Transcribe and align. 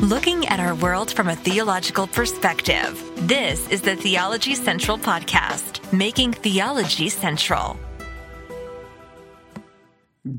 looking 0.00 0.46
at 0.48 0.60
our 0.60 0.74
world 0.74 1.12
from 1.12 1.28
a 1.28 1.36
theological 1.36 2.06
perspective. 2.06 3.00
This 3.28 3.68
is 3.68 3.80
the 3.82 3.94
Theology 3.94 4.54
Central 4.54 4.98
Podcast, 4.98 5.92
making 5.92 6.32
theology 6.32 7.08
central. 7.08 7.78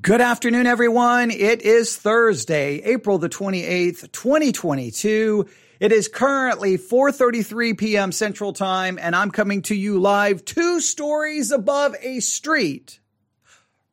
Good 0.01 0.19
afternoon, 0.19 0.67
everyone. 0.67 1.31
It 1.31 1.61
is 1.61 1.95
Thursday, 1.95 2.81
April 2.83 3.17
the 3.17 3.29
28th, 3.29 4.11
2022. 4.11 5.47
It 5.79 5.91
is 5.91 6.07
currently 6.07 6.77
4:33 6.77 7.77
p.m. 7.77 8.11
Central 8.11 8.51
Time 8.51 8.97
and 8.99 9.15
I'm 9.15 9.29
coming 9.29 9.61
to 9.63 9.75
you 9.75 9.99
live 9.99 10.43
2 10.43 10.79
stories 10.79 11.51
above 11.51 11.95
a 12.01 12.19
street 12.19 12.99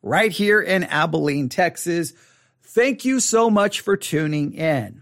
right 0.00 0.32
here 0.32 0.60
in 0.60 0.84
Abilene, 0.84 1.48
Texas. 1.48 2.14
Thank 2.62 3.04
you 3.04 3.20
so 3.20 3.50
much 3.50 3.80
for 3.80 3.96
tuning 3.96 4.54
in. 4.54 5.01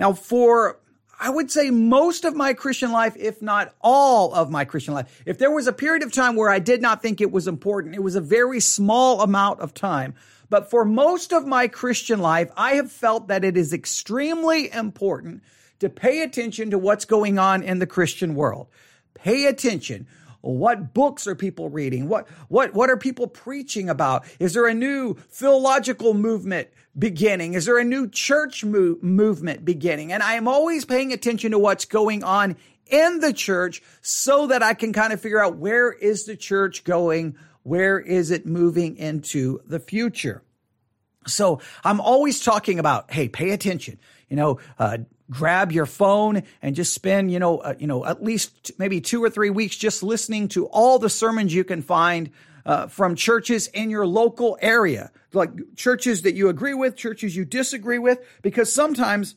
Now, 0.00 0.14
for 0.14 0.80
I 1.20 1.28
would 1.28 1.50
say 1.50 1.70
most 1.70 2.24
of 2.24 2.34
my 2.34 2.54
Christian 2.54 2.90
life, 2.90 3.14
if 3.18 3.42
not 3.42 3.74
all 3.82 4.32
of 4.32 4.50
my 4.50 4.64
Christian 4.64 4.94
life, 4.94 5.22
if 5.26 5.38
there 5.38 5.50
was 5.50 5.66
a 5.66 5.72
period 5.72 6.02
of 6.02 6.10
time 6.10 6.34
where 6.34 6.48
I 6.48 6.58
did 6.58 6.80
not 6.80 7.02
think 7.02 7.20
it 7.20 7.30
was 7.30 7.46
important, 7.46 7.94
it 7.94 8.02
was 8.02 8.16
a 8.16 8.22
very 8.22 8.58
small 8.58 9.20
amount 9.20 9.60
of 9.60 9.74
time. 9.74 10.14
But 10.48 10.70
for 10.70 10.86
most 10.86 11.34
of 11.34 11.46
my 11.46 11.68
Christian 11.68 12.20
life, 12.20 12.50
I 12.56 12.76
have 12.76 12.90
felt 12.90 13.28
that 13.28 13.44
it 13.44 13.58
is 13.58 13.74
extremely 13.74 14.72
important 14.72 15.42
to 15.80 15.90
pay 15.90 16.22
attention 16.22 16.70
to 16.70 16.78
what's 16.78 17.04
going 17.04 17.38
on 17.38 17.62
in 17.62 17.78
the 17.78 17.86
Christian 17.86 18.34
world. 18.34 18.68
Pay 19.12 19.44
attention. 19.44 20.06
What 20.42 20.94
books 20.94 21.26
are 21.26 21.34
people 21.34 21.68
reading? 21.68 22.08
What, 22.08 22.28
what, 22.48 22.72
what 22.74 22.90
are 22.90 22.96
people 22.96 23.26
preaching 23.26 23.88
about? 23.90 24.24
Is 24.38 24.54
there 24.54 24.66
a 24.66 24.74
new 24.74 25.14
theological 25.14 26.14
movement 26.14 26.68
beginning? 26.98 27.54
Is 27.54 27.66
there 27.66 27.78
a 27.78 27.84
new 27.84 28.08
church 28.08 28.64
mo- 28.64 28.96
movement 29.02 29.64
beginning? 29.64 30.12
And 30.12 30.22
I 30.22 30.34
am 30.34 30.48
always 30.48 30.84
paying 30.84 31.12
attention 31.12 31.50
to 31.52 31.58
what's 31.58 31.84
going 31.84 32.24
on 32.24 32.56
in 32.86 33.20
the 33.20 33.32
church 33.32 33.82
so 34.00 34.46
that 34.48 34.62
I 34.62 34.74
can 34.74 34.92
kind 34.92 35.12
of 35.12 35.20
figure 35.20 35.42
out 35.42 35.56
where 35.56 35.92
is 35.92 36.24
the 36.24 36.36
church 36.36 36.84
going? 36.84 37.36
Where 37.62 37.98
is 37.98 38.30
it 38.30 38.46
moving 38.46 38.96
into 38.96 39.60
the 39.66 39.78
future? 39.78 40.42
So 41.26 41.60
I'm 41.84 42.00
always 42.00 42.42
talking 42.42 42.78
about, 42.78 43.10
hey, 43.12 43.28
pay 43.28 43.50
attention. 43.50 43.98
You 44.28 44.36
know, 44.36 44.60
uh, 44.78 44.98
grab 45.30 45.72
your 45.72 45.86
phone 45.86 46.42
and 46.60 46.74
just 46.74 46.92
spend, 46.92 47.30
you 47.30 47.38
know, 47.38 47.58
uh, 47.58 47.74
you 47.78 47.86
know, 47.86 48.04
at 48.04 48.22
least 48.22 48.72
maybe 48.78 49.00
two 49.00 49.22
or 49.22 49.30
three 49.30 49.50
weeks 49.50 49.76
just 49.76 50.02
listening 50.02 50.48
to 50.48 50.66
all 50.66 50.98
the 50.98 51.08
sermons 51.08 51.54
you 51.54 51.64
can 51.64 51.80
find 51.80 52.30
uh, 52.66 52.88
from 52.88 53.14
churches 53.14 53.68
in 53.68 53.88
your 53.88 54.06
local 54.06 54.58
area, 54.60 55.10
like 55.32 55.50
churches 55.76 56.22
that 56.22 56.34
you 56.34 56.48
agree 56.48 56.74
with, 56.74 56.96
churches 56.96 57.34
you 57.34 57.44
disagree 57.44 57.98
with, 57.98 58.18
because 58.42 58.72
sometimes 58.72 59.36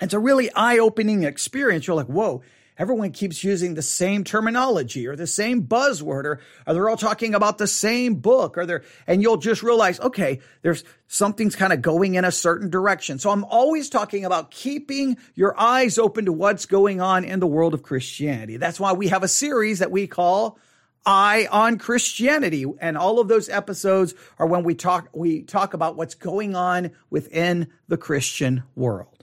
it's 0.00 0.14
a 0.14 0.18
really 0.18 0.50
eye 0.54 0.78
opening 0.78 1.22
experience. 1.22 1.86
You're 1.86 1.96
like, 1.96 2.06
whoa, 2.06 2.42
everyone 2.78 3.12
keeps 3.12 3.44
using 3.44 3.74
the 3.74 3.82
same 3.82 4.24
terminology 4.24 5.06
or 5.06 5.16
the 5.16 5.26
same 5.26 5.62
buzzword 5.62 6.24
or, 6.24 6.40
or 6.66 6.74
they're 6.74 6.88
all 6.88 6.96
talking 6.96 7.34
about 7.34 7.58
the 7.58 7.66
same 7.66 8.16
book 8.16 8.58
or 8.58 8.66
they're, 8.66 8.82
and 9.06 9.22
you'll 9.22 9.36
just 9.36 9.62
realize, 9.62 10.00
okay, 10.00 10.40
there's 10.62 10.84
something's 11.06 11.56
kind 11.56 11.72
of 11.72 11.82
going 11.82 12.14
in 12.14 12.24
a 12.24 12.32
certain 12.32 12.70
direction. 12.70 13.18
So 13.18 13.30
I'm 13.30 13.44
always 13.44 13.88
talking 13.88 14.24
about 14.24 14.50
keeping 14.50 15.16
your 15.34 15.58
eyes 15.58 15.98
open 15.98 16.24
to 16.26 16.32
what's 16.32 16.66
going 16.66 17.00
on 17.00 17.24
in 17.24 17.40
the 17.40 17.46
world 17.46 17.74
of 17.74 17.82
Christianity. 17.82 18.56
That's 18.56 18.80
why 18.80 18.92
we 18.92 19.08
have 19.08 19.22
a 19.22 19.28
series 19.28 19.78
that 19.78 19.90
we 19.90 20.06
call 20.06 20.58
Eye 21.06 21.48
on 21.50 21.78
Christianity. 21.78 22.64
And 22.80 22.96
all 22.96 23.20
of 23.20 23.28
those 23.28 23.48
episodes 23.48 24.14
are 24.38 24.46
when 24.46 24.64
we 24.64 24.74
talk, 24.74 25.10
we 25.12 25.42
talk 25.42 25.74
about 25.74 25.96
what's 25.96 26.14
going 26.14 26.56
on 26.56 26.92
within 27.10 27.68
the 27.88 27.98
Christian 27.98 28.62
world. 28.74 29.13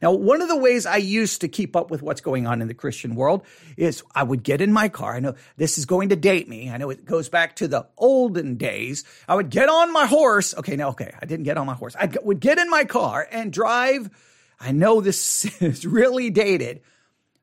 Now, 0.00 0.12
one 0.12 0.40
of 0.40 0.48
the 0.48 0.56
ways 0.56 0.86
I 0.86 0.96
used 0.96 1.40
to 1.40 1.48
keep 1.48 1.76
up 1.76 1.90
with 1.90 2.02
what's 2.02 2.20
going 2.20 2.46
on 2.46 2.62
in 2.62 2.68
the 2.68 2.74
Christian 2.74 3.14
world 3.14 3.44
is 3.76 4.02
I 4.14 4.22
would 4.22 4.42
get 4.42 4.60
in 4.60 4.72
my 4.72 4.88
car. 4.88 5.14
I 5.14 5.20
know 5.20 5.34
this 5.56 5.78
is 5.78 5.86
going 5.86 6.10
to 6.10 6.16
date 6.16 6.48
me. 6.48 6.70
I 6.70 6.76
know 6.76 6.90
it 6.90 7.04
goes 7.04 7.28
back 7.28 7.56
to 7.56 7.68
the 7.68 7.86
olden 7.96 8.56
days. 8.56 9.04
I 9.28 9.34
would 9.34 9.50
get 9.50 9.68
on 9.68 9.92
my 9.92 10.06
horse. 10.06 10.54
Okay, 10.56 10.76
now, 10.76 10.90
okay, 10.90 11.12
I 11.20 11.26
didn't 11.26 11.44
get 11.44 11.56
on 11.56 11.66
my 11.66 11.74
horse. 11.74 11.96
I 11.98 12.10
would 12.22 12.40
get 12.40 12.58
in 12.58 12.70
my 12.70 12.84
car 12.84 13.26
and 13.30 13.52
drive. 13.52 14.10
I 14.60 14.72
know 14.72 15.00
this 15.00 15.44
is 15.62 15.86
really 15.86 16.30
dated 16.30 16.80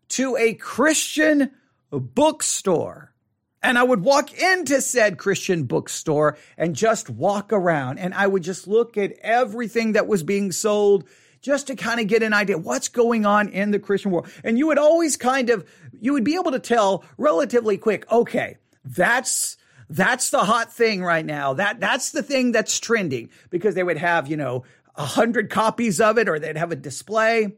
to 0.09 0.38
a 0.38 0.53
Christian 0.53 1.51
bookstore 1.91 3.13
and 3.61 3.77
I 3.77 3.83
would 3.83 4.01
walk 4.01 4.33
into 4.33 4.81
said 4.81 5.17
Christian 5.17 5.63
bookstore 5.63 6.38
and 6.57 6.75
just 6.75 7.09
walk 7.09 7.51
around 7.51 8.00
and 8.00 8.13
I 8.13 8.27
would 8.27 8.44
just 8.44 8.67
look 8.67 8.97
at 8.97 9.13
everything 9.21 9.94
that 9.94 10.07
was 10.07 10.23
being 10.23 10.51
sold 10.51 11.06
just 11.41 11.67
to 11.67 11.75
kind 11.75 12.00
of 12.00 12.07
get 12.07 12.23
an 12.23 12.33
idea 12.33 12.57
what's 12.57 12.88
going 12.88 13.25
on 13.25 13.50
in 13.50 13.72
the 13.72 13.79
Christian 13.79 14.11
world. 14.11 14.29
And 14.44 14.57
you 14.57 14.67
would 14.67 14.77
always 14.77 15.17
kind 15.17 15.50
of, 15.50 15.69
you 16.00 16.13
would 16.13 16.23
be 16.23 16.35
able 16.35 16.51
to 16.51 16.59
tell 16.59 17.03
relatively 17.17 17.77
quick, 17.77 18.09
okay, 18.11 18.57
that's, 18.83 19.57
that's 19.89 20.29
the 20.29 20.39
hot 20.39 20.72
thing 20.72 21.03
right 21.03 21.25
now. 21.25 21.53
That, 21.53 21.79
that's 21.79 22.11
the 22.11 22.23
thing 22.23 22.51
that's 22.51 22.79
trending 22.79 23.29
because 23.50 23.75
they 23.75 23.83
would 23.83 23.97
have, 23.97 24.27
you 24.27 24.38
know, 24.38 24.63
a 24.95 25.05
hundred 25.05 25.50
copies 25.50 26.01
of 26.01 26.17
it 26.17 26.27
or 26.27 26.39
they'd 26.39 26.57
have 26.57 26.72
a 26.72 26.75
display 26.75 27.56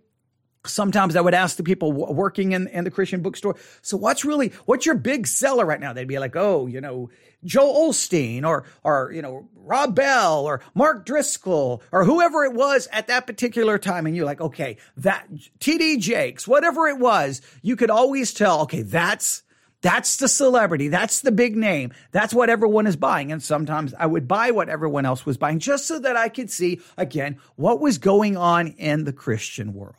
Sometimes 0.66 1.16
I 1.16 1.22
would 1.22 1.34
ask 1.34 1.58
the 1.58 1.64
people 1.64 1.92
working 1.92 2.52
in, 2.52 2.68
in 2.68 2.84
the 2.84 2.92
Christian 2.92 3.22
bookstore, 3.22 3.56
so 3.82 3.98
what's 3.98 4.24
really, 4.24 4.50
what's 4.66 4.86
your 4.86 4.96
big 4.96 5.26
seller 5.26 5.66
right 5.66 5.80
now? 5.80 5.92
They'd 5.92 6.08
be 6.08 6.20
like, 6.20 6.36
oh, 6.36 6.68
you 6.68 6.80
know, 6.82 7.10
Joel 7.44 7.90
Osteen 7.90 8.46
or, 8.46 8.66
or, 8.84 9.12
you 9.12 9.22
know, 9.22 9.50
Rob 9.56 9.96
Bell 9.96 10.46
or 10.46 10.62
Mark 10.76 11.06
Driscoll 11.06 11.82
or 11.92 12.06
whoever 12.06 12.44
it 12.44 12.54
was 12.54 12.88
at 12.92 13.08
that 13.08 13.26
particular 13.26 13.78
time. 13.78 14.06
And 14.06 14.16
you're 14.16 14.26
like, 14.26 14.42
okay, 14.42 14.78
that 14.98 15.28
TD 15.60 16.00
Jakes, 16.00 16.48
whatever 16.48 16.88
it 16.88 17.00
was, 17.00 17.42
you 17.62 17.76
could 17.76 17.90
always 17.90 18.34
tell, 18.34 18.62
okay, 18.62 18.84
that's, 18.84 19.44
that's 19.82 20.18
the 20.18 20.28
celebrity. 20.28 20.88
That's 20.90 21.22
the 21.22 21.32
big 21.32 21.56
name. 21.56 21.92
That's 22.12 22.34
what 22.34 22.50
everyone 22.50 22.86
is 22.86 22.96
buying. 22.96 23.32
And 23.32 23.42
sometimes 23.42 23.94
I 23.98 24.06
would 24.06 24.28
buy 24.28 24.52
what 24.52 24.70
everyone 24.70 25.06
else 25.06 25.26
was 25.26 25.38
buying 25.38 25.60
just 25.60 25.88
so 25.88 26.00
that 26.00 26.16
I 26.16 26.30
could 26.30 26.52
see 26.52 26.82
again 26.98 27.40
what 27.56 27.82
was 27.82 27.98
going 27.98 28.38
on 28.38 28.68
in 28.68 29.06
the 29.06 29.14
Christian 29.14 29.74
world. 29.74 29.96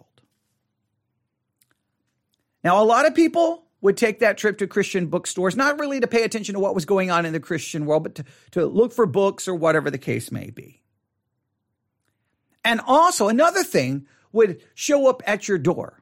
Now, 2.65 2.83
a 2.83 2.85
lot 2.85 3.07
of 3.07 3.15
people 3.15 3.65
would 3.81 3.97
take 3.97 4.21
that 4.21 4.39
trip 4.39 4.59
to 4.59 4.67
Christian 4.67 5.07
bookstores, 5.07 5.57
not 5.57 5.79
really 5.79 6.01
to 6.01 6.07
pay 6.07 6.23
attention 6.23 6.55
to 6.55 6.61
what 6.61 6.75
was 6.75 6.85
going 6.85 7.11
on 7.11 7.27
in 7.27 7.33
the 7.33 7.41
Christian 7.41 7.85
world, 7.85 8.05
but 8.05 8.15
to, 8.15 8.25
to 8.53 8.67
look 8.67 8.93
for 8.93 9.07
books 9.07 9.49
or 9.49 9.55
whatever 9.55 9.91
the 9.91 9.99
case 9.99 10.31
may 10.31 10.51
be. 10.51 10.81
And 12.65 12.81
also, 12.87 13.29
another 13.29 13.65
thing 13.65 14.07
would 14.31 14.63
show 14.75 15.09
up 15.09 15.23
at 15.27 15.49
your 15.49 15.59
door, 15.59 16.01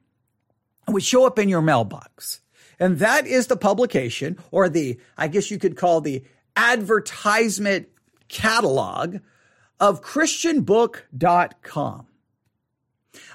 it 0.87 0.93
would 0.93 1.03
show 1.03 1.27
up 1.27 1.39
in 1.39 1.49
your 1.49 1.63
mailbox. 1.63 2.41
And 2.79 2.99
that 2.99 3.27
is 3.27 3.47
the 3.47 3.57
publication, 3.57 4.39
or 4.51 4.69
the, 4.69 5.01
I 5.17 5.29
guess 5.29 5.51
you 5.51 5.59
could 5.59 5.77
call 5.77 6.01
the 6.01 6.25
advertisement 6.57 7.89
catalog 8.29 9.19
of 9.79 10.03
ChristianBook.com. 10.03 12.07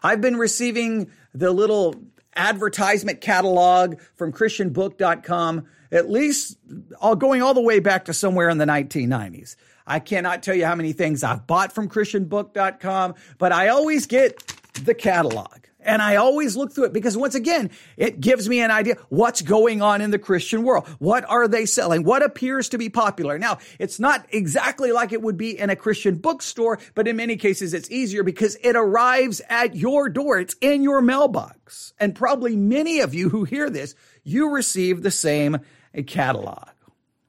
I've 0.02 0.22
been 0.22 0.38
receiving 0.38 1.12
the 1.34 1.52
little 1.52 1.96
advertisement 2.36 3.22
catalog 3.22 4.00
from 4.16 4.32
christianbook.com, 4.32 5.66
at 5.92 6.10
least 6.10 6.58
all 7.00 7.16
going 7.16 7.42
all 7.42 7.54
the 7.54 7.62
way 7.62 7.80
back 7.80 8.06
to 8.06 8.14
somewhere 8.14 8.50
in 8.50 8.58
the 8.58 8.66
1990s. 8.66 9.56
I 9.88 10.00
cannot 10.00 10.42
tell 10.42 10.56
you 10.56 10.66
how 10.66 10.76
many 10.76 10.94
things 10.94 11.24
I've 11.24 11.46
bought 11.46 11.72
from 11.72 11.90
christianbook.com, 11.90 13.16
but 13.38 13.52
I 13.52 13.68
always 13.70 14.08
get 14.08 14.38
the 14.84 14.94
catalog. 14.94 15.65
And 15.86 16.02
I 16.02 16.16
always 16.16 16.56
look 16.56 16.74
through 16.74 16.86
it 16.86 16.94
because 16.94 17.16
once 17.16 17.36
again, 17.36 17.70
it 17.96 18.20
gives 18.20 18.50
me 18.50 18.60
an 18.60 18.72
idea 18.72 18.98
what's 19.10 19.44
going 19.44 19.84
on 19.84 20.02
in 20.02 20.10
the 20.10 20.20
Christian 20.20 20.64
world. 20.64 20.88
What 20.98 21.24
are 21.30 21.48
they 21.48 21.68
selling? 21.68 22.04
What 22.04 22.24
appears 22.24 22.70
to 22.70 22.80
be 22.80 22.90
popular? 22.90 23.38
Now, 23.38 23.60
it's 23.80 24.00
not 24.00 24.26
exactly 24.32 24.92
like 24.92 25.14
it 25.14 25.22
would 25.22 25.38
be 25.38 25.58
in 25.58 25.70
a 25.70 25.76
Christian 25.76 26.16
bookstore, 26.16 26.80
but 26.96 27.08
in 27.08 27.16
many 27.16 27.38
cases 27.38 27.74
it's 27.76 27.90
easier 27.92 28.24
because 28.24 28.58
it 28.64 28.76
arrives 28.76 29.42
at 29.48 29.76
your 29.76 30.10
door. 30.10 30.40
It's 30.40 30.56
in 30.60 30.82
your 30.82 31.02
mailbox. 31.02 31.94
And 32.00 32.16
probably 32.16 32.56
many 32.56 33.00
of 33.00 33.14
you 33.14 33.30
who 33.30 33.44
hear 33.44 33.70
this, 33.70 33.94
you 34.24 34.50
receive 34.50 35.04
the 35.04 35.12
same 35.12 35.60
catalog. 36.08 36.70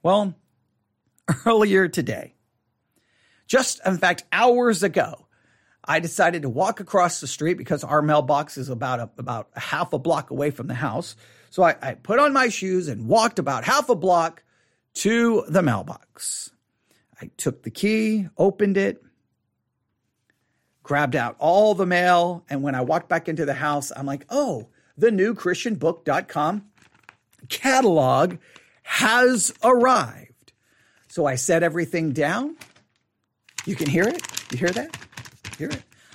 Well, 0.03 0.35
earlier 1.47 1.89
today, 1.89 2.35
just 3.47 3.81
in 3.85 3.99
fact, 3.99 4.25
hours 4.33 4.83
ago, 4.83 5.26
I 5.87 6.01
decided 6.01 6.43
to 6.43 6.49
walk 6.49 6.81
across 6.81 7.21
the 7.21 7.27
street 7.27 7.55
because 7.55 7.85
our 7.85 8.03
mailbox 8.03 8.59
is 8.59 8.69
about 8.69 9.01
a, 9.01 9.11
about 9.19 9.49
a 9.55 9.61
half 9.61 9.93
a 9.93 9.99
block 9.99 10.31
away 10.31 10.51
from 10.51 10.67
the 10.67 10.75
house. 10.75 11.17
So 11.51 11.63
I, 11.63 11.77
I 11.81 11.95
put 11.95 12.19
on 12.19 12.33
my 12.33 12.49
shoes 12.49 12.89
and 12.89 13.07
walked 13.07 13.39
about 13.39 13.65
half 13.65 13.89
a 13.89 13.95
block 13.95 14.43
to 14.95 15.45
the 15.49 15.63
mailbox. 15.63 16.51
I 17.21 17.31
took 17.37 17.63
the 17.63 17.71
key, 17.71 18.29
opened 18.37 18.77
it, 18.77 19.03
grabbed 20.83 21.17
out 21.17 21.37
all 21.39 21.75
the 21.75 21.87
mail, 21.87 22.45
and 22.51 22.63
when 22.63 22.75
I 22.75 22.81
walked 22.81 23.09
back 23.09 23.29
into 23.29 23.45
the 23.45 23.55
house, 23.55 23.93
I'm 23.97 24.07
like, 24.07 24.27
oh, 24.29 24.69
the 24.99 25.11
new 25.11 25.35
ChristianBook.com 25.35 26.65
catalog 27.49 28.39
has 28.83 29.53
arrived. 29.63 30.53
So 31.09 31.27
I 31.27 31.37
set 31.37 31.63
everything 31.63 32.13
down. 32.13 32.57
You 33.65 33.77
can 33.77 33.89
hear 33.89 34.07
it. 34.07 34.23
You 34.53 34.59
hear 34.59 34.71
that? 34.71 34.97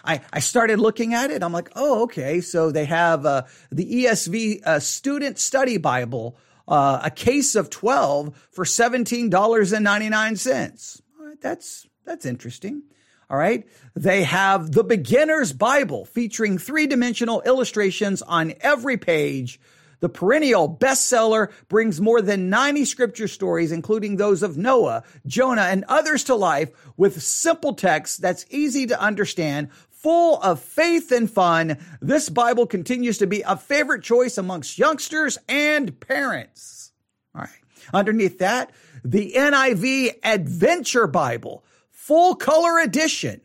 I, 0.03 0.21
I 0.33 0.39
started 0.39 0.79
looking 0.79 1.13
at 1.13 1.29
it. 1.31 1.43
I'm 1.43 1.53
like, 1.53 1.71
oh, 1.75 2.03
okay. 2.03 2.41
So 2.41 2.71
they 2.71 2.85
have 2.85 3.25
uh, 3.25 3.43
the 3.71 4.05
ESV 4.05 4.65
uh, 4.65 4.79
Student 4.79 5.37
Study 5.37 5.77
Bible, 5.77 6.37
uh, 6.67 7.01
a 7.03 7.11
case 7.11 7.55
of 7.55 7.69
12 7.69 8.47
for 8.51 8.65
$17.99. 8.65 11.01
that's, 11.41 11.87
that's 12.05 12.25
interesting. 12.25 12.83
All 13.29 13.37
right. 13.37 13.67
They 13.95 14.23
have 14.23 14.71
the 14.71 14.83
Beginner's 14.83 15.53
Bible 15.53 16.05
featuring 16.05 16.57
three 16.57 16.87
dimensional 16.87 17.41
illustrations 17.43 18.21
on 18.21 18.53
every 18.59 18.97
page. 18.97 19.59
The 20.01 20.09
perennial 20.09 20.67
bestseller 20.67 21.51
brings 21.69 22.01
more 22.01 22.21
than 22.21 22.49
90 22.49 22.85
scripture 22.85 23.27
stories, 23.27 23.71
including 23.71 24.17
those 24.17 24.43
of 24.43 24.57
Noah, 24.57 25.03
Jonah, 25.25 25.61
and 25.61 25.85
others 25.87 26.25
to 26.25 26.35
life 26.35 26.71
with 26.97 27.21
simple 27.21 27.73
text 27.73 28.21
that's 28.21 28.45
easy 28.49 28.87
to 28.87 28.99
understand, 28.99 29.69
full 29.89 30.41
of 30.41 30.59
faith 30.59 31.11
and 31.11 31.31
fun. 31.31 31.77
This 32.01 32.29
Bible 32.29 32.65
continues 32.65 33.19
to 33.19 33.27
be 33.27 33.41
a 33.43 33.55
favorite 33.55 34.03
choice 34.03 34.37
amongst 34.37 34.77
youngsters 34.77 35.37
and 35.47 35.97
parents. 35.99 36.91
All 37.35 37.41
right. 37.41 37.49
Underneath 37.93 38.39
that, 38.39 38.71
the 39.03 39.33
NIV 39.35 40.19
Adventure 40.23 41.07
Bible 41.07 41.63
full 41.91 42.35
color 42.35 42.79
edition. 42.79 43.41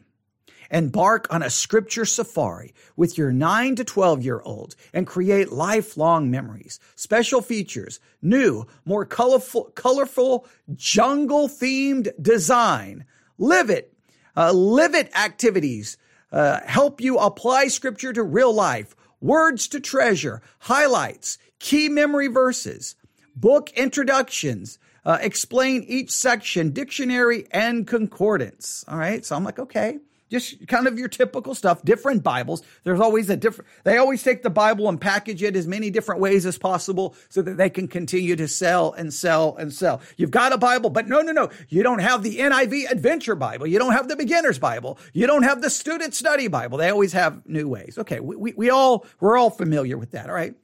Embark 0.71 1.27
on 1.33 1.43
a 1.43 1.51
scripture 1.51 2.05
safari 2.05 2.75
with 2.97 3.17
your 3.17 3.33
9 3.33 3.77
to 3.77 3.85
12 3.85 4.23
year 4.23 4.41
olds 4.45 4.77
and 4.93 5.07
create 5.07 5.53
lifelong 5.53 6.31
memories. 6.31 6.81
Special 6.95 7.43
features, 7.43 8.01
new, 8.23 8.67
more 8.85 9.05
colorful, 9.05 9.65
colorful 9.75 10.47
jungle 10.75 11.49
themed 11.49 12.11
design. 12.21 13.05
Live 13.39 13.71
it. 13.71 13.93
Uh, 14.37 14.53
live 14.53 14.95
it 14.95 15.11
activities 15.17 15.97
uh, 16.33 16.61
help 16.67 17.01
you 17.01 17.19
apply 17.19 17.69
scripture 17.69 18.13
to 18.13 18.23
real 18.23 18.53
life, 18.53 18.95
words 19.21 19.69
to 19.69 19.81
treasure, 19.81 20.43
highlights, 20.61 21.39
key 21.59 21.89
memory 21.89 22.29
verses, 22.29 22.97
book 23.35 23.71
introductions, 23.71 24.79
uh, 25.05 25.19
explain 25.21 25.85
each 25.85 26.11
section, 26.11 26.71
dictionary 26.71 27.47
and 27.53 27.87
concordance. 27.87 28.85
All 28.89 28.99
right. 28.99 29.25
So 29.25 29.37
I'm 29.37 29.45
like, 29.45 29.59
okay, 29.59 29.99
just 30.31 30.67
kind 30.67 30.87
of 30.87 30.99
your 30.99 31.09
typical 31.09 31.55
stuff, 31.55 31.83
different 31.85 32.23
Bibles. 32.23 32.63
There's 32.85 33.01
always 33.01 33.31
a 33.31 33.37
different, 33.37 33.71
they 33.85 33.97
always 33.97 34.23
take 34.23 34.43
the 34.43 34.51
Bible 34.51 34.89
and 34.89 35.01
package 35.01 35.43
it 35.43 35.57
as 35.57 35.67
many 35.67 35.91
different 35.91 36.21
ways 36.21 36.45
as 36.47 36.59
possible 36.59 37.15
so 37.29 37.43
that 37.43 37.57
they 37.57 37.71
can 37.71 37.87
continue 37.89 38.37
to 38.37 38.49
sell 38.49 38.93
and 38.93 39.13
sell 39.13 39.57
and 39.57 39.73
sell. 39.73 40.01
You've 40.17 40.31
got 40.31 40.53
a 40.53 40.59
Bible, 40.59 40.91
but 40.91 41.07
no, 41.07 41.21
no, 41.21 41.33
no. 41.33 41.51
You 41.69 41.83
don't 41.83 42.01
have 42.01 42.23
the 42.23 42.39
NIV 42.39 42.91
Adventure 42.91 43.37
Bible. 43.37 43.67
You 43.67 43.79
don't 43.79 43.93
have 43.93 44.09
the 44.09 44.17
Beginner's 44.17 44.59
Bible. 44.59 44.99
You 45.13 45.27
don't 45.27 45.45
have 45.45 45.63
the 45.63 45.71
Student 45.71 46.15
Study 46.15 46.49
Bible. 46.49 46.79
They 46.79 46.91
always 46.91 47.13
have 47.13 47.47
new 47.47 47.69
ways. 47.69 47.97
Okay. 47.99 48.21
We, 48.21 48.37
we, 48.37 48.53
we 48.57 48.71
all, 48.71 49.07
we're 49.21 49.37
all 49.37 49.51
familiar 49.51 49.97
with 49.97 50.11
that. 50.13 50.29
All 50.29 50.35
right. 50.35 50.55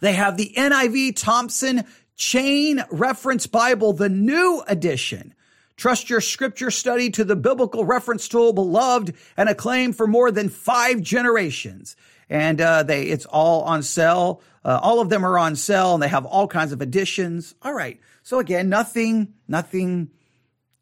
They 0.00 0.14
have 0.14 0.36
the 0.36 0.52
NIV 0.56 1.16
Thompson 1.16 1.84
Chain 2.16 2.84
Reference 2.90 3.46
Bible, 3.46 3.92
the 3.92 4.08
new 4.08 4.62
edition. 4.66 5.34
Trust 5.80 6.10
your 6.10 6.20
scripture 6.20 6.70
study 6.70 7.08
to 7.08 7.24
the 7.24 7.34
biblical 7.34 7.86
reference 7.86 8.28
tool, 8.28 8.52
beloved 8.52 9.14
and 9.34 9.48
acclaimed 9.48 9.96
for 9.96 10.06
more 10.06 10.30
than 10.30 10.50
five 10.50 11.00
generations. 11.00 11.96
And 12.28 12.60
uh, 12.60 12.82
they, 12.82 13.04
it's 13.04 13.24
all 13.24 13.62
on 13.62 13.82
sale. 13.82 14.42
Uh, 14.62 14.78
all 14.82 15.00
of 15.00 15.08
them 15.08 15.24
are 15.24 15.38
on 15.38 15.56
sale, 15.56 15.94
and 15.94 16.02
they 16.02 16.08
have 16.08 16.26
all 16.26 16.46
kinds 16.46 16.72
of 16.72 16.82
editions. 16.82 17.54
All 17.62 17.72
right. 17.72 17.98
So 18.22 18.40
again, 18.40 18.68
nothing, 18.68 19.32
nothing 19.48 20.10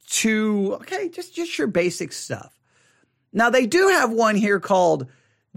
too 0.08 0.76
okay. 0.80 1.08
Just 1.10 1.32
just 1.32 1.56
your 1.56 1.68
basic 1.68 2.12
stuff. 2.12 2.58
Now 3.32 3.50
they 3.50 3.66
do 3.66 3.86
have 3.86 4.10
one 4.10 4.34
here 4.34 4.58
called 4.58 5.06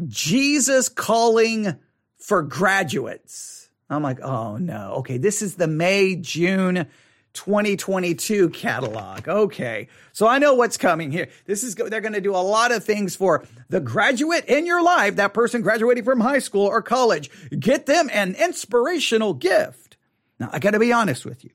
Jesus 0.07 0.87
Calling 0.87 1.79
for 2.19 2.43
Graduates. 2.43 3.71
I'm 3.89 4.03
like, 4.03 4.21
oh 4.21 4.57
no. 4.57 4.97
Okay, 4.97 5.17
this 5.17 5.41
is 5.41 5.55
the 5.55 5.67
May, 5.67 6.15
June 6.15 6.85
2022 7.33 8.49
catalog. 8.49 9.27
Okay. 9.27 9.87
So 10.11 10.27
I 10.27 10.37
know 10.37 10.53
what's 10.53 10.77
coming 10.77 11.11
here. 11.11 11.29
This 11.45 11.63
is, 11.63 11.75
they're 11.75 12.01
going 12.01 12.13
to 12.13 12.21
do 12.21 12.35
a 12.35 12.37
lot 12.37 12.71
of 12.71 12.83
things 12.83 13.15
for 13.15 13.45
the 13.69 13.79
graduate 13.79 14.45
in 14.45 14.65
your 14.65 14.83
life, 14.83 15.15
that 15.15 15.33
person 15.33 15.61
graduating 15.61 16.03
from 16.03 16.19
high 16.19 16.39
school 16.39 16.65
or 16.67 16.81
college. 16.81 17.29
Get 17.57 17.85
them 17.85 18.09
an 18.11 18.35
inspirational 18.35 19.33
gift. 19.33 19.97
Now, 20.39 20.49
I 20.51 20.59
got 20.59 20.71
to 20.71 20.79
be 20.79 20.91
honest 20.91 21.25
with 21.25 21.43
you. 21.43 21.51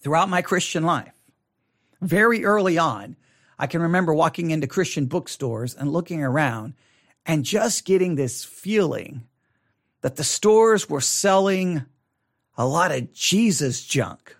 Throughout 0.00 0.28
my 0.28 0.42
Christian 0.42 0.84
life, 0.84 1.14
very 2.00 2.44
early 2.44 2.78
on, 2.78 3.16
I 3.58 3.66
can 3.66 3.80
remember 3.80 4.14
walking 4.14 4.50
into 4.50 4.66
Christian 4.66 5.06
bookstores 5.06 5.74
and 5.74 5.92
looking 5.92 6.22
around 6.22 6.74
and 7.24 7.44
just 7.44 7.84
getting 7.84 8.14
this 8.14 8.44
feeling 8.44 9.26
that 10.02 10.16
the 10.16 10.24
stores 10.24 10.88
were 10.88 11.00
selling 11.00 11.84
a 12.56 12.66
lot 12.66 12.92
of 12.92 13.12
Jesus 13.12 13.84
junk. 13.84 14.35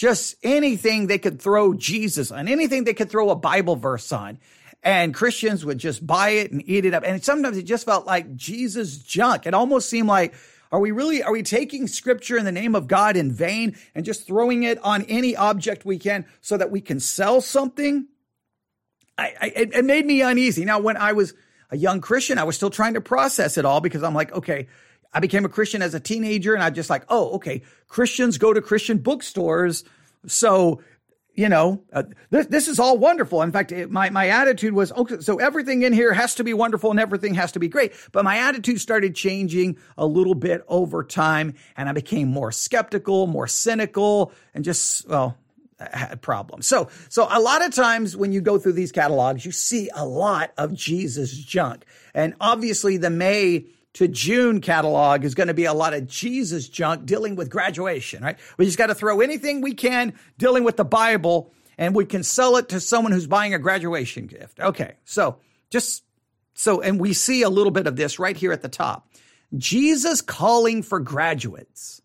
Just 0.00 0.36
anything 0.42 1.08
they 1.08 1.18
could 1.18 1.42
throw 1.42 1.74
Jesus 1.74 2.30
on, 2.30 2.48
anything 2.48 2.84
they 2.84 2.94
could 2.94 3.10
throw 3.10 3.28
a 3.28 3.36
Bible 3.36 3.76
verse 3.76 4.12
on. 4.12 4.38
And 4.82 5.12
Christians 5.12 5.62
would 5.62 5.76
just 5.76 6.06
buy 6.06 6.30
it 6.30 6.50
and 6.50 6.66
eat 6.66 6.86
it 6.86 6.94
up. 6.94 7.02
And 7.04 7.22
sometimes 7.22 7.58
it 7.58 7.64
just 7.64 7.84
felt 7.84 8.06
like 8.06 8.34
Jesus 8.34 8.96
junk. 8.96 9.46
It 9.46 9.52
almost 9.52 9.90
seemed 9.90 10.08
like, 10.08 10.32
are 10.72 10.80
we 10.80 10.90
really, 10.90 11.22
are 11.22 11.32
we 11.32 11.42
taking 11.42 11.86
scripture 11.86 12.38
in 12.38 12.46
the 12.46 12.50
name 12.50 12.74
of 12.74 12.88
God 12.88 13.14
in 13.14 13.30
vain 13.30 13.76
and 13.94 14.06
just 14.06 14.26
throwing 14.26 14.62
it 14.62 14.82
on 14.82 15.02
any 15.02 15.36
object 15.36 15.84
we 15.84 15.98
can 15.98 16.24
so 16.40 16.56
that 16.56 16.70
we 16.70 16.80
can 16.80 16.98
sell 16.98 17.42
something? 17.42 18.06
I, 19.18 19.34
I 19.38 19.52
it 19.54 19.84
made 19.84 20.06
me 20.06 20.22
uneasy. 20.22 20.64
Now, 20.64 20.80
when 20.80 20.96
I 20.96 21.12
was, 21.12 21.34
a 21.70 21.76
young 21.76 22.00
Christian, 22.00 22.38
I 22.38 22.44
was 22.44 22.56
still 22.56 22.70
trying 22.70 22.94
to 22.94 23.00
process 23.00 23.56
it 23.56 23.64
all 23.64 23.80
because 23.80 24.02
I'm 24.02 24.14
like, 24.14 24.32
okay, 24.32 24.66
I 25.12 25.20
became 25.20 25.44
a 25.44 25.48
Christian 25.48 25.82
as 25.82 25.94
a 25.94 26.00
teenager 26.00 26.54
and 26.54 26.62
I 26.62 26.70
just 26.70 26.90
like, 26.90 27.04
oh, 27.08 27.30
okay, 27.32 27.62
Christians 27.88 28.38
go 28.38 28.52
to 28.52 28.60
Christian 28.60 28.98
bookstores. 28.98 29.84
So, 30.26 30.82
you 31.34 31.48
know, 31.48 31.82
uh, 31.92 32.04
this, 32.30 32.46
this 32.46 32.68
is 32.68 32.78
all 32.78 32.98
wonderful. 32.98 33.42
In 33.42 33.50
fact, 33.50 33.72
it, 33.72 33.90
my, 33.90 34.10
my 34.10 34.28
attitude 34.28 34.74
was, 34.74 34.92
okay, 34.92 35.20
so 35.20 35.36
everything 35.36 35.82
in 35.82 35.92
here 35.92 36.12
has 36.12 36.34
to 36.36 36.44
be 36.44 36.54
wonderful 36.54 36.90
and 36.90 37.00
everything 37.00 37.34
has 37.34 37.52
to 37.52 37.58
be 37.58 37.68
great. 37.68 37.92
But 38.12 38.24
my 38.24 38.38
attitude 38.38 38.80
started 38.80 39.14
changing 39.14 39.78
a 39.96 40.06
little 40.06 40.34
bit 40.34 40.62
over 40.68 41.02
time 41.02 41.54
and 41.76 41.88
I 41.88 41.92
became 41.92 42.28
more 42.28 42.52
skeptical, 42.52 43.26
more 43.26 43.46
cynical 43.46 44.32
and 44.54 44.64
just, 44.64 45.08
well, 45.08 45.36
had 45.80 46.20
problems. 46.20 46.66
So, 46.66 46.88
so 47.08 47.26
a 47.30 47.40
lot 47.40 47.64
of 47.64 47.74
times 47.74 48.16
when 48.16 48.32
you 48.32 48.40
go 48.40 48.58
through 48.58 48.74
these 48.74 48.92
catalogs, 48.92 49.44
you 49.44 49.52
see 49.52 49.88
a 49.94 50.04
lot 50.04 50.52
of 50.58 50.74
Jesus 50.74 51.32
junk. 51.32 51.84
And 52.12 52.34
obviously 52.40 52.98
the 52.98 53.10
May 53.10 53.64
to 53.94 54.08
June 54.08 54.60
catalog 54.60 55.24
is 55.24 55.34
going 55.34 55.48
to 55.48 55.54
be 55.54 55.64
a 55.64 55.72
lot 55.72 55.94
of 55.94 56.06
Jesus 56.06 56.68
junk 56.68 57.06
dealing 57.06 57.36
with 57.36 57.50
graduation, 57.50 58.22
right? 58.22 58.38
We 58.56 58.64
just 58.64 58.78
got 58.78 58.86
to 58.86 58.94
throw 58.94 59.20
anything 59.20 59.60
we 59.60 59.74
can 59.74 60.14
dealing 60.38 60.64
with 60.64 60.76
the 60.76 60.84
Bible 60.84 61.52
and 61.76 61.94
we 61.94 62.04
can 62.04 62.22
sell 62.22 62.56
it 62.56 62.68
to 62.68 62.78
someone 62.78 63.12
who's 63.12 63.26
buying 63.26 63.54
a 63.54 63.58
graduation 63.58 64.26
gift. 64.26 64.60
Okay. 64.60 64.94
So 65.04 65.38
just 65.70 66.04
so, 66.54 66.80
and 66.80 67.00
we 67.00 67.14
see 67.14 67.42
a 67.42 67.48
little 67.48 67.72
bit 67.72 67.86
of 67.86 67.96
this 67.96 68.18
right 68.18 68.36
here 68.36 68.52
at 68.52 68.62
the 68.62 68.68
top. 68.68 69.08
Jesus 69.56 70.20
calling 70.20 70.82
for 70.82 71.00
graduates. 71.00 72.02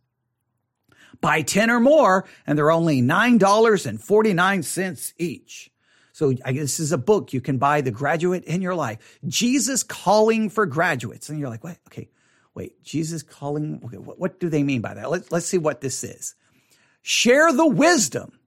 Buy 1.21 1.41
10 1.41 1.69
or 1.69 1.79
more, 1.79 2.25
and 2.47 2.57
they're 2.57 2.71
only 2.71 3.01
$9.49 3.01 5.13
each. 5.17 5.71
So 6.15 6.31
this 6.31 6.79
is 6.79 6.93
a 6.93 6.97
book 6.97 7.33
you 7.33 7.41
can 7.41 7.57
buy, 7.57 7.81
The 7.81 7.91
Graduate 7.91 8.45
in 8.45 8.61
Your 8.61 8.73
Life. 8.73 9.19
Jesus 9.27 9.83
calling 9.83 10.49
for 10.49 10.65
graduates. 10.65 11.27
And 11.27 11.37
you're 11.37 11.49
like, 11.49 11.65
what? 11.65 11.77
Okay, 11.89 12.07
wait, 12.53 12.81
Jesus 12.85 13.21
calling. 13.21 13.81
Okay, 13.83 13.97
what, 13.97 14.17
what 14.17 14.39
do 14.39 14.47
they 14.47 14.63
mean 14.63 14.79
by 14.79 14.93
that? 14.93 15.11
Let's, 15.11 15.29
let's 15.33 15.45
see 15.45 15.57
what 15.57 15.81
this 15.81 16.05
is. 16.05 16.35
Share 17.01 17.51
the 17.51 17.67
wisdom 17.67 18.39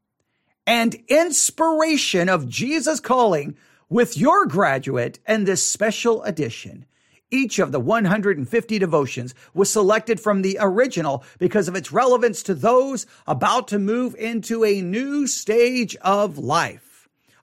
and 0.67 0.95
inspiration 1.09 2.31
of 2.31 2.49
Jesus 2.49 3.01
calling 3.01 3.59
with 3.91 4.17
your 4.17 4.47
graduate 4.47 5.19
and 5.27 5.47
this 5.47 5.63
special 5.63 6.23
edition. 6.23 6.87
Each 7.31 7.59
of 7.59 7.71
the 7.71 7.81
150 7.81 8.79
devotions 8.79 9.35
was 9.53 9.71
selected 9.71 10.21
from 10.21 10.41
the 10.41 10.57
original 10.59 11.23
because 11.39 11.69
of 11.69 11.77
its 11.77 11.93
relevance 11.93 12.43
to 12.45 12.55
those 12.55 13.05
about 13.27 13.69
to 13.69 13.79
move 13.79 14.15
into 14.15 14.65
a 14.65 14.81
new 14.81 15.27
stage 15.27 15.97
of 15.97 16.39
life. 16.39 16.88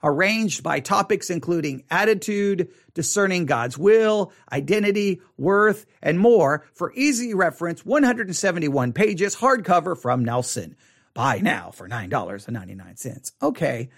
Arranged 0.03 0.63
by 0.63 0.79
topics 0.79 1.29
including 1.29 1.83
attitude, 1.89 2.69
discerning 2.93 3.45
God's 3.45 3.77
will, 3.77 4.31
identity, 4.51 5.21
worth, 5.37 5.85
and 6.01 6.19
more 6.19 6.65
for 6.73 6.93
easy 6.93 7.33
reference, 7.33 7.85
171 7.85 8.93
pages, 8.93 9.35
hardcover 9.35 9.97
from 9.97 10.23
Nelson. 10.23 10.75
Buy 11.13 11.39
now 11.39 11.71
for 11.71 11.87
$9.99. 11.87 13.31
Okay. 13.41 13.89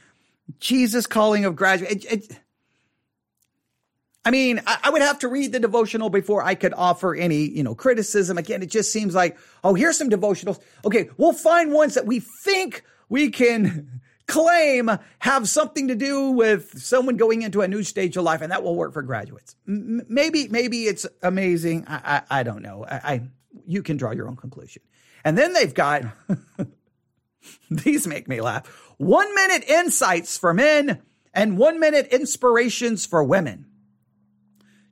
Jesus 0.60 1.08
calling 1.08 1.46
of 1.46 1.56
graduate. 1.56 2.06
It, 2.06 2.12
it, 2.12 2.40
I 4.24 4.32
mean, 4.32 4.62
I, 4.68 4.78
I, 4.84 4.90
would 4.90 5.02
have 5.02 5.20
to 5.20 5.28
read 5.28 5.52
the 5.52 5.60
devotional 5.60 6.10
before 6.10 6.44
I 6.44 6.54
could 6.54 6.74
offer 6.74 7.16
any, 7.16 7.50
you 7.50 7.64
know, 7.64 7.76
criticism. 7.76 8.38
Again, 8.38 8.62
it 8.62 8.70
just 8.70 8.92
seems 8.92 9.16
like, 9.16 9.38
oh, 9.64 9.74
here's 9.74 9.98
some 9.98 10.10
devotionals. 10.10 10.60
Okay, 10.86 11.10
we'll 11.18 11.34
find 11.34 11.72
ones 11.72 11.96
that 11.96 12.06
we 12.06 12.20
think 12.20 12.84
we 13.10 13.30
can 13.32 14.02
claim 14.28 14.92
have 15.20 15.48
something 15.48 15.88
to 15.88 15.96
do 15.96 16.32
with 16.32 16.80
someone 16.80 17.18
going 17.18 17.42
into 17.42 17.62
a 17.62 17.68
new 17.68 17.84
stage 17.84 18.18
of 18.18 18.24
life, 18.24 18.42
and 18.42 18.52
that 18.52 18.64
will 18.64 18.76
work 18.76 18.94
for 18.94 19.02
graduates. 19.02 19.56
M- 19.68 20.06
maybe, 20.08 20.48
maybe 20.50 20.84
it's 20.84 21.06
amazing. 21.24 21.86
I, 21.88 22.24
I, 22.30 22.40
I 22.40 22.44
don't 22.44 22.62
know. 22.62 22.86
I, 22.86 22.96
I, 22.96 23.22
you 23.66 23.82
can 23.82 23.98
draw 23.98 24.12
your 24.12 24.28
own 24.28 24.36
conclusion. 24.36 24.82
And 25.24 25.38
then 25.38 25.54
they've 25.54 25.74
got 25.74 26.04
these 27.72 28.08
make 28.08 28.28
me 28.28 28.42
laugh. 28.42 28.68
One 28.98 29.34
minute 29.34 29.64
insights 29.68 30.38
for 30.38 30.54
men 30.54 31.02
and 31.34 31.58
one 31.58 31.80
minute 31.80 32.08
inspirations 32.08 33.06
for 33.06 33.24
women. 33.24 33.66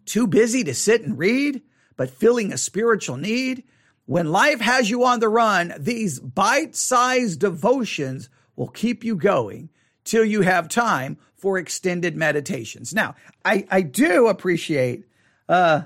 Too 0.06 0.28
busy 0.28 0.64
to 0.64 0.74
sit 0.74 1.02
and 1.02 1.18
read, 1.18 1.62
but 1.98 2.10
feeling 2.10 2.54
a 2.54 2.58
spiritual 2.58 3.18
need. 3.18 3.64
When 4.06 4.32
life 4.32 4.62
has 4.62 4.90
you 4.90 5.04
on 5.04 5.20
the 5.20 5.30
run, 5.30 5.74
these 5.80 6.20
bite 6.20 6.76
sized 6.76 7.40
devotions 7.40 8.30
will 8.56 8.68
keep 8.68 9.04
you 9.04 9.16
going 9.16 9.70
till 10.04 10.24
you 10.24 10.42
have 10.42 10.70
time 10.70 11.18
for 11.36 11.58
extended 11.58 12.16
meditations. 12.16 12.94
Now, 12.94 13.16
I, 13.44 13.66
I 13.70 13.82
do 13.82 14.28
appreciate, 14.28 15.06
uh, 15.50 15.82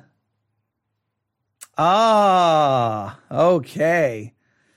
ah, 1.78 3.20
okay. 3.32 4.34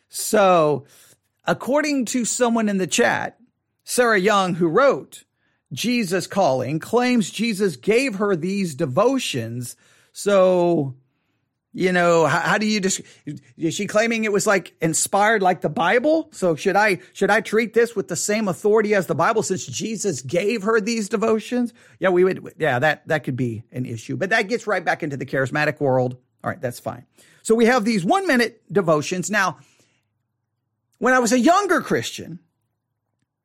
So, 0.08 0.86
according 1.44 2.06
to 2.06 2.24
someone 2.24 2.68
in 2.68 2.78
the 2.78 2.86
chat, 2.86 3.38
Sarah 3.84 4.18
Young, 4.18 4.54
who 4.54 4.68
wrote 4.68 5.24
Jesus 5.72 6.26
Calling, 6.26 6.78
claims 6.78 7.30
Jesus 7.30 7.76
gave 7.76 8.16
her 8.16 8.36
these 8.36 8.74
devotions. 8.74 9.76
So, 10.12 10.94
you 11.74 11.90
know, 11.90 12.26
how, 12.26 12.40
how 12.40 12.58
do 12.58 12.66
you 12.66 12.80
just, 12.80 13.00
is 13.56 13.74
she 13.74 13.86
claiming 13.86 14.24
it 14.24 14.32
was 14.32 14.46
like 14.46 14.74
inspired 14.80 15.42
like 15.42 15.62
the 15.62 15.70
Bible? 15.70 16.28
So 16.32 16.54
should 16.54 16.76
I, 16.76 16.98
should 17.14 17.30
I 17.30 17.40
treat 17.40 17.72
this 17.72 17.96
with 17.96 18.08
the 18.08 18.16
same 18.16 18.46
authority 18.48 18.94
as 18.94 19.06
the 19.06 19.14
Bible 19.14 19.42
since 19.42 19.66
Jesus 19.66 20.20
gave 20.20 20.64
her 20.64 20.80
these 20.80 21.08
devotions? 21.08 21.72
Yeah, 21.98 22.10
we 22.10 22.24
would, 22.24 22.54
yeah, 22.58 22.78
that, 22.78 23.08
that 23.08 23.24
could 23.24 23.36
be 23.36 23.62
an 23.72 23.86
issue, 23.86 24.16
but 24.16 24.30
that 24.30 24.48
gets 24.48 24.66
right 24.66 24.84
back 24.84 25.02
into 25.02 25.16
the 25.16 25.26
charismatic 25.26 25.80
world. 25.80 26.16
All 26.44 26.50
right, 26.50 26.60
that's 26.60 26.80
fine. 26.80 27.06
So 27.42 27.54
we 27.54 27.66
have 27.66 27.84
these 27.84 28.04
one 28.04 28.26
minute 28.26 28.62
devotions. 28.70 29.30
Now, 29.30 29.58
when 30.98 31.14
I 31.14 31.20
was 31.20 31.32
a 31.32 31.38
younger 31.38 31.80
Christian, 31.80 32.38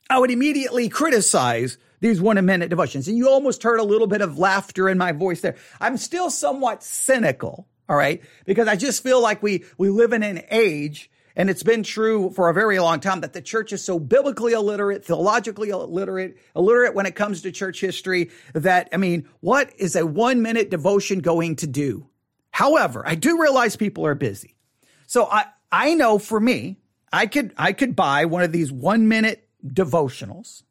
I 0.09 0.19
would 0.19 0.31
immediately 0.31 0.89
criticize 0.89 1.77
these 2.01 2.21
one 2.21 2.43
minute 2.45 2.69
devotions. 2.69 3.07
And 3.07 3.17
you 3.17 3.29
almost 3.29 3.63
heard 3.63 3.79
a 3.79 3.83
little 3.83 4.07
bit 4.07 4.21
of 4.21 4.37
laughter 4.37 4.89
in 4.89 4.97
my 4.97 5.13
voice 5.13 5.41
there. 5.41 5.55
I'm 5.79 5.97
still 5.97 6.29
somewhat 6.29 6.83
cynical. 6.83 7.67
All 7.89 7.95
right. 7.95 8.21
Because 8.45 8.67
I 8.67 8.75
just 8.75 9.03
feel 9.03 9.21
like 9.21 9.41
we, 9.41 9.63
we 9.77 9.89
live 9.89 10.13
in 10.13 10.23
an 10.23 10.43
age 10.49 11.09
and 11.35 11.49
it's 11.51 11.63
been 11.63 11.83
true 11.83 12.31
for 12.31 12.49
a 12.49 12.53
very 12.53 12.79
long 12.79 12.99
time 12.99 13.21
that 13.21 13.33
the 13.33 13.41
church 13.41 13.71
is 13.71 13.83
so 13.83 13.99
biblically 13.99 14.53
illiterate, 14.53 15.05
theologically 15.05 15.69
illiterate, 15.69 16.37
illiterate 16.55 16.95
when 16.95 17.05
it 17.05 17.15
comes 17.15 17.43
to 17.43 17.51
church 17.51 17.79
history 17.79 18.31
that, 18.53 18.89
I 18.91 18.97
mean, 18.97 19.29
what 19.39 19.71
is 19.77 19.95
a 19.95 20.05
one 20.05 20.41
minute 20.41 20.71
devotion 20.71 21.19
going 21.19 21.57
to 21.57 21.67
do? 21.67 22.09
However, 22.49 23.03
I 23.05 23.13
do 23.15 23.39
realize 23.39 23.75
people 23.75 24.05
are 24.07 24.15
busy. 24.15 24.55
So 25.05 25.25
I, 25.25 25.45
I 25.71 25.93
know 25.93 26.17
for 26.17 26.39
me, 26.39 26.79
I 27.11 27.27
could 27.27 27.53
I 27.57 27.73
could 27.73 27.95
buy 27.95 28.25
one 28.25 28.43
of 28.43 28.51
these 28.51 28.71
one 28.71 29.07
minute 29.07 29.47
devotionals. 29.65 30.63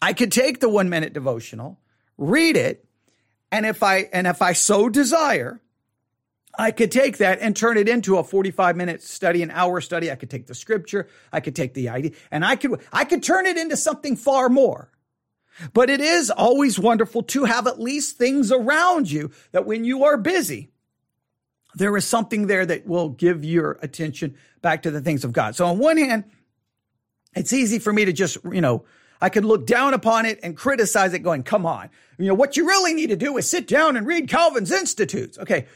I 0.00 0.12
could 0.12 0.32
take 0.32 0.60
the 0.60 0.68
one 0.68 0.88
minute 0.88 1.12
devotional, 1.12 1.78
read 2.18 2.56
it, 2.56 2.84
and 3.50 3.64
if 3.66 3.82
I 3.82 4.08
and 4.12 4.26
if 4.26 4.42
I 4.42 4.54
so 4.54 4.88
desire, 4.88 5.60
I 6.58 6.70
could 6.70 6.92
take 6.92 7.18
that 7.18 7.38
and 7.40 7.56
turn 7.56 7.78
it 7.78 7.88
into 7.88 8.18
a 8.18 8.24
45 8.24 8.76
minute 8.76 9.02
study, 9.02 9.42
an 9.42 9.50
hour 9.50 9.80
study. 9.80 10.10
I 10.10 10.16
could 10.16 10.30
take 10.30 10.46
the 10.46 10.54
scripture, 10.54 11.08
I 11.32 11.40
could 11.40 11.56
take 11.56 11.74
the 11.74 11.88
idea, 11.88 12.12
and 12.30 12.44
I 12.44 12.56
could 12.56 12.80
I 12.92 13.04
could 13.04 13.22
turn 13.22 13.46
it 13.46 13.56
into 13.56 13.76
something 13.76 14.16
far 14.16 14.48
more. 14.48 14.90
But 15.72 15.90
it 15.90 16.00
is 16.00 16.30
always 16.30 16.78
wonderful 16.78 17.22
to 17.24 17.44
have 17.44 17.66
at 17.66 17.80
least 17.80 18.16
things 18.16 18.50
around 18.50 19.10
you 19.10 19.30
that 19.52 19.66
when 19.66 19.84
you 19.84 20.04
are 20.04 20.16
busy, 20.16 20.70
there 21.74 21.96
is 21.96 22.04
something 22.04 22.46
there 22.46 22.66
that 22.66 22.86
will 22.86 23.10
give 23.10 23.44
your 23.44 23.78
attention 23.82 24.36
back 24.60 24.82
to 24.82 24.90
the 24.90 25.00
things 25.00 25.24
of 25.24 25.32
God. 25.32 25.54
So 25.54 25.66
on 25.66 25.78
one 25.78 25.96
hand, 25.96 26.24
it's 27.34 27.52
easy 27.52 27.78
for 27.78 27.92
me 27.92 28.04
to 28.04 28.12
just, 28.12 28.38
you 28.50 28.60
know, 28.60 28.84
I 29.20 29.28
could 29.28 29.44
look 29.44 29.66
down 29.66 29.94
upon 29.94 30.26
it 30.26 30.40
and 30.42 30.56
criticize 30.56 31.14
it 31.14 31.20
going, 31.20 31.44
come 31.44 31.64
on. 31.64 31.90
You 32.18 32.26
know, 32.26 32.34
what 32.34 32.56
you 32.56 32.66
really 32.66 32.92
need 32.92 33.08
to 33.08 33.16
do 33.16 33.36
is 33.36 33.48
sit 33.48 33.68
down 33.68 33.96
and 33.96 34.06
read 34.06 34.28
Calvin's 34.28 34.72
Institutes. 34.72 35.38
Okay. 35.38 35.66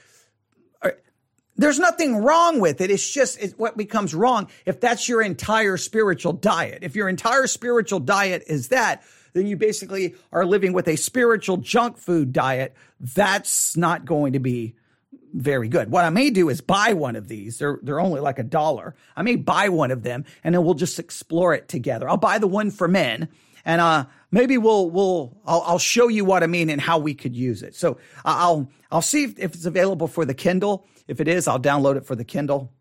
There's 1.57 1.79
nothing 1.79 2.17
wrong 2.17 2.61
with 2.61 2.81
it. 2.81 2.91
It's 2.91 3.11
just 3.11 3.39
it's 3.41 3.55
what 3.55 3.77
becomes 3.77 4.15
wrong 4.15 4.49
if 4.67 4.81
that's 4.81 5.09
your 5.09 5.23
entire 5.23 5.77
spiritual 5.77 6.33
diet. 6.35 6.81
If 6.83 6.95
your 6.95 7.09
entire 7.09 7.47
spiritual 7.47 8.01
diet 8.01 8.45
is 8.47 8.69
that, 8.69 9.03
then 9.33 9.47
you 9.47 9.57
basically 9.57 10.15
are 10.33 10.45
living 10.45 10.73
with 10.73 10.89
a 10.89 10.97
spiritual 10.97 11.59
junk 11.59 11.99
food 11.99 12.33
diet. 12.33 12.75
That's 13.01 13.77
not 13.77 14.05
going 14.05 14.35
to 14.35 14.39
be 14.39 14.77
very 15.33 15.69
good. 15.69 15.91
What 15.91 16.05
I 16.05 16.11
may 16.11 16.31
do 16.31 16.49
is 16.49 16.61
buy 16.61 16.95
one 16.95 17.17
of 17.17 17.29
these. 17.29 17.59
They're 17.59 17.79
they're 17.83 18.01
only 18.01 18.21
like 18.21 18.39
a 18.39 18.43
dollar. 18.43 18.95
I 19.15 19.23
may 19.23 19.37
buy 19.37 19.69
one 19.69 19.91
of 19.91 20.03
them 20.03 20.25
and 20.43 20.55
then 20.55 20.65
we'll 20.65 20.75
just 20.75 20.99
explore 20.99 21.55
it 21.55 21.69
together. 21.69 22.09
I'll 22.09 22.17
buy 22.17 22.39
the 22.39 22.47
one 22.47 22.71
for 22.71 22.89
men 22.89 23.29
and 23.65 23.81
uh 23.81 24.07
maybe 24.31 24.59
we'll 24.59 24.91
we'll 24.91 25.37
I'll, 25.47 25.63
I'll 25.63 25.79
show 25.79 26.09
you 26.09 26.25
what 26.25 26.43
I 26.43 26.47
mean 26.47 26.71
and 26.71 26.81
how 26.81 26.99
we 26.99 27.15
could 27.15 27.37
use 27.37 27.63
it. 27.63 27.75
So 27.75 27.99
I'll 28.25 28.71
I'll 28.91 29.03
see 29.03 29.25
if, 29.25 29.39
if 29.39 29.55
it's 29.55 29.67
available 29.67 30.09
for 30.09 30.25
the 30.25 30.35
Kindle. 30.35 30.87
If 31.09 31.21
it 31.21 31.29
is, 31.29 31.47
I'll 31.49 31.61
download 31.61 31.97
it 31.97 32.07
for 32.07 32.15
the 32.15 32.25
Kindle. 32.25 32.73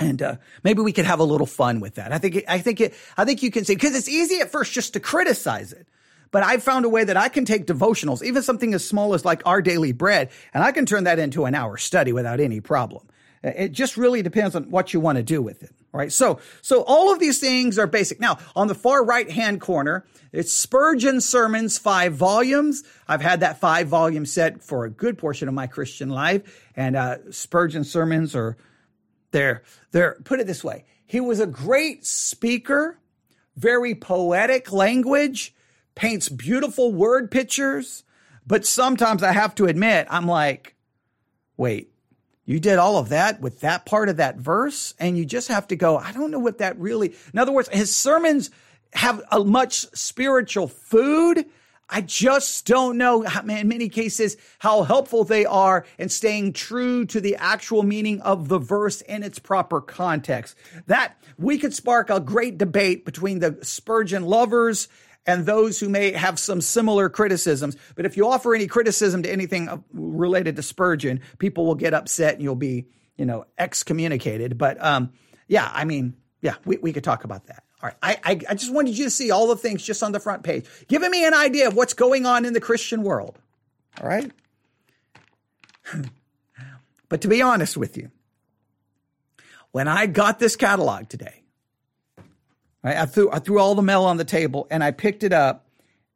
And 0.00 0.20
uh, 0.20 0.36
maybe 0.64 0.82
we 0.82 0.92
could 0.92 1.04
have 1.04 1.20
a 1.20 1.24
little 1.24 1.46
fun 1.46 1.78
with 1.80 1.96
that. 1.96 2.12
I 2.12 2.18
think 2.18 2.44
I 2.48 2.58
think 2.58 2.80
it, 2.80 2.94
I 3.16 3.24
think 3.24 3.42
you 3.42 3.50
can 3.50 3.64
see 3.64 3.74
because 3.74 3.94
it's 3.94 4.08
easy 4.08 4.40
at 4.40 4.50
first 4.50 4.72
just 4.72 4.94
to 4.94 5.00
criticize 5.00 5.72
it. 5.72 5.86
But 6.32 6.42
I've 6.42 6.64
found 6.64 6.84
a 6.84 6.88
way 6.88 7.04
that 7.04 7.16
I 7.16 7.28
can 7.28 7.44
take 7.44 7.64
devotionals, 7.64 8.20
even 8.24 8.42
something 8.42 8.74
as 8.74 8.84
small 8.84 9.14
as 9.14 9.24
like 9.24 9.42
our 9.46 9.62
daily 9.62 9.92
bread, 9.92 10.30
and 10.52 10.64
I 10.64 10.72
can 10.72 10.84
turn 10.84 11.04
that 11.04 11.20
into 11.20 11.44
an 11.44 11.54
hour 11.54 11.76
study 11.76 12.12
without 12.12 12.40
any 12.40 12.60
problem. 12.60 13.06
It 13.44 13.70
just 13.70 13.96
really 13.96 14.22
depends 14.22 14.56
on 14.56 14.64
what 14.70 14.92
you 14.92 14.98
want 14.98 15.16
to 15.16 15.22
do 15.22 15.40
with 15.40 15.62
it. 15.62 15.70
Right. 15.94 16.10
So, 16.10 16.40
so 16.60 16.82
all 16.88 17.12
of 17.12 17.20
these 17.20 17.38
things 17.38 17.78
are 17.78 17.86
basic. 17.86 18.18
Now, 18.18 18.38
on 18.56 18.66
the 18.66 18.74
far 18.74 19.04
right 19.04 19.30
hand 19.30 19.60
corner, 19.60 20.04
it's 20.32 20.52
Spurgeon 20.52 21.20
Sermons, 21.20 21.78
five 21.78 22.14
volumes. 22.14 22.82
I've 23.06 23.20
had 23.20 23.40
that 23.40 23.60
five 23.60 23.86
volume 23.86 24.26
set 24.26 24.60
for 24.60 24.84
a 24.84 24.90
good 24.90 25.18
portion 25.18 25.46
of 25.46 25.54
my 25.54 25.68
Christian 25.68 26.08
life. 26.08 26.72
And, 26.74 26.96
uh, 26.96 27.30
Spurgeon 27.30 27.84
Sermons 27.84 28.34
are, 28.34 28.56
they're, 29.30 29.62
they're, 29.92 30.16
put 30.24 30.40
it 30.40 30.48
this 30.48 30.64
way. 30.64 30.84
He 31.06 31.20
was 31.20 31.38
a 31.38 31.46
great 31.46 32.04
speaker, 32.04 32.98
very 33.54 33.94
poetic 33.94 34.72
language, 34.72 35.54
paints 35.94 36.28
beautiful 36.28 36.92
word 36.92 37.30
pictures, 37.30 38.02
but 38.44 38.66
sometimes 38.66 39.22
I 39.22 39.30
have 39.30 39.54
to 39.54 39.66
admit, 39.66 40.08
I'm 40.10 40.26
like, 40.26 40.74
wait, 41.56 41.93
you 42.46 42.60
did 42.60 42.78
all 42.78 42.98
of 42.98 43.08
that 43.08 43.40
with 43.40 43.60
that 43.60 43.86
part 43.86 44.08
of 44.08 44.18
that 44.18 44.36
verse, 44.36 44.94
and 44.98 45.16
you 45.16 45.24
just 45.24 45.48
have 45.48 45.68
to 45.68 45.76
go, 45.76 45.96
I 45.96 46.12
don't 46.12 46.30
know 46.30 46.38
what 46.38 46.58
that 46.58 46.78
really, 46.78 47.14
in 47.32 47.38
other 47.38 47.52
words, 47.52 47.68
his 47.68 47.94
sermons 47.94 48.50
have 48.92 49.22
a 49.30 49.42
much 49.42 49.86
spiritual 49.96 50.68
food. 50.68 51.46
I 51.88 52.00
just 52.00 52.66
don't 52.66 52.96
know 52.96 53.22
in 53.22 53.68
many 53.68 53.88
cases 53.88 54.36
how 54.58 54.84
helpful 54.84 55.24
they 55.24 55.44
are 55.44 55.84
in 55.98 56.08
staying 56.08 56.54
true 56.54 57.04
to 57.06 57.20
the 57.20 57.36
actual 57.36 57.82
meaning 57.82 58.20
of 58.22 58.48
the 58.48 58.58
verse 58.58 59.02
in 59.02 59.22
its 59.22 59.38
proper 59.38 59.80
context. 59.80 60.56
That 60.86 61.16
we 61.38 61.58
could 61.58 61.74
spark 61.74 62.08
a 62.08 62.20
great 62.20 62.56
debate 62.56 63.04
between 63.04 63.40
the 63.40 63.58
Spurgeon 63.62 64.24
lovers 64.24 64.88
and 65.26 65.46
those 65.46 65.80
who 65.80 65.88
may 65.88 66.12
have 66.12 66.38
some 66.38 66.60
similar 66.60 67.08
criticisms. 67.08 67.76
But 67.94 68.06
if 68.06 68.16
you 68.16 68.28
offer 68.28 68.54
any 68.54 68.66
criticism 68.66 69.22
to 69.22 69.30
anything 69.30 69.84
related 69.92 70.56
to 70.56 70.62
Spurgeon, 70.62 71.20
people 71.38 71.66
will 71.66 71.74
get 71.74 71.94
upset 71.94 72.34
and 72.34 72.42
you'll 72.42 72.56
be, 72.56 72.86
you 73.16 73.24
know, 73.24 73.46
excommunicated. 73.58 74.58
But 74.58 74.82
um, 74.84 75.12
yeah, 75.48 75.70
I 75.72 75.84
mean, 75.84 76.14
yeah, 76.40 76.56
we, 76.64 76.76
we 76.78 76.92
could 76.92 77.04
talk 77.04 77.24
about 77.24 77.46
that. 77.46 77.64
All 77.82 77.88
right. 77.88 77.96
I, 78.02 78.32
I, 78.32 78.40
I 78.50 78.54
just 78.54 78.72
wanted 78.72 78.96
you 78.96 79.04
to 79.04 79.10
see 79.10 79.30
all 79.30 79.46
the 79.48 79.56
things 79.56 79.82
just 79.82 80.02
on 80.02 80.12
the 80.12 80.20
front 80.20 80.42
page, 80.42 80.66
giving 80.88 81.10
me 81.10 81.26
an 81.26 81.34
idea 81.34 81.68
of 81.68 81.74
what's 81.74 81.94
going 81.94 82.26
on 82.26 82.44
in 82.44 82.52
the 82.52 82.60
Christian 82.60 83.02
world. 83.02 83.38
All 84.00 84.08
right. 84.08 84.30
but 87.08 87.20
to 87.22 87.28
be 87.28 87.42
honest 87.42 87.76
with 87.76 87.96
you, 87.96 88.10
when 89.72 89.88
I 89.88 90.06
got 90.06 90.38
this 90.38 90.56
catalog 90.56 91.08
today, 91.08 91.43
Right? 92.84 92.96
I 92.96 93.06
threw 93.06 93.32
I 93.32 93.38
threw 93.38 93.58
all 93.58 93.74
the 93.74 93.82
mail 93.82 94.04
on 94.04 94.18
the 94.18 94.24
table 94.24 94.66
and 94.70 94.84
I 94.84 94.90
picked 94.90 95.24
it 95.24 95.32
up. 95.32 95.66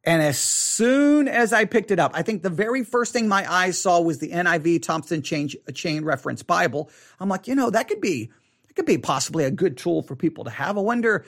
And 0.05 0.21
as 0.21 0.39
soon 0.39 1.27
as 1.27 1.51
I 1.51 1.65
picked 1.65 1.91
it 1.91 1.99
up, 1.99 2.11
I 2.13 2.21
think 2.21 2.41
the 2.41 2.49
very 2.49 2.85
first 2.85 3.11
thing 3.11 3.27
my 3.27 3.51
eyes 3.51 3.81
saw 3.81 3.99
was 3.99 4.19
the 4.19 4.29
NIV 4.29 4.81
Thompson 4.81 5.21
Chain, 5.21 5.49
uh, 5.67 5.73
Chain 5.73 6.05
Reference 6.05 6.41
Bible. 6.41 6.89
I'm 7.19 7.27
like, 7.27 7.47
you 7.49 7.55
know, 7.55 7.69
that 7.69 7.89
could 7.89 7.99
be 7.99 8.31
that 8.67 8.75
could 8.75 8.85
be 8.85 8.97
possibly 8.97 9.43
a 9.43 9.51
good 9.51 9.77
tool 9.77 10.03
for 10.03 10.15
people 10.15 10.45
to 10.45 10.51
have. 10.51 10.77
I 10.77 10.81
wonder, 10.81 11.25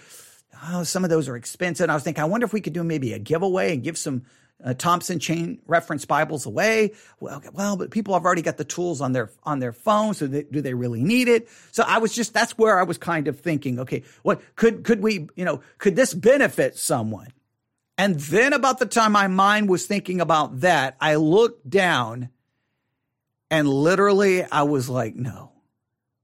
oh, 0.70 0.84
some 0.84 1.04
of 1.04 1.10
those 1.10 1.28
are 1.28 1.36
expensive. 1.36 1.86
And 1.86 1.92
I 1.92 1.96
was 1.96 2.04
thinking, 2.04 2.22
I 2.22 2.28
wonder 2.28 2.46
if 2.46 2.54
we 2.54 2.62
could 2.62 2.74
do 2.74 2.84
maybe 2.84 3.12
a 3.14 3.20
giveaway 3.20 3.74
and 3.74 3.84
give 3.84 3.98
some 3.98 4.24
uh, 4.64 4.74
Thompson 4.74 5.20
chain 5.20 5.60
reference 5.68 6.06
Bibles 6.06 6.46
away. 6.46 6.94
Well, 7.20 7.42
well, 7.54 7.78
but 7.78 7.92
people 7.92 8.14
have 8.14 8.26
already 8.26 8.42
got 8.42 8.58
the 8.58 8.66
tools 8.66 9.02
on 9.02 9.12
their 9.14 9.30
on 9.44 9.60
their 9.60 9.74
phone, 9.74 10.14
so 10.14 10.28
they, 10.28 10.44
do 10.44 10.62
they 10.62 10.74
really 10.74 11.04
need 11.04 11.28
it? 11.28 11.50
So 11.72 11.84
I 11.86 11.98
was 11.98 12.14
just 12.14 12.34
that's 12.34 12.58
where 12.58 12.80
I 12.80 12.84
was 12.84 12.98
kind 12.98 13.28
of 13.28 13.40
thinking, 13.40 13.80
okay, 13.80 14.04
what 14.24 14.42
could 14.56 14.84
could 14.84 15.02
we, 15.02 15.28
you 15.36 15.46
know, 15.46 15.62
could 15.78 15.96
this 15.96 16.14
benefit 16.14 16.78
someone? 16.78 17.34
And 17.98 18.20
then 18.20 18.54
about 18.54 18.80
the 18.80 18.86
time 18.86 19.12
my 19.12 19.28
mind 19.28 19.70
was 19.70 19.86
thinking 19.86 20.22
about 20.22 20.62
that, 20.62 20.96
I 21.00 21.16
looked 21.16 21.70
down 21.70 22.30
and 23.50 23.68
literally 23.68 24.44
I 24.44 24.64
was 24.64 24.90
like, 24.90 25.16
no, 25.16 25.52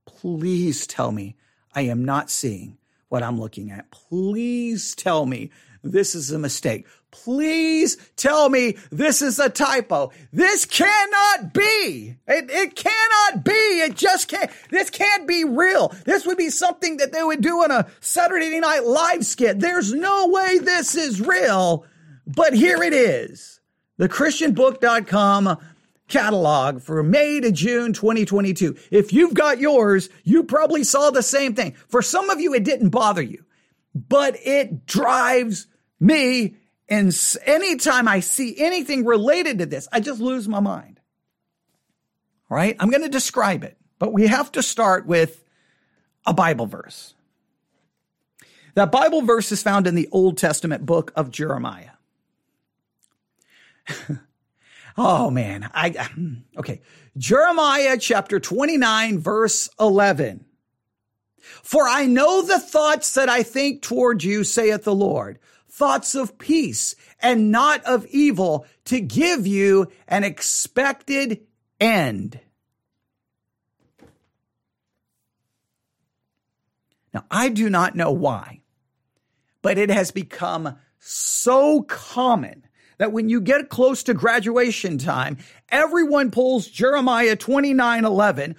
please 0.06 0.88
tell 0.88 1.12
me 1.12 1.36
I 1.76 1.82
am 1.82 2.04
not 2.04 2.30
seeing 2.32 2.78
what 3.10 3.24
I'm 3.24 3.40
looking 3.40 3.70
at. 3.72 3.92
Please 3.92 4.96
tell 4.96 5.26
me 5.26 5.52
this 5.84 6.16
is 6.16 6.32
a 6.32 6.40
mistake. 6.40 6.86
Please 7.12 7.98
tell 8.16 8.50
me 8.50 8.78
this 8.92 9.22
is 9.22 9.40
a 9.40 9.50
typo. 9.50 10.12
This 10.34 10.66
cannot 10.66 11.54
be. 11.54 12.16
It, 12.28 12.50
it 12.50 12.76
cannot 12.76 13.44
be. 13.44 13.52
It 13.52 13.96
just 13.96 14.28
can't. 14.28 14.52
This 14.70 14.90
can't 14.90 15.28
be 15.28 15.44
real. 15.44 15.94
This 16.06 16.26
would 16.26 16.38
be 16.38 16.50
something 16.50 16.98
that 16.98 17.14
they 17.14 17.24
would 17.24 17.42
do 17.42 17.64
in 17.64 17.72
a 17.72 17.88
Saturday 18.02 18.60
Night 18.60 18.86
Live 18.86 19.26
skit. 19.26 19.60
There's 19.60 19.94
no 19.94 20.28
way 20.28 20.60
this 20.60 20.96
is 20.96 21.22
real, 21.22 21.86
but 22.26 22.54
here 22.54 22.84
it 22.84 22.94
is. 22.94 23.60
The 23.98 24.10
ChristianBook.com 24.10 25.58
catalog 26.08 26.82
for 26.82 27.04
May 27.04 27.40
to 27.40 27.52
June 27.52 27.94
2022. 27.94 28.78
If 28.92 29.12
you've 29.14 29.34
got 29.34 29.60
yours, 29.60 30.10
you 30.24 30.44
probably 30.44 30.84
saw 30.84 31.10
the 31.10 31.24
same 31.24 31.54
thing. 31.54 31.74
For 31.88 32.02
some 32.02 32.30
of 32.30 32.40
you, 32.40 32.54
it 32.54 32.64
didn't 32.64 32.90
bother 32.90 33.22
you, 33.22 33.44
but 34.08 34.38
it 34.44 34.86
drives 34.86 35.68
me. 36.00 36.56
And 36.90 37.18
anytime 37.46 38.08
I 38.08 38.22
see 38.22 38.56
anything 38.58 39.06
related 39.06 39.60
to 39.60 39.66
this, 39.66 39.88
I 39.92 40.00
just 40.00 40.22
lose 40.22 40.48
my 40.48 40.60
mind. 40.60 41.00
All 42.50 42.58
right. 42.58 42.76
I'm 42.80 42.90
going 42.90 43.04
to 43.04 43.10
describe 43.10 43.64
it, 43.64 43.78
but 44.00 44.14
we 44.14 44.28
have 44.28 44.52
to 44.54 44.64
start 44.64 45.06
with 45.06 45.44
a 46.26 46.34
Bible 46.34 46.66
verse. 46.66 47.14
That 48.76 48.92
Bible 48.92 49.24
verse 49.24 49.52
is 49.52 49.64
found 49.64 49.88
in 49.88 49.96
the 49.96 50.08
Old 50.12 50.38
Testament 50.38 50.86
book 50.86 51.12
of 51.16 51.32
Jeremiah. 51.32 51.92
Oh 54.98 55.30
man, 55.30 55.70
I 55.74 56.10
okay. 56.58 56.82
Jeremiah 57.18 57.98
chapter 58.00 58.40
29 58.40 59.20
verse 59.20 59.70
11. 59.80 60.46
For 61.64 61.88
I 61.88 62.06
know 62.06 62.42
the 62.42 62.60
thoughts 62.60 63.14
that 63.16 63.30
I 63.30 63.44
think 63.44 63.82
toward 63.82 64.24
you, 64.24 64.44
saith 64.44 64.84
the 64.84 64.96
Lord, 64.96 65.40
thoughts 65.70 66.16
of 66.16 66.38
peace 66.38 66.96
and 67.22 67.52
not 67.52 67.84
of 67.86 68.06
evil 68.08 68.66
to 68.86 69.00
give 69.00 69.46
you 69.46 69.92
an 70.08 70.24
expected 70.24 71.46
end. 71.80 72.40
Now, 77.14 77.26
I 77.32 77.50
do 77.50 77.70
not 77.70 77.96
know 77.96 78.12
why, 78.12 78.62
but 79.62 79.78
it 79.78 79.90
has 79.90 80.12
become 80.12 80.78
so 81.00 81.82
common 81.84 82.64
that 82.98 83.12
when 83.12 83.30
you 83.30 83.42
get 83.42 83.70
close 83.70 84.04
to 84.04 84.14
graduation 84.14 84.98
time, 84.98 85.38
everyone 85.70 86.32
pulls 86.32 86.68
Jeremiah 86.68 87.36
29 87.36 88.06
11 88.06 88.56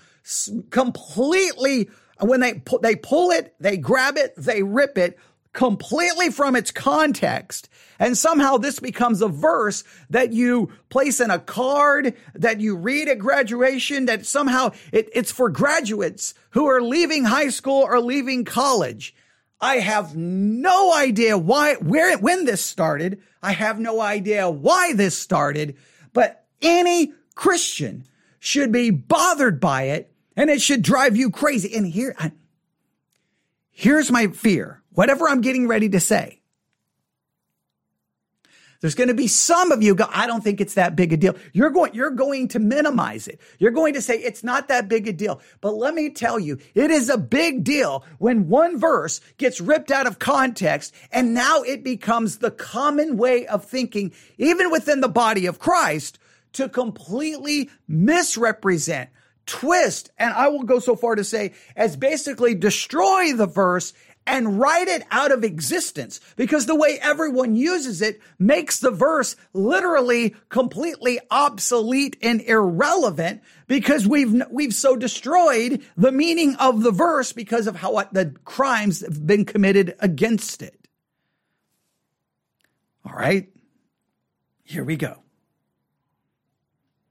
completely. 0.71 1.91
When 2.21 2.41
they, 2.41 2.63
they 2.83 2.97
pull 2.97 3.31
it, 3.31 3.55
they 3.61 3.77
grab 3.77 4.17
it, 4.17 4.35
they 4.37 4.63
rip 4.63 4.99
it 4.99 5.19
completely 5.53 6.31
from 6.31 6.55
its 6.55 6.71
context. 6.71 7.69
And 7.99 8.17
somehow 8.17 8.59
this 8.59 8.79
becomes 8.79 9.23
a 9.23 9.29
verse 9.29 9.83
that 10.11 10.33
you 10.33 10.71
place 10.89 11.21
in 11.21 11.31
a 11.31 11.39
card 11.39 12.15
that 12.35 12.61
you 12.61 12.77
read 12.77 13.09
at 13.09 13.19
graduation 13.19 14.07
that 14.07 14.25
somehow 14.25 14.71
it, 14.93 15.09
it's 15.13 15.33
for 15.33 15.49
graduates 15.49 16.35
who 16.51 16.67
are 16.67 16.81
leaving 16.81 17.25
high 17.25 17.49
school 17.49 17.83
or 17.83 18.01
leaving 18.01 18.45
college. 18.45 19.15
I 19.61 19.79
have 19.79 20.15
no 20.15 20.95
idea 20.95 21.37
why, 21.37 21.75
where, 21.75 22.17
when 22.19 22.45
this 22.45 22.65
started. 22.65 23.21
I 23.43 23.53
have 23.53 23.81
no 23.81 24.01
idea 24.01 24.49
why 24.49 24.93
this 24.93 25.19
started, 25.19 25.77
but 26.13 26.45
any 26.63 27.13
Christian 27.35 28.05
should 28.39 28.71
be 28.71 28.91
bothered 28.91 29.59
by 29.61 29.85
it 29.85 30.13
and 30.39 30.49
it 30.49 30.63
should 30.63 30.83
drive 30.83 31.17
you 31.17 31.31
crazy. 31.31 31.75
And 31.77 31.85
here, 31.85 32.15
I, 32.17 32.31
here's 33.71 34.11
my 34.11 34.29
fear. 34.29 34.81
Whatever 34.93 35.29
I'm 35.29 35.41
getting 35.41 35.67
ready 35.67 35.89
to 35.91 36.01
say, 36.01 36.41
there's 38.81 38.95
going 38.95 39.09
to 39.09 39.15
be 39.15 39.27
some 39.27 39.73
of 39.73 39.83
you 39.83 39.97
go, 39.97 40.07
I 40.09 40.29
don't 40.29 40.45
think 40.45 40.61
it's 40.61 40.75
that 40.75 40.95
big 40.95 41.13
a 41.13 41.17
deal. 41.17 41.35
You're 41.53 41.71
going, 41.71 41.93
you're 41.95 42.13
going 42.13 42.47
to 42.49 42.61
minimize 42.61 43.27
it. 43.27 43.41
You're 43.59 43.73
going 43.73 43.95
to 43.95 44.01
say 44.01 44.15
it's 44.15 44.45
not 44.45 44.69
that 44.69 44.89
big 44.89 45.09
a 45.09 45.13
deal. 45.13 45.41
But 45.61 45.73
let 45.73 45.95
me 45.95 46.11
tell 46.11 46.39
you, 46.39 46.59
it 46.77 46.93
is 46.93 47.09
a 47.09 47.19
big 47.19 47.65
deal 47.65 48.05
when 48.19 48.49
one 48.49 48.79
verse 48.79 49.21
gets 49.39 49.61
ripped 49.61 49.91
out 49.91 50.07
of 50.07 50.21
context 50.21 50.95
and 51.11 51.35
now 51.35 51.63
it 51.63 51.83
becomes 51.83 52.39
the 52.39 52.53
common 52.53 53.17
way 53.17 53.45
of 53.49 53.65
thinking, 53.65 54.13
even 54.37 54.71
within 54.71 55.01
the 55.01 55.09
body 55.09 55.47
of 55.47 55.59
Christ, 55.59 56.21
to 56.53 56.69
completely 56.69 57.71
misrepresent, 57.89 59.11
twist, 59.49 60.11
and 60.19 60.33
I 60.33 60.49
will 60.49 60.63
go 60.63 60.79
so 60.79 60.95
far 60.95 61.17
to 61.17 61.25
say 61.25 61.55
as 61.75 61.97
basically 61.97 62.55
destroy 62.55 63.33
the 63.33 63.47
verse 63.47 63.93
and 64.29 64.61
write 64.61 64.89
it 64.89 65.05
out 65.11 65.33
of 65.33 65.43
existence 65.43 66.21
because 66.37 66.67
the 66.67 66.75
way 66.75 66.99
everyone 67.01 67.57
uses 67.57 68.03
it 68.03 68.21
makes 68.39 68.79
the 68.79 68.91
verse 68.91 69.37
literally 69.55 70.37
completely 70.51 71.19
obsolete 71.31 72.17
and 72.21 72.43
irrelevant 72.43 73.41
because 73.67 74.07
we've 74.07 74.43
we've 74.51 74.75
so 74.75 74.97
destroyed 74.97 75.83
the 75.97 76.13
meaning 76.13 76.55
of 76.57 76.83
the 76.83 76.91
verse 76.93 77.33
because 77.33 77.67
of 77.67 77.77
how 77.77 78.03
the 78.13 78.35
crimes 78.45 79.01
have 79.01 79.27
been 79.27 79.47
committed 79.47 79.97
against 79.99 80.61
it. 80.63 80.87
All 83.07 83.15
right. 83.15 83.49
Here 84.63 84.85
we 84.85 84.97
go. 84.97 85.23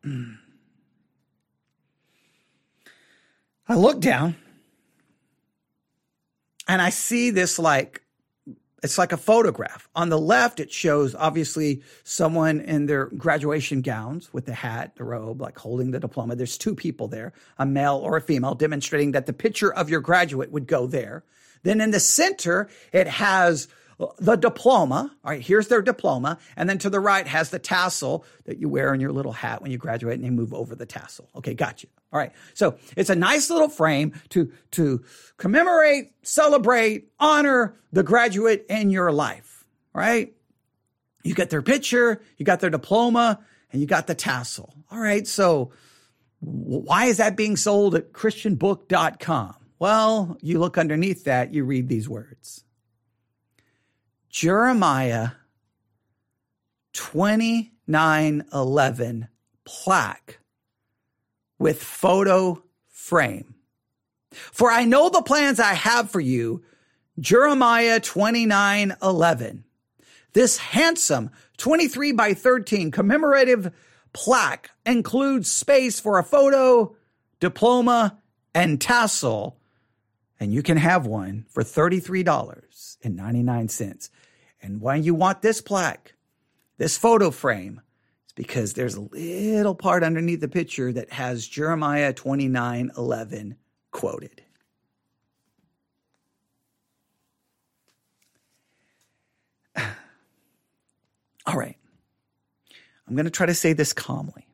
Hmm. 0.03 0.33
I 3.69 3.75
look 3.75 3.99
down 3.99 4.35
and 6.67 6.81
I 6.81 6.89
see 6.89 7.31
this 7.31 7.59
like, 7.59 8.01
it's 8.83 8.97
like 8.97 9.11
a 9.11 9.17
photograph. 9.17 9.89
On 9.95 10.09
the 10.09 10.19
left, 10.19 10.59
it 10.59 10.71
shows 10.71 11.15
obviously 11.15 11.81
someone 12.03 12.61
in 12.61 12.85
their 12.85 13.07
graduation 13.07 13.81
gowns 13.81 14.31
with 14.31 14.45
the 14.45 14.53
hat, 14.53 14.95
the 14.95 15.03
robe, 15.03 15.41
like 15.41 15.57
holding 15.57 15.91
the 15.91 15.99
diploma. 15.99 16.35
There's 16.35 16.57
two 16.57 16.75
people 16.75 17.07
there, 17.07 17.33
a 17.57 17.65
male 17.65 17.97
or 17.97 18.15
a 18.15 18.21
female, 18.21 18.55
demonstrating 18.55 19.11
that 19.11 19.25
the 19.25 19.33
picture 19.33 19.73
of 19.73 19.89
your 19.89 19.99
graduate 19.99 20.51
would 20.51 20.67
go 20.67 20.87
there. 20.87 21.23
Then 21.63 21.81
in 21.81 21.91
the 21.91 21.99
center, 21.99 22.69
it 22.93 23.07
has 23.07 23.67
the 24.19 24.35
diploma. 24.35 25.11
All 25.23 25.31
right, 25.31 25.41
here's 25.41 25.67
their 25.67 25.81
diploma. 25.81 26.37
And 26.55 26.69
then 26.69 26.77
to 26.79 26.89
the 26.89 26.99
right 26.99 27.25
has 27.27 27.49
the 27.49 27.59
tassel 27.59 28.25
that 28.45 28.59
you 28.59 28.69
wear 28.69 28.93
in 28.93 28.99
your 28.99 29.11
little 29.11 29.31
hat 29.31 29.61
when 29.61 29.71
you 29.71 29.77
graduate 29.77 30.15
and 30.15 30.23
they 30.23 30.29
move 30.29 30.53
over 30.53 30.75
the 30.75 30.85
tassel. 30.85 31.29
Okay, 31.35 31.53
got 31.53 31.83
you. 31.83 31.89
All 32.13 32.19
right. 32.19 32.31
So 32.53 32.77
it's 32.95 33.09
a 33.09 33.15
nice 33.15 33.49
little 33.49 33.69
frame 33.69 34.13
to, 34.29 34.51
to 34.71 35.03
commemorate, 35.37 36.11
celebrate, 36.21 37.09
honor 37.19 37.75
the 37.91 38.03
graduate 38.03 38.65
in 38.69 38.89
your 38.89 39.11
life. 39.11 39.65
Right? 39.93 40.33
You 41.23 41.33
get 41.33 41.49
their 41.49 41.63
picture, 41.63 42.21
you 42.37 42.45
got 42.45 42.59
their 42.59 42.69
diploma, 42.69 43.39
and 43.71 43.81
you 43.81 43.87
got 43.87 44.07
the 44.07 44.15
tassel. 44.15 44.73
All 44.91 44.99
right. 44.99 45.27
So 45.27 45.71
why 46.39 47.05
is 47.05 47.17
that 47.17 47.35
being 47.35 47.57
sold 47.57 47.95
at 47.95 48.13
christianbook.com? 48.13 49.55
Well, 49.79 50.37
you 50.41 50.59
look 50.59 50.77
underneath 50.77 51.25
that, 51.25 51.53
you 51.53 51.63
read 51.63 51.89
these 51.89 52.07
words. 52.07 52.63
Jeremiah 54.29 55.31
2911 56.93 59.27
plaque 59.65 60.39
with 61.59 61.81
photo 61.81 62.63
frame. 62.87 63.55
For 64.31 64.71
I 64.71 64.85
know 64.85 65.09
the 65.09 65.21
plans 65.21 65.59
I 65.59 65.73
have 65.73 66.11
for 66.11 66.19
you, 66.19 66.63
Jeremiah 67.19 67.99
29 67.99 68.95
11. 69.01 69.63
This 70.33 70.57
handsome 70.57 71.31
23 71.57 72.11
by 72.11 72.33
13 72.33 72.91
commemorative 72.91 73.71
plaque 74.13 74.69
includes 74.85 75.51
space 75.51 75.99
for 75.99 76.19
a 76.19 76.23
photo, 76.23 76.95
diploma, 77.39 78.19
and 78.53 78.79
tassel, 78.79 79.56
and 80.39 80.53
you 80.53 80.63
can 80.63 80.77
have 80.77 81.05
one 81.05 81.45
for 81.49 81.63
$33.99. 81.63 84.09
And 84.61 84.79
why 84.81 84.95
you 84.95 85.13
want 85.13 85.41
this 85.41 85.61
plaque, 85.61 86.13
this 86.77 86.97
photo 86.97 87.29
frame, 87.31 87.81
it's 88.23 88.31
because 88.33 88.73
there's 88.73 88.95
a 88.95 89.01
little 89.01 89.75
part 89.75 90.03
underneath 90.03 90.41
the 90.41 90.47
picture 90.47 90.91
that 90.93 91.11
has 91.13 91.47
Jeremiah 91.47 92.13
29 92.13 92.91
11 92.97 93.55
quoted. 93.91 94.41
All 101.45 101.55
right. 101.55 101.77
I'm 103.07 103.15
going 103.15 103.25
to 103.25 103.31
try 103.31 103.45
to 103.45 103.53
say 103.53 103.73
this 103.73 103.93
calmly. 103.93 104.47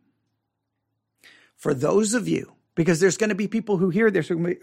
For 1.55 1.73
those 1.73 2.13
of 2.13 2.27
you, 2.27 2.53
because 2.75 2.99
there's 2.99 3.17
going 3.17 3.29
to 3.29 3.35
be 3.35 3.47
people 3.47 3.77
who 3.77 3.89
hear 3.89 4.09
this 4.09 4.27
who, 4.27 4.55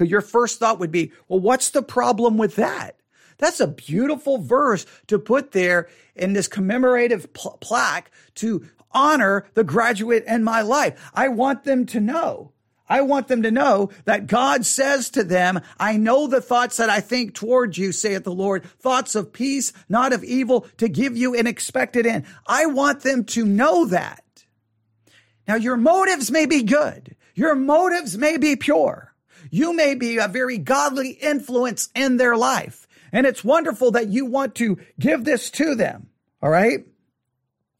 your 0.00 0.20
first 0.20 0.58
thought 0.58 0.78
would 0.78 0.92
be, 0.92 1.12
well, 1.28 1.40
what's 1.40 1.70
the 1.70 1.82
problem 1.82 2.36
with 2.36 2.56
that? 2.56 2.96
That's 3.38 3.60
a 3.60 3.68
beautiful 3.68 4.38
verse 4.38 4.84
to 5.06 5.18
put 5.18 5.52
there 5.52 5.88
in 6.16 6.32
this 6.32 6.48
commemorative 6.48 7.32
pl- 7.32 7.58
plaque 7.60 8.10
to 8.36 8.66
honor 8.90 9.46
the 9.54 9.64
graduate 9.64 10.24
in 10.26 10.42
my 10.42 10.62
life. 10.62 11.10
I 11.14 11.28
want 11.28 11.64
them 11.64 11.86
to 11.86 12.00
know. 12.00 12.52
I 12.88 13.02
want 13.02 13.28
them 13.28 13.42
to 13.42 13.50
know 13.50 13.90
that 14.06 14.26
God 14.26 14.64
says 14.64 15.10
to 15.10 15.22
them, 15.22 15.60
I 15.78 15.98
know 15.98 16.26
the 16.26 16.40
thoughts 16.40 16.78
that 16.78 16.88
I 16.88 17.00
think 17.00 17.34
towards 17.34 17.76
you, 17.76 17.92
saith 17.92 18.24
the 18.24 18.32
Lord, 18.32 18.64
thoughts 18.64 19.14
of 19.14 19.32
peace, 19.32 19.74
not 19.90 20.12
of 20.12 20.24
evil, 20.24 20.66
to 20.78 20.88
give 20.88 21.16
you 21.16 21.34
an 21.34 21.46
expected 21.46 22.06
end. 22.06 22.24
I 22.46 22.66
want 22.66 23.02
them 23.02 23.24
to 23.24 23.44
know 23.44 23.84
that. 23.86 24.24
Now, 25.46 25.56
your 25.56 25.76
motives 25.76 26.30
may 26.30 26.46
be 26.46 26.62
good. 26.62 27.14
Your 27.38 27.54
motives 27.54 28.18
may 28.18 28.36
be 28.36 28.56
pure. 28.56 29.14
You 29.48 29.72
may 29.72 29.94
be 29.94 30.18
a 30.18 30.26
very 30.26 30.58
godly 30.58 31.10
influence 31.10 31.88
in 31.94 32.16
their 32.16 32.36
life. 32.36 32.88
And 33.12 33.26
it's 33.26 33.44
wonderful 33.44 33.92
that 33.92 34.08
you 34.08 34.26
want 34.26 34.56
to 34.56 34.78
give 34.98 35.22
this 35.22 35.48
to 35.52 35.76
them. 35.76 36.08
All 36.42 36.50
right. 36.50 36.84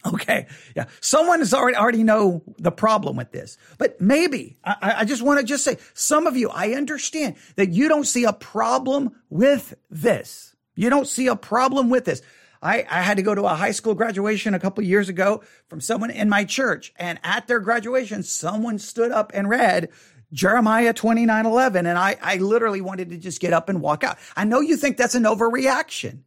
Okay. 0.07 0.47
Yeah. 0.77 0.85
Someone 1.01 1.41
has 1.41 1.53
already, 1.53 1.77
already 1.77 2.05
know 2.05 2.45
the 2.59 2.71
problem 2.71 3.17
with 3.17 3.33
this, 3.33 3.59
but 3.79 4.01
maybe 4.01 4.59
I, 4.63 4.95
I 4.99 5.05
just 5.05 5.23
want 5.23 5.41
to 5.41 5.45
just 5.45 5.65
say 5.65 5.79
some 5.93 6.29
of 6.29 6.37
you, 6.37 6.51
I 6.51 6.75
understand 6.75 7.35
that 7.57 7.71
you 7.71 7.89
don't 7.89 8.07
see 8.07 8.23
a 8.23 8.33
problem 8.33 9.11
with 9.29 9.75
this. 9.91 10.55
You 10.77 10.89
don't 10.89 11.09
see 11.09 11.27
a 11.27 11.35
problem 11.35 11.91
with 11.91 12.05
this. 12.05 12.23
I, 12.63 12.85
I 12.91 13.03
had 13.03 13.17
to 13.19 13.23
go 13.23 13.35
to 13.35 13.45
a 13.45 13.55
high 13.55 13.71
school 13.71 13.95
graduation 13.95 14.55
a 14.55 14.61
couple 14.61 14.83
years 14.85 15.09
ago 15.09 15.43
from 15.69 15.81
someone 15.81 16.11
in 16.11 16.29
my 16.29 16.45
church. 16.45 16.93
And 16.97 17.19
at 17.23 17.47
their 17.47 17.61
graduation, 17.61 18.23
someone 18.23 18.79
stood 18.79 19.13
up 19.13 19.31
and 19.35 19.49
read 19.49 19.91
Jeremiah 20.33 20.93
29 20.93 21.47
11. 21.47 21.87
And 21.87 21.99
I, 21.99 22.17
I 22.21 22.37
literally 22.37 22.81
wanted 22.81 23.11
to 23.11 23.19
just 23.19 23.41
get 23.41 23.53
up 23.53 23.69
and 23.69 23.81
walk 23.81 24.05
out. 24.05 24.19
I 24.37 24.45
know 24.45 24.61
you 24.61 24.77
think 24.77 24.97
that's 24.97 25.15
an 25.15 25.25
overreaction, 25.25 26.21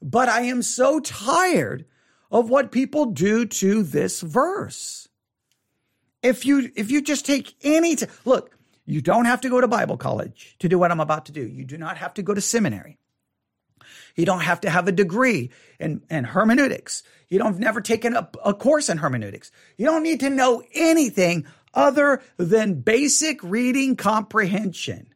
but 0.00 0.28
I 0.28 0.42
am 0.42 0.62
so 0.62 1.00
tired 1.00 1.84
of 2.30 2.48
what 2.48 2.72
people 2.72 3.06
do 3.06 3.44
to 3.44 3.82
this 3.82 4.20
verse. 4.20 5.08
If 6.22 6.44
you, 6.44 6.70
if 6.76 6.90
you 6.90 7.02
just 7.02 7.26
take 7.26 7.54
any, 7.62 7.96
t- 7.96 8.06
look, 8.24 8.56
you 8.86 9.00
don't 9.00 9.24
have 9.24 9.40
to 9.42 9.48
go 9.48 9.60
to 9.60 9.68
Bible 9.68 9.96
college 9.96 10.56
to 10.58 10.68
do 10.68 10.78
what 10.78 10.90
I'm 10.90 11.00
about 11.00 11.26
to 11.26 11.32
do. 11.32 11.46
You 11.46 11.64
do 11.64 11.78
not 11.78 11.96
have 11.96 12.14
to 12.14 12.22
go 12.22 12.34
to 12.34 12.40
seminary. 12.40 12.98
You 14.16 14.26
don't 14.26 14.40
have 14.40 14.60
to 14.62 14.70
have 14.70 14.88
a 14.88 14.92
degree 14.92 15.50
in, 15.78 16.02
in 16.10 16.24
hermeneutics. 16.24 17.02
You 17.28 17.38
don't 17.38 17.52
have 17.52 17.60
never 17.60 17.80
taken 17.80 18.14
a, 18.14 18.28
a 18.44 18.54
course 18.54 18.88
in 18.88 18.98
hermeneutics. 18.98 19.50
You 19.76 19.86
don't 19.86 20.02
need 20.02 20.20
to 20.20 20.30
know 20.30 20.62
anything 20.74 21.46
other 21.72 22.22
than 22.36 22.80
basic 22.80 23.42
reading 23.42 23.96
comprehension. 23.96 25.14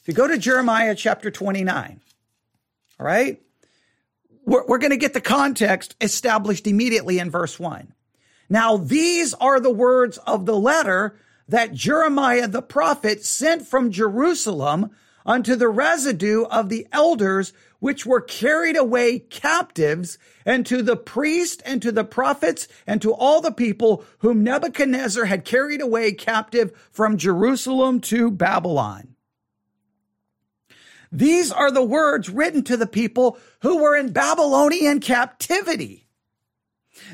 If 0.00 0.06
you 0.06 0.14
go 0.14 0.28
to 0.28 0.38
Jeremiah 0.38 0.94
chapter 0.94 1.30
29, 1.30 2.00
all 2.98 3.06
right, 3.06 3.42
we're, 4.44 4.66
we're 4.66 4.78
going 4.78 4.90
to 4.90 4.96
get 4.96 5.14
the 5.14 5.20
context 5.20 5.96
established 6.00 6.66
immediately 6.66 7.18
in 7.18 7.30
verse 7.30 7.58
1. 7.58 7.92
Now, 8.48 8.78
these 8.78 9.34
are 9.34 9.60
the 9.60 9.72
words 9.72 10.18
of 10.18 10.46
the 10.46 10.56
letter 10.56 11.18
that 11.48 11.74
Jeremiah 11.74 12.48
the 12.48 12.62
prophet 12.62 13.24
sent 13.24 13.66
from 13.66 13.90
Jerusalem 13.90 14.90
unto 15.26 15.56
the 15.56 15.68
residue 15.68 16.44
of 16.44 16.68
the 16.68 16.86
elders 16.92 17.52
which 17.80 18.04
were 18.04 18.20
carried 18.20 18.76
away 18.76 19.18
captives, 19.18 20.18
and 20.44 20.66
to 20.66 20.82
the 20.82 20.96
priest 20.96 21.62
and 21.64 21.80
to 21.82 21.92
the 21.92 22.04
prophets 22.04 22.66
and 22.86 23.00
to 23.02 23.12
all 23.12 23.40
the 23.40 23.52
people 23.52 24.04
whom 24.18 24.42
Nebuchadnezzar 24.42 25.26
had 25.26 25.44
carried 25.44 25.80
away 25.80 26.12
captive 26.12 26.88
from 26.90 27.16
Jerusalem 27.16 28.00
to 28.02 28.30
Babylon. 28.30 29.14
These 31.10 31.50
are 31.52 31.70
the 31.70 31.82
words 31.82 32.28
written 32.28 32.64
to 32.64 32.76
the 32.76 32.86
people 32.86 33.38
who 33.60 33.78
were 33.78 33.96
in 33.96 34.12
Babylonian 34.12 35.00
captivity. 35.00 36.06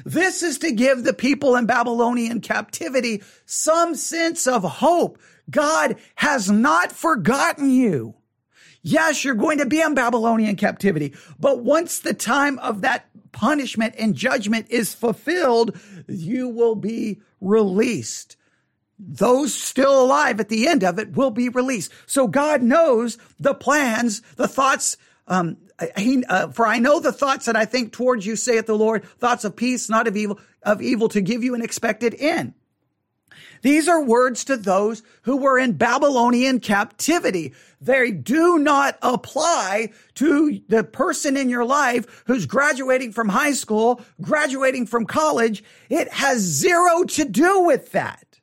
This 0.05 0.43
is 0.43 0.59
to 0.59 0.73
give 0.73 1.05
the 1.05 1.13
people 1.13 1.57
in 1.57 1.67
Babylonian 1.67 2.41
captivity 2.41 3.23
some 3.45 3.95
sense 3.95 4.47
of 4.47 4.65
hope. 4.65 5.19
God 5.51 5.97
has 6.17 6.51
not 6.51 6.91
forgotten 6.91 7.71
you. 7.71 8.15
Yes, 8.87 9.25
you're 9.25 9.35
going 9.35 9.59
to 9.59 9.67
be 9.67 9.81
in 9.81 9.95
Babylonian 9.95 10.57
captivity, 10.57 11.15
but 11.41 11.65
once 11.65 12.01
the 12.01 12.13
time 12.13 12.59
of 12.59 12.83
that 12.83 13.07
punishment 13.33 13.95
and 13.99 14.15
judgment 14.15 14.67
is 14.69 14.93
fulfilled, 14.95 15.75
you 16.07 16.51
will 16.51 16.75
be 16.75 17.23
released. 17.41 18.37
Those 18.99 19.55
still 19.55 20.05
alive 20.05 20.39
at 20.39 20.51
the 20.51 20.69
end 20.69 20.85
of 20.85 20.99
it 20.99 21.17
will 21.17 21.31
be 21.31 21.49
released. 21.49 21.93
So 22.05 22.29
God 22.29 22.63
knows 22.63 23.17
the 23.41 23.55
plans, 23.55 24.21
the 24.37 24.47
thoughts, 24.47 24.99
um, 25.27 25.57
he, 25.97 26.23
uh, 26.27 26.49
for 26.49 26.67
I 26.67 26.79
know 26.79 27.01
the 27.01 27.11
thoughts 27.11 27.47
that 27.47 27.57
I 27.57 27.65
think 27.65 27.91
towards 27.91 28.27
you, 28.27 28.37
saith 28.37 28.67
the 28.67 28.77
Lord, 28.77 29.05
thoughts 29.19 29.45
of 29.45 29.57
peace, 29.57 29.89
not 29.89 30.07
of 30.07 30.15
evil, 30.15 30.39
of 30.63 30.83
evil 30.83 31.09
to 31.09 31.23
give 31.23 31.43
you 31.43 31.55
an 31.55 31.63
expected 31.63 32.15
end. 32.19 32.53
These 33.65 33.89
are 33.89 34.05
words 34.05 34.45
to 34.45 34.59
those 34.59 35.03
who 35.23 35.39
were 35.39 35.59
in 35.59 35.73
Babylonian 35.73 36.61
captivity. 36.61 37.55
They 37.81 38.11
do 38.11 38.59
not 38.59 38.99
apply 39.01 39.91
to 40.17 40.61
the 40.69 40.85
person 40.85 41.35
in 41.39 41.49
your 41.49 41.65
life 41.65 42.25
who's 42.27 42.45
graduating 42.45 43.13
from 43.13 43.31
high 43.31 43.55
school, 43.55 44.03
graduating 44.21 44.85
from 44.85 45.07
college. 45.07 45.65
It 45.89 46.13
has 46.13 46.41
zero 46.41 47.05
to 47.05 47.25
do 47.25 47.61
with 47.63 47.93
that. 47.93 48.39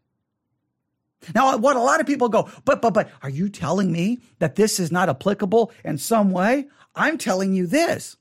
Now, 1.36 1.56
what 1.56 1.76
a 1.76 1.82
lot 1.82 2.00
of 2.00 2.08
people 2.08 2.28
go, 2.28 2.50
but, 2.66 2.82
but, 2.82 2.96
but, 2.96 3.12
are 3.22 3.30
you 3.30 3.48
telling 3.48 3.92
me 3.92 4.22
that 4.40 4.56
this 4.56 4.80
is 4.80 4.92
not 4.92 5.08
applicable 5.08 5.72
in 5.86 6.00
some 6.00 6.32
way? 6.32 6.66
I'm 6.96 7.20
telling 7.20 7.54
you 7.54 7.68
this. 7.68 8.18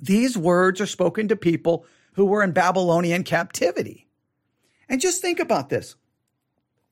These 0.00 0.36
words 0.36 0.80
are 0.80 0.86
spoken 0.86 1.28
to 1.28 1.36
people 1.36 1.86
who 2.14 2.24
were 2.24 2.42
in 2.42 2.50
Babylonian 2.50 3.22
captivity. 3.22 4.08
And 4.88 5.00
just 5.00 5.22
think 5.22 5.38
about 5.38 5.68
this. 5.68 5.94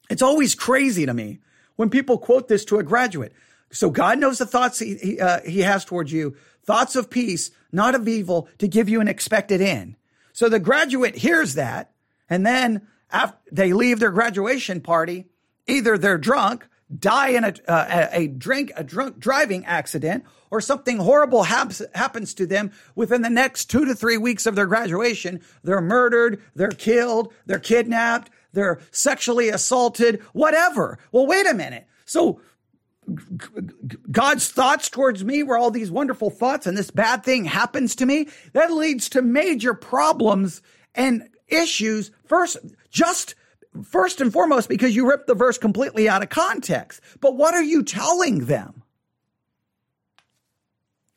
It's 0.09 0.23
always 0.23 0.55
crazy 0.55 1.07
to 1.07 1.15
me 1.15 1.41
when 1.77 1.91
people 1.91 2.19
quote 2.19 2.49
this 2.49 2.65
to 2.67 2.79
a 2.79 2.83
graduate. 2.83 3.33
So 3.71 3.91
God 3.91 4.19
knows 4.19 4.39
the 4.39 4.47
thoughts 4.47 4.79
he, 4.79 4.97
he, 4.97 5.21
uh, 5.21 5.41
he 5.43 5.61
has 5.61 5.85
towards 5.85 6.13
you, 6.13 6.37
thoughts 6.65 6.97
of 6.97 7.11
peace, 7.11 7.51
not 7.73 7.95
of 7.95 8.09
evil, 8.09 8.49
to 8.59 8.69
give 8.69 8.89
you 8.89 9.01
an 9.01 9.09
expected 9.09 9.61
end. 9.61 9.97
So 10.33 10.49
the 10.49 10.59
graduate 10.59 11.17
hears 11.17 11.55
that, 11.55 11.93
and 12.31 12.47
then 12.47 12.87
after 13.11 13.39
they 13.51 13.73
leave 13.73 14.01
their 14.01 14.11
graduation 14.11 14.81
party, 14.81 15.27
either 15.67 15.99
they're 15.99 16.19
drunk, 16.19 16.67
die 16.97 17.31
in 17.31 17.45
a, 17.45 17.55
uh, 17.67 18.09
a 18.13 18.27
drink, 18.29 18.73
a 18.77 18.85
drunk 18.85 19.19
driving 19.19 19.65
accident, 19.67 20.25
or 20.51 20.61
something 20.61 20.99
horrible 20.99 21.43
haps, 21.43 21.83
happens 21.95 22.33
to 22.35 22.47
them 22.47 22.73
within 22.95 23.21
the 23.21 23.29
next 23.29 23.67
two 23.67 23.85
to 23.85 23.95
three 23.95 24.17
weeks 24.17 24.47
of 24.47 24.55
their 24.55 24.67
graduation. 24.67 25.43
They're 25.63 25.83
murdered, 25.83 26.43
they're 26.55 26.71
killed, 26.71 27.33
they're 27.45 27.59
kidnapped, 27.59 28.31
they're 28.53 28.81
sexually 28.91 29.49
assaulted, 29.49 30.23
whatever. 30.33 30.99
Well, 31.13 31.27
wait 31.27 31.47
a 31.47 31.55
minute. 31.55 31.87
So 32.05 32.41
God's 34.11 34.49
thoughts 34.49 34.91
towards 34.91 35.25
me 35.25 35.43
were 35.43 35.57
all 35.57 35.71
these 35.71 35.91
wonderful 35.91 36.31
thoughts 36.31 36.67
and 36.67 36.77
this 36.77 36.91
bad 36.91 37.25
thing 37.25 37.45
happens 37.45 37.95
to 37.97 38.07
me. 38.07 38.29
That 38.53 38.73
leads 38.73 39.09
to 39.11 39.23
major 39.23 39.75
problems 39.75 40.63
and 40.95 41.29
issues. 41.49 42.11
First, 42.25 42.59
just 42.91 43.35
first 43.85 44.21
and 44.21 44.33
foremost, 44.33 44.69
because 44.69 44.95
you 44.95 45.09
ripped 45.09 45.27
the 45.27 45.35
verse 45.35 45.59
completely 45.59 46.09
out 46.09 46.23
of 46.23 46.29
context. 46.29 47.01
But 47.21 47.37
what 47.37 47.55
are 47.55 47.63
you 47.63 47.83
telling 47.83 48.47
them? 48.47 48.83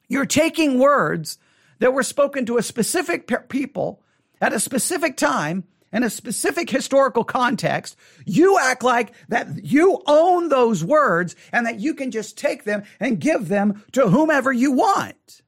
You're 0.07 0.25
taking 0.25 0.77
words 0.79 1.37
that 1.79 1.93
were 1.93 2.03
spoken 2.03 2.45
to 2.45 2.57
a 2.57 2.63
specific 2.63 3.31
people 3.49 4.01
at 4.41 4.53
a 4.53 4.59
specific 4.59 5.17
time 5.17 5.63
in 5.91 6.03
a 6.03 6.09
specific 6.09 6.69
historical 6.69 7.23
context, 7.23 7.97
you 8.25 8.57
act 8.59 8.83
like 8.83 9.13
that 9.29 9.63
you 9.63 10.01
own 10.07 10.49
those 10.49 10.83
words 10.83 11.35
and 11.51 11.65
that 11.65 11.79
you 11.79 11.93
can 11.93 12.11
just 12.11 12.37
take 12.37 12.63
them 12.63 12.83
and 12.99 13.19
give 13.19 13.47
them 13.47 13.83
to 13.91 14.07
whomever 14.07 14.51
you 14.53 14.71
want. 14.71 15.41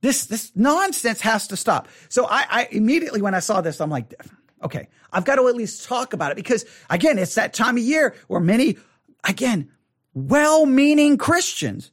This, 0.00 0.26
this 0.26 0.50
nonsense 0.54 1.20
has 1.20 1.46
to 1.48 1.56
stop. 1.56 1.88
So 2.08 2.26
I, 2.26 2.44
I 2.50 2.68
immediately, 2.72 3.22
when 3.22 3.34
I 3.34 3.40
saw 3.40 3.60
this, 3.60 3.80
I'm 3.80 3.90
like, 3.90 4.14
okay, 4.62 4.88
I've 5.12 5.24
got 5.24 5.36
to 5.36 5.46
at 5.46 5.54
least 5.54 5.84
talk 5.84 6.12
about 6.12 6.32
it 6.32 6.36
because 6.36 6.64
again, 6.90 7.18
it's 7.18 7.36
that 7.36 7.52
time 7.52 7.76
of 7.76 7.82
year 7.82 8.14
where 8.26 8.40
many, 8.40 8.78
again, 9.24 9.70
well-meaning 10.14 11.18
Christians, 11.18 11.92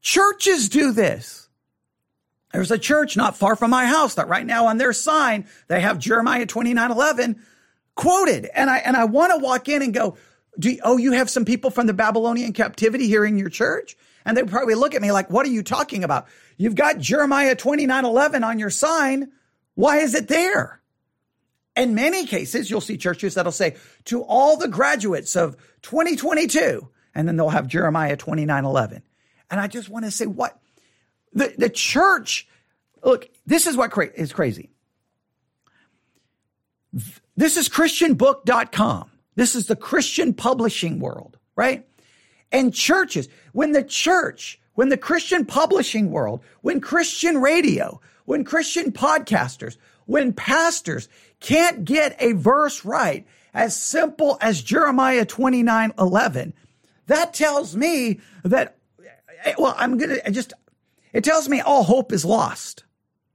churches 0.00 0.68
do 0.68 0.92
this 0.92 1.41
there's 2.52 2.70
a 2.70 2.78
church 2.78 3.16
not 3.16 3.36
far 3.36 3.56
from 3.56 3.70
my 3.70 3.86
house 3.86 4.14
that 4.14 4.28
right 4.28 4.46
now 4.46 4.66
on 4.66 4.78
their 4.78 4.92
sign, 4.92 5.46
they 5.68 5.80
have 5.80 5.98
Jeremiah 5.98 6.46
29 6.46 6.90
11 6.90 7.42
quoted. 7.94 8.48
And 8.54 8.70
I, 8.70 8.78
and 8.78 8.96
I 8.96 9.04
want 9.04 9.32
to 9.32 9.38
walk 9.38 9.68
in 9.68 9.82
and 9.82 9.94
go, 9.94 10.16
do, 10.58 10.76
oh, 10.82 10.98
you 10.98 11.12
have 11.12 11.30
some 11.30 11.44
people 11.44 11.70
from 11.70 11.86
the 11.86 11.94
Babylonian 11.94 12.52
captivity 12.52 13.08
here 13.08 13.24
in 13.24 13.38
your 13.38 13.48
church? 13.48 13.96
And 14.24 14.36
they 14.36 14.42
probably 14.44 14.74
look 14.74 14.94
at 14.94 15.02
me 15.02 15.12
like, 15.12 15.30
what 15.30 15.46
are 15.46 15.50
you 15.50 15.62
talking 15.62 16.04
about? 16.04 16.26
You've 16.56 16.74
got 16.74 16.98
Jeremiah 16.98 17.56
29 17.56 18.04
11 18.04 18.44
on 18.44 18.58
your 18.58 18.70
sign. 18.70 19.32
Why 19.74 19.98
is 19.98 20.14
it 20.14 20.28
there? 20.28 20.80
In 21.74 21.94
many 21.94 22.26
cases, 22.26 22.70
you'll 22.70 22.82
see 22.82 22.98
churches 22.98 23.34
that'll 23.34 23.50
say, 23.50 23.76
to 24.04 24.22
all 24.22 24.58
the 24.58 24.68
graduates 24.68 25.34
of 25.36 25.56
2022, 25.82 26.86
and 27.14 27.26
then 27.26 27.36
they'll 27.36 27.48
have 27.48 27.66
Jeremiah 27.66 28.16
29 28.16 28.64
11. 28.64 29.02
And 29.50 29.60
I 29.60 29.66
just 29.68 29.88
want 29.88 30.04
to 30.04 30.10
say, 30.10 30.26
what? 30.26 30.58
The, 31.32 31.54
the 31.56 31.70
church, 31.70 32.46
look, 33.02 33.28
this 33.46 33.66
is 33.66 33.76
what 33.76 33.90
cra- 33.90 34.12
is 34.14 34.32
crazy. 34.32 34.70
This 37.36 37.56
is 37.56 37.68
ChristianBook.com. 37.68 39.10
This 39.34 39.54
is 39.54 39.66
the 39.66 39.76
Christian 39.76 40.34
publishing 40.34 41.00
world, 41.00 41.38
right? 41.56 41.86
And 42.50 42.74
churches, 42.74 43.28
when 43.52 43.72
the 43.72 43.82
church, 43.82 44.60
when 44.74 44.90
the 44.90 44.98
Christian 44.98 45.46
publishing 45.46 46.10
world, 46.10 46.42
when 46.60 46.80
Christian 46.80 47.40
radio, 47.40 48.00
when 48.26 48.44
Christian 48.44 48.92
podcasters, 48.92 49.78
when 50.04 50.32
pastors 50.34 51.08
can't 51.40 51.84
get 51.84 52.16
a 52.20 52.32
verse 52.32 52.84
right 52.84 53.26
as 53.54 53.74
simple 53.76 54.36
as 54.40 54.62
Jeremiah 54.62 55.24
29 55.24 55.92
11, 55.98 56.52
that 57.06 57.34
tells 57.34 57.74
me 57.74 58.20
that, 58.42 58.76
eh, 59.44 59.54
well, 59.58 59.74
I'm 59.78 59.98
going 59.98 60.20
to 60.20 60.30
just, 60.30 60.52
it 61.12 61.24
tells 61.24 61.48
me 61.48 61.60
all 61.60 61.82
hope 61.82 62.12
is 62.12 62.24
lost. 62.24 62.84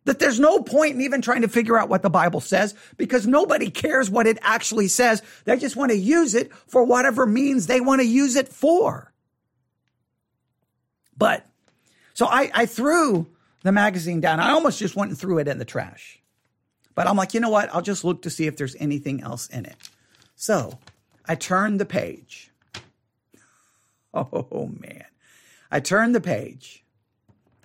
That 0.06 0.20
there's 0.20 0.40
no 0.40 0.62
point 0.62 0.96
in 0.96 1.02
even 1.02 1.22
trying 1.22 1.42
to 1.42 1.50
figure 1.50 1.78
out 1.78 1.90
what 1.90 2.02
the 2.02 2.10
Bible 2.10 2.40
says 2.40 2.74
because 2.96 3.28
nobody 3.28 3.70
cares 3.70 4.10
what 4.10 4.26
it 4.26 4.38
actually 4.42 4.88
says. 4.88 5.22
They 5.44 5.58
just 5.58 5.76
want 5.76 5.92
to 5.92 5.98
use 5.98 6.34
it 6.34 6.54
for 6.68 6.84
whatever 6.86 7.26
means 7.26 7.68
they 7.68 7.82
want 7.82 8.00
to 8.00 8.08
use 8.08 8.38
it 8.38 8.48
for. 8.48 9.12
But 11.18 11.46
so 12.13 12.26
I, 12.26 12.50
I 12.54 12.66
threw 12.68 13.28
the 13.63 13.74
magazine 13.74 14.22
down. 14.22 14.40
I 14.40 14.52
almost 14.52 14.80
just 14.80 14.96
went 14.96 15.12
and 15.12 15.20
threw 15.20 15.40
it 15.40 15.48
in 15.50 15.58
the 15.58 15.66
trash. 15.66 16.22
But 16.96 17.06
I'm 17.06 17.18
like, 17.18 17.34
you 17.34 17.42
know 17.42 17.50
what? 17.50 17.70
I'll 17.76 17.82
just 17.82 18.06
look 18.06 18.22
to 18.22 18.30
see 18.30 18.48
if 18.48 18.56
there's 18.56 18.76
anything 18.80 19.22
else 19.22 19.48
in 19.48 19.66
it. 19.66 19.76
So 20.36 20.80
I 21.26 21.36
turned 21.36 21.80
the 21.80 21.86
page. 21.86 22.52
Oh 24.13 24.72
man. 24.80 25.06
I 25.70 25.80
turned 25.80 26.16
the 26.16 26.22
page. 26.22 26.84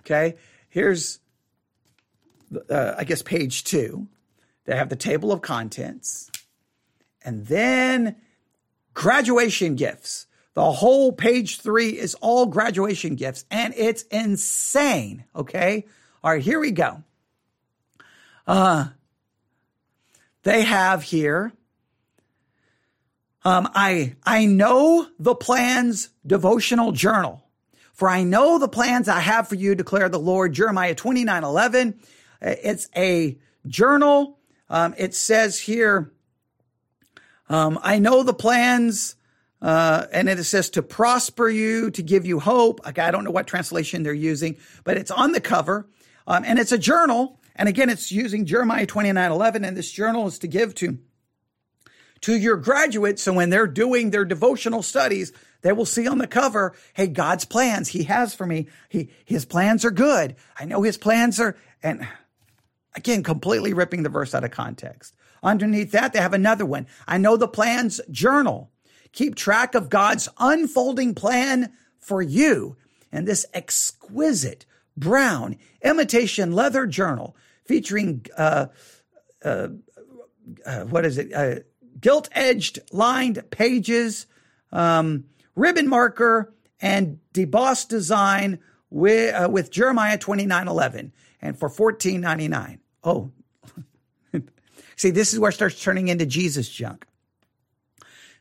Okay. 0.03 0.35
Here's 0.69 1.19
uh, 2.69 2.95
I 2.97 3.03
guess, 3.03 3.21
page 3.21 3.63
two. 3.63 4.07
They 4.65 4.75
have 4.75 4.89
the 4.89 4.95
table 4.95 5.31
of 5.31 5.41
contents. 5.41 6.29
And 7.23 7.45
then 7.47 8.15
graduation 8.93 9.75
gifts. 9.75 10.27
The 10.53 10.71
whole 10.71 11.11
page 11.11 11.61
three 11.61 11.97
is 11.97 12.15
all 12.15 12.45
graduation 12.45 13.15
gifts, 13.15 13.45
and 13.49 13.73
it's 13.75 14.03
insane. 14.03 15.25
Okay. 15.35 15.85
All 16.23 16.31
right, 16.31 16.41
here 16.41 16.59
we 16.59 16.71
go. 16.71 17.03
Uh, 18.45 18.89
they 20.43 20.61
have 20.61 21.01
here. 21.03 21.53
Um, 23.43 23.69
I 23.73 24.15
I 24.23 24.45
know 24.45 25.07
the 25.17 25.35
plans 25.35 26.09
devotional 26.25 26.91
journal. 26.91 27.42
For 27.93 28.09
I 28.09 28.23
know 28.23 28.57
the 28.57 28.67
plans 28.67 29.07
I 29.07 29.19
have 29.19 29.47
for 29.47 29.55
you, 29.55 29.75
declare 29.75 30.09
the 30.09 30.19
Lord. 30.19 30.53
Jeremiah 30.53 30.95
29 30.95 31.43
11. 31.43 31.99
It's 32.41 32.89
a 32.95 33.37
journal. 33.67 34.39
Um, 34.69 34.95
it 34.97 35.13
says 35.13 35.59
here, 35.59 36.11
um, 37.49 37.79
I 37.83 37.99
know 37.99 38.23
the 38.23 38.33
plans, 38.33 39.15
uh, 39.61 40.07
and 40.11 40.27
it 40.27 40.43
says 40.43 40.71
to 40.71 40.81
prosper 40.81 41.47
you, 41.47 41.91
to 41.91 42.01
give 42.01 42.25
you 42.25 42.39
hope. 42.39 42.81
I 42.83 43.11
don't 43.11 43.23
know 43.23 43.31
what 43.31 43.45
translation 43.47 44.03
they're 44.03 44.13
using, 44.13 44.57
but 44.83 44.97
it's 44.97 45.11
on 45.11 45.31
the 45.31 45.41
cover. 45.41 45.87
Um, 46.25 46.43
and 46.45 46.57
it's 46.57 46.71
a 46.71 46.77
journal. 46.77 47.39
And 47.55 47.69
again, 47.69 47.89
it's 47.89 48.11
using 48.11 48.45
Jeremiah 48.45 48.87
29 48.87 49.31
11. 49.31 49.63
And 49.63 49.77
this 49.77 49.91
journal 49.91 50.25
is 50.27 50.39
to 50.39 50.47
give 50.47 50.73
to, 50.75 50.97
to 52.23 52.35
your 52.35 52.57
graduates. 52.57 53.23
So 53.23 53.33
when 53.33 53.49
they're 53.49 53.67
doing 53.67 54.09
their 54.09 54.25
devotional 54.25 54.83
studies, 54.83 55.31
they 55.61 55.71
will 55.71 55.85
see 55.85 56.07
on 56.07 56.17
the 56.17 56.27
cover, 56.27 56.73
hey, 56.93 57.07
God's 57.07 57.45
plans 57.45 57.89
he 57.89 58.03
has 58.03 58.35
for 58.35 58.45
me. 58.45 58.67
He, 58.89 59.09
his 59.23 59.45
plans 59.45 59.85
are 59.85 59.91
good. 59.91 60.35
I 60.59 60.65
know 60.65 60.81
his 60.81 60.97
plans 60.97 61.39
are, 61.39 61.55
and 61.81 62.05
Again, 62.95 63.23
completely 63.23 63.73
ripping 63.73 64.03
the 64.03 64.09
verse 64.09 64.35
out 64.35 64.43
of 64.43 64.51
context. 64.51 65.15
Underneath 65.41 65.91
that, 65.91 66.13
they 66.13 66.19
have 66.19 66.33
another 66.33 66.65
one. 66.65 66.87
I 67.07 67.17
know 67.17 67.37
the 67.37 67.47
plans 67.47 67.99
journal. 68.11 68.71
Keep 69.11 69.35
track 69.35 69.75
of 69.75 69.89
God's 69.89 70.29
unfolding 70.39 71.15
plan 71.15 71.73
for 71.99 72.21
you. 72.21 72.77
And 73.11 73.27
this 73.27 73.45
exquisite 73.53 74.65
brown 74.95 75.57
imitation 75.81 76.53
leather 76.53 76.85
journal 76.85 77.35
featuring, 77.65 78.25
uh, 78.37 78.67
uh, 79.43 79.69
uh, 80.65 80.83
what 80.85 81.05
is 81.05 81.17
it? 81.17 81.67
Gilt 82.03 82.27
edged 82.33 82.79
lined 82.91 83.49
pages, 83.49 84.27
um, 84.73 85.23
ribbon 85.55 85.87
marker, 85.87 86.53
and 86.81 87.19
debossed 87.33 87.87
design 87.87 88.59
with, 88.89 89.33
uh, 89.33 89.47
with 89.49 89.71
Jeremiah 89.71 90.17
2911 90.17 91.13
and 91.41 91.57
for 91.57 91.69
14.99. 91.69 92.79
Oh, 93.05 93.31
see, 94.97 95.11
this 95.11 95.31
is 95.31 95.39
where 95.39 95.49
it 95.49 95.53
starts 95.53 95.81
turning 95.81 96.09
into 96.09 96.25
Jesus 96.25 96.67
junk. 96.67 97.07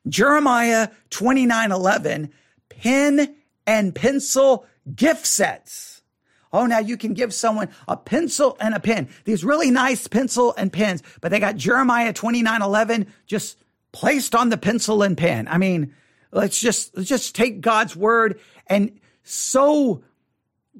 Jeremiah 0.09 0.89
29 1.11 1.71
11, 1.71 2.33
pen 2.69 3.37
and 3.65 3.95
pencil 3.95 4.67
gift 4.93 5.25
sets. 5.25 5.92
Oh, 6.53 6.67
now 6.67 6.79
you 6.79 6.97
can 6.97 7.15
give 7.15 7.33
someone 7.33 7.69
a 7.89 7.97
pencil 7.97 8.57
and 8.61 8.75
a 8.75 8.81
pen. 8.81 9.09
These 9.25 9.45
really 9.45 9.71
nice 9.71 10.07
pencil 10.07 10.55
and 10.57 10.73
pens, 10.73 11.03
but 11.21 11.31
they 11.31 11.41
got 11.41 11.57
Jeremiah 11.57 12.13
29 12.13 12.63
11 12.63 13.07
just 13.27 13.59
placed 13.93 14.35
on 14.35 14.51
the 14.51 14.59
pencil 14.59 15.03
and 15.03 15.17
pen. 15.17 15.49
I 15.49 15.59
mean, 15.59 15.95
let's 16.31 16.59
just, 16.59 16.97
let's 16.97 17.09
just 17.09 17.35
take 17.35 17.61
God's 17.61 17.97
word 17.97 18.41
and 18.67 18.99
so 19.25 20.03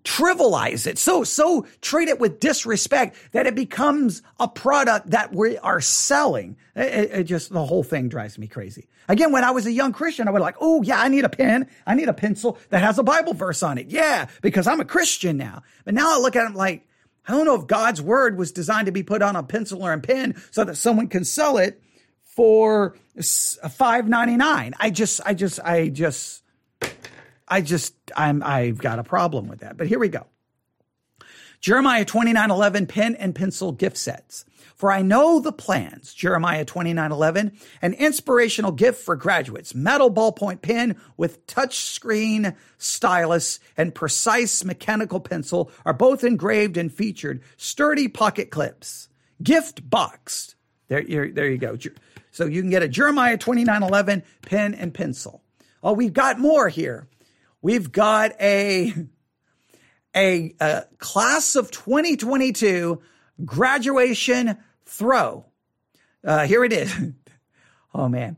trivialize 0.05 0.87
it, 0.87 0.99
so, 0.99 1.25
so 1.25 1.67
treat 1.81 2.09
it 2.09 2.19
with 2.19 2.41
disrespect 2.41 3.17
that 3.33 3.47
it 3.47 3.55
becomes 3.55 4.23
a 4.41 4.49
product 4.49 5.11
that 5.11 5.33
we 5.35 5.59
are 5.59 5.81
selling. 5.81 6.57
It, 6.75 7.11
it, 7.13 7.25
just, 7.25 7.53
the 7.53 7.65
whole 7.65 7.85
thing 7.85 8.09
drives 8.09 8.39
me 8.39 8.49
crazy. 8.49 8.89
Again, 9.09 9.33
when 9.33 9.45
I 9.45 9.51
was 9.51 9.67
a 9.67 9.73
young 9.73 9.93
Christian, 9.93 10.29
I 10.29 10.31
was 10.31 10.41
like, 10.41 10.57
oh 10.61 10.83
yeah, 10.83 11.01
I 11.01 11.09
need 11.09 11.25
a 11.25 11.29
pen. 11.29 11.69
I 11.87 11.95
need 11.95 12.09
a 12.09 12.15
pencil 12.15 12.59
that 12.71 12.83
has 12.83 12.99
a 12.99 13.03
Bible 13.03 13.35
verse 13.35 13.63
on 13.63 13.79
it. 13.79 13.89
Yeah, 13.89 14.27
because 14.41 14.67
I'm 14.67 14.81
a 14.81 14.85
Christian 14.85 15.37
now. 15.37 15.63
But 15.85 15.95
now 15.95 16.17
I 16.17 16.19
look 16.21 16.37
at 16.37 16.51
it 16.51 16.57
like, 16.57 16.87
I 17.27 17.33
don't 17.33 17.45
know 17.45 17.61
if 17.61 17.67
God's 17.67 18.03
word 18.03 18.37
was 18.37 18.51
designed 18.51 18.87
to 18.87 18.93
be 18.93 19.05
put 19.05 19.23
on 19.23 19.37
a 19.37 19.43
pencil 19.43 19.85
or 19.85 19.93
a 19.93 20.01
pen 20.01 20.35
so 20.51 20.65
that 20.65 20.77
someone 20.77 21.09
can 21.09 21.25
sell 21.25 21.59
it 21.59 21.81
for 22.25 22.97
five 23.71 24.09
ninety 24.09 24.37
nine. 24.37 24.75
I 24.81 24.91
just, 24.91 25.21
I 25.25 25.35
just, 25.35 25.61
I 25.61 25.89
just, 25.89 26.42
I 27.53 27.61
just, 27.61 27.95
I'm, 28.17 28.43
I've 28.43 28.79
got 28.79 28.99
a 28.99 29.05
problem 29.05 29.47
with 29.47 29.61
that. 29.61 29.77
But 29.77 29.87
here 29.87 29.99
we 29.99 30.09
go. 30.09 30.27
Jeremiah 31.61 32.07
29 32.07 32.51
11, 32.51 32.87
pen 32.87 33.15
and 33.17 33.35
pencil 33.35 33.73
gift 33.73 33.99
sets. 33.99 34.47
For 34.75 34.91
I 34.91 35.03
know 35.03 35.39
the 35.39 35.53
plans, 35.53 36.15
Jeremiah 36.15 36.65
29 36.65 37.13
11, 37.13 37.53
an 37.83 37.93
inspirational 37.93 38.73
gift 38.73 39.03
for 39.03 39.17
graduates, 39.17 39.75
metal 39.75 40.11
ballpoint 40.11 40.63
pen 40.63 40.97
with 41.19 41.47
touchscreen 41.47 42.57
stylus 42.79 43.61
and 43.77 43.95
precise 43.95 44.65
mechanical 44.65 45.21
pencil 45.21 45.71
are 45.85 45.93
both 45.93 46.25
engraved 46.25 46.79
and 46.79 46.91
featured 46.91 47.43
sturdy 47.59 48.09
pocket 48.09 48.51
clips, 48.51 49.11
gift 49.43 49.89
boxed. 49.91 50.55
There, 50.89 51.03
there 51.05 51.51
you 51.51 51.59
go. 51.59 51.77
So 52.31 52.47
you 52.47 52.63
can 52.63 52.71
get 52.71 52.83
a 52.83 52.89
Jeremiah 52.89 53.37
29 53.37 53.83
11 53.83 54.23
pen 54.41 54.75
and 54.75 54.95
pencil. 54.95 55.43
Oh, 55.83 55.93
we've 55.93 56.15
got 56.15 56.39
more 56.39 56.71
here. 56.71 57.09
We've 57.63 57.93
got 57.93 58.33
a, 58.41 58.93
a, 60.17 60.55
a 60.61 60.85
class 60.99 61.55
of 61.55 61.71
2022 61.71 63.01
graduation 63.45 64.59
throw. 64.85 65.47
Uh, 66.25 66.45
here 66.47 66.65
it 66.65 66.73
is. 66.73 66.93
oh 67.95 68.09
man. 68.09 68.37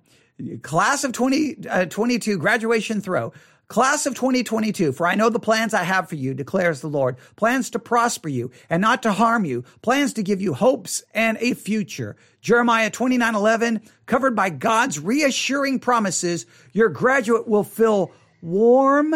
Class 0.63 1.05
of 1.05 1.13
2022 1.13 2.35
uh, 2.35 2.37
graduation 2.37 3.01
throw. 3.01 3.33
Class 3.67 4.05
of 4.05 4.15
2022, 4.15 4.93
for 4.93 5.07
I 5.07 5.15
know 5.15 5.31
the 5.31 5.41
plans 5.41 5.73
I 5.73 5.85
have 5.85 6.07
for 6.07 6.17
you, 6.17 6.35
declares 6.35 6.83
the 6.83 6.89
Lord. 6.89 7.17
Plans 7.37 7.71
to 7.71 7.79
prosper 7.79 8.29
you 8.29 8.51
and 8.69 8.83
not 8.83 9.03
to 9.05 9.13
harm 9.13 9.47
you. 9.47 9.65
Plans 9.81 10.13
to 10.15 10.23
give 10.23 10.43
you 10.43 10.53
hopes 10.53 11.03
and 11.15 11.39
a 11.41 11.55
future. 11.55 12.15
Jeremiah 12.43 12.91
29 12.91 13.35
11, 13.35 13.81
covered 14.05 14.37
by 14.37 14.51
God's 14.51 15.01
reassuring 15.01 15.79
promises, 15.79 16.45
your 16.73 16.91
graduate 16.91 17.49
will 17.49 17.65
feel 17.65 18.13
warm 18.45 19.15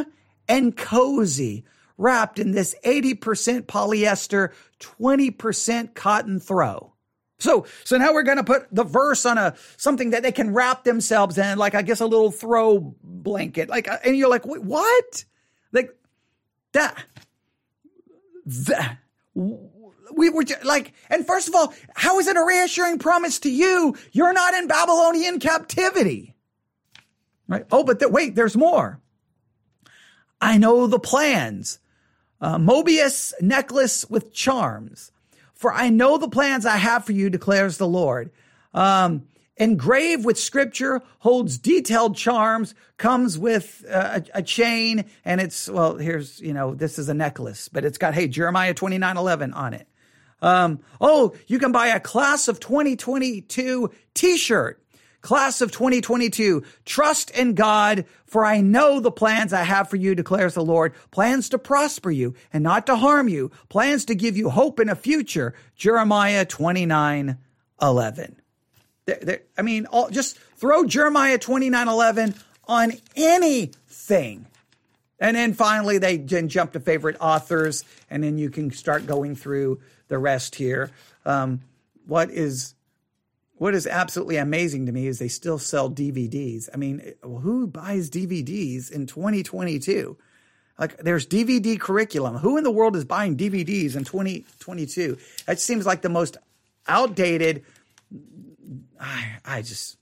and 0.49 0.77
cozy, 0.77 1.65
wrapped 1.97 2.39
in 2.39 2.53
this 2.53 2.75
80% 2.85 3.63
polyester, 3.63 4.53
20% 4.81 5.95
cotton 5.95 6.41
throw. 6.41 6.95
So, 7.41 7.67
so 7.85 7.97
now 7.99 8.13
we're 8.13 8.25
going 8.25 8.39
to 8.39 8.45
put 8.45 8.67
the 8.73 8.85
verse 8.85 9.25
on 9.25 9.39
a, 9.39 9.55
something 9.77 10.11
that 10.11 10.23
they 10.23 10.33
can 10.33 10.53
wrap 10.53 10.83
themselves 10.83 11.39
in, 11.39 11.59
like, 11.59 11.75
I 11.75 11.83
guess 11.83 12.01
a 12.01 12.07
little 12.07 12.33
throw 12.33 12.97
blanket. 13.03 13.69
Like, 13.69 13.87
uh, 13.87 13.99
and 14.05 14.17
you're 14.17 14.31
like, 14.31 14.45
what? 14.45 15.25
Like, 15.73 15.95
That, 16.73 16.97
that, 18.47 18.99
we 19.35 20.31
were 20.31 20.43
just, 20.43 20.65
like, 20.65 20.95
and 21.11 21.25
first 21.27 21.47
of 21.47 21.55
all, 21.55 21.73
how 21.95 22.19
is 22.19 22.27
it 22.27 22.37
a 22.37 22.45
reassuring 22.45 22.99
promise 22.99 23.39
to 23.41 23.51
you? 23.51 23.97
You're 24.11 24.33
not 24.33 24.55
in 24.55 24.67
Babylonian 24.67 25.39
captivity. 25.39 26.35
Right? 27.47 27.65
Oh, 27.71 27.85
but 27.85 28.01
the, 28.01 28.09
wait, 28.09 28.35
there's 28.35 28.57
more. 28.57 29.01
I 30.41 30.59
know 30.59 30.87
the 30.87 30.99
plans. 30.99 31.79
Uh, 32.41 32.57
Mobius 32.57 33.33
necklace 33.41 34.09
with 34.09 34.33
charms. 34.33 35.11
For 35.55 35.73
I 35.73 35.89
know 35.89 36.19
the 36.19 36.29
plans 36.29 36.65
I 36.65 36.77
have 36.77 37.05
for 37.05 37.13
you, 37.13 37.31
declares 37.31 37.79
the 37.79 37.89
Lord. 37.89 38.31
Um, 38.73 39.25
engraved 39.57 40.25
with 40.25 40.39
scripture, 40.39 41.03
holds 41.19 41.59
detailed 41.59 42.17
charms, 42.17 42.75
comes 42.97 43.37
with 43.37 43.85
uh, 43.91 44.21
a, 44.35 44.39
a, 44.39 44.43
chain, 44.43 45.05
and 45.25 45.41
it's, 45.41 45.69
well, 45.69 45.97
here's, 45.97 46.41
you 46.41 46.53
know, 46.53 46.75
this 46.75 46.99
is 46.99 47.09
a 47.09 47.15
necklace, 47.15 47.69
but 47.69 47.85
it's 47.85 47.99
got, 47.99 48.15
hey, 48.15 48.29
Jeremiah 48.29 48.73
29 48.73 49.17
11 49.17 49.53
on 49.53 49.75
it. 49.75 49.89
Um, 50.41 50.81
oh, 51.01 51.35
you 51.49 51.59
can 51.59 51.73
buy 51.73 51.89
a 51.89 51.99
class 51.99 52.47
of 52.47 52.61
2022 52.61 53.91
t 54.15 54.37
shirt. 54.37 54.81
Class 55.21 55.61
of 55.61 55.73
2022, 55.73 56.63
trust 56.85 57.31
in 57.31 57.55
God, 57.55 58.05
for 58.25 58.45
I 58.45 58.61
know 58.61 59.01
the 59.01 59.11
plans 59.11 59.53
I 59.53 59.65
have 59.65 59.91
for 59.91 59.97
you, 59.97 60.15
declares 60.15 60.55
the 60.55 60.65
Lord. 60.65 60.95
Plans 61.11 61.49
to 61.49 61.59
prosper 61.59 62.11
you 62.11 62.35
and 62.53 62.63
not 62.63 62.87
to 62.87 62.97
harm 62.97 63.29
you. 63.29 63.51
Plans 63.69 64.05
to 64.07 64.15
give 64.15 64.37
you 64.37 64.49
hope 64.49 64.79
in 64.79 64.89
a 64.89 64.95
future. 64.95 65.55
Jeremiah 65.75 66.45
29 66.45 67.37
11. 67.83 68.37
They're, 69.07 69.19
they're, 69.21 69.43
I 69.57 69.63
mean, 69.63 69.87
all, 69.87 70.09
just 70.11 70.39
throw 70.57 70.85
Jeremiah 70.85 71.39
29 71.39 71.89
11 71.89 72.35
on 72.67 72.93
anything. 73.17 74.47
And 75.19 75.37
then 75.37 75.53
finally, 75.53 75.99
they 75.99 76.19
then 76.19 76.49
jump 76.49 76.73
to 76.73 76.81
favorite 76.81 77.17
authors, 77.21 77.85
and 78.09 78.23
then 78.23 78.39
you 78.39 78.51
can 78.51 78.71
start 78.71 79.07
going 79.07 79.35
through 79.35 79.81
the 80.07 80.19
rest 80.19 80.55
here. 80.55 80.91
Um, 81.27 81.61
what 82.07 82.31
is 82.31 82.75
what 83.59 83.75
is 83.75 83.87
absolutely 83.87 84.37
amazing 84.37 84.87
to 84.87 84.93
me 84.93 85.07
is 85.07 85.19
they 85.19 85.29
still 85.29 85.59
sell 85.59 85.91
DVDs. 85.91 86.69
I 86.73 86.77
mean, 86.77 87.15
who 87.23 87.67
buys 87.67 88.11
DVDs 88.11 88.91
in 88.91 89.07
2022? 89.07 90.17
Like, 90.79 90.97
there's 90.99 91.27
DVD 91.27 91.79
curriculum. 91.79 92.37
Who 92.37 92.57
in 92.57 92.65
the 92.65 92.71
world 92.71 92.95
is 92.95 93.05
buying 93.05 93.37
DVDs 93.37 93.97
in 93.97 94.05
2022? 94.05 95.19
That 95.47 95.59
seems 95.59 95.85
like 95.87 96.03
the 96.03 96.09
most 96.09 96.37
outdated. 96.87 97.65
I, 99.01 99.39
I 99.45 99.63
just, 99.63 99.99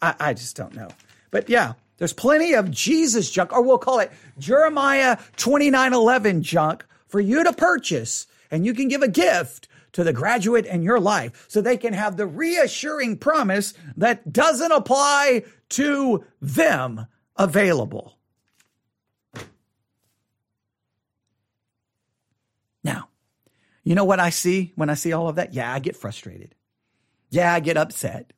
I, 0.00 0.14
I 0.18 0.34
just 0.34 0.56
don't 0.56 0.74
know. 0.74 0.88
But 1.30 1.50
yeah, 1.50 1.74
there's 1.98 2.14
plenty 2.14 2.54
of 2.54 2.70
Jesus 2.70 3.30
junk, 3.30 3.52
or 3.52 3.62
we'll 3.62 3.78
call 3.78 3.98
it 4.00 4.10
Jeremiah 4.38 5.18
2911 5.36 6.42
junk 6.42 6.86
for 7.08 7.20
you 7.20 7.44
to 7.44 7.52
purchase 7.52 8.26
and 8.50 8.66
you 8.66 8.74
can 8.74 8.88
give 8.88 9.02
a 9.02 9.08
gift 9.08 9.68
to 9.92 10.04
the 10.04 10.12
graduate 10.12 10.66
in 10.66 10.82
your 10.82 11.00
life 11.00 11.46
so 11.48 11.60
they 11.60 11.76
can 11.76 11.92
have 11.92 12.16
the 12.16 12.26
reassuring 12.26 13.16
promise 13.16 13.74
that 13.96 14.32
doesn't 14.32 14.72
apply 14.72 15.44
to 15.70 16.24
them 16.40 17.06
available. 17.36 18.18
Now, 22.82 23.08
you 23.84 23.94
know 23.94 24.04
what 24.04 24.20
I 24.20 24.30
see 24.30 24.72
when 24.76 24.90
I 24.90 24.94
see 24.94 25.12
all 25.12 25.28
of 25.28 25.36
that? 25.36 25.54
Yeah, 25.54 25.72
I 25.72 25.78
get 25.78 25.96
frustrated. 25.96 26.54
Yeah, 27.30 27.52
I 27.52 27.60
get 27.60 27.76
upset. 27.76 28.32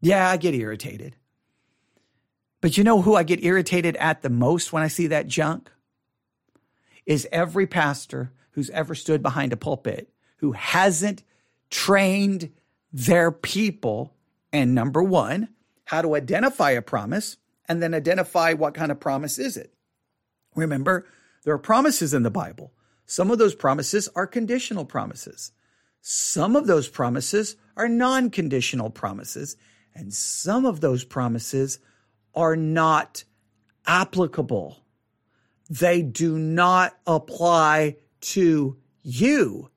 Yeah, 0.00 0.28
I 0.28 0.36
get 0.36 0.54
irritated. 0.54 1.16
But 2.60 2.78
you 2.78 2.84
know 2.84 3.02
who 3.02 3.14
I 3.14 3.24
get 3.24 3.44
irritated 3.44 3.96
at 3.96 4.22
the 4.22 4.30
most 4.30 4.72
when 4.72 4.82
I 4.82 4.88
see 4.88 5.08
that 5.08 5.26
junk? 5.26 5.70
Is 7.04 7.28
every 7.30 7.66
pastor 7.66 8.32
who's 8.52 8.70
ever 8.70 8.94
stood 8.94 9.22
behind 9.22 9.52
a 9.52 9.56
pulpit 9.56 10.13
who 10.44 10.52
hasn't 10.52 11.22
trained 11.70 12.52
their 12.92 13.32
people 13.32 14.12
and 14.52 14.74
number 14.74 15.02
one, 15.02 15.48
how 15.86 16.02
to 16.02 16.14
identify 16.14 16.72
a 16.72 16.82
promise 16.82 17.38
and 17.66 17.82
then 17.82 17.94
identify 17.94 18.52
what 18.52 18.74
kind 18.74 18.92
of 18.92 19.00
promise 19.00 19.38
is 19.38 19.56
it. 19.56 19.72
Remember, 20.54 21.06
there 21.44 21.54
are 21.54 21.58
promises 21.58 22.12
in 22.12 22.24
the 22.24 22.30
Bible. 22.30 22.74
Some 23.06 23.30
of 23.30 23.38
those 23.38 23.54
promises 23.54 24.06
are 24.14 24.26
conditional 24.26 24.84
promises. 24.84 25.50
Some 26.02 26.56
of 26.56 26.66
those 26.66 26.88
promises 26.88 27.56
are 27.74 27.88
non 27.88 28.28
conditional 28.28 28.90
promises. 28.90 29.56
And 29.94 30.12
some 30.12 30.66
of 30.66 30.82
those 30.82 31.04
promises 31.04 31.78
are 32.34 32.54
not 32.54 33.24
applicable. 33.86 34.84
They 35.70 36.02
do 36.02 36.38
not 36.38 36.98
apply 37.06 37.96
to 38.20 38.76
you. 39.02 39.70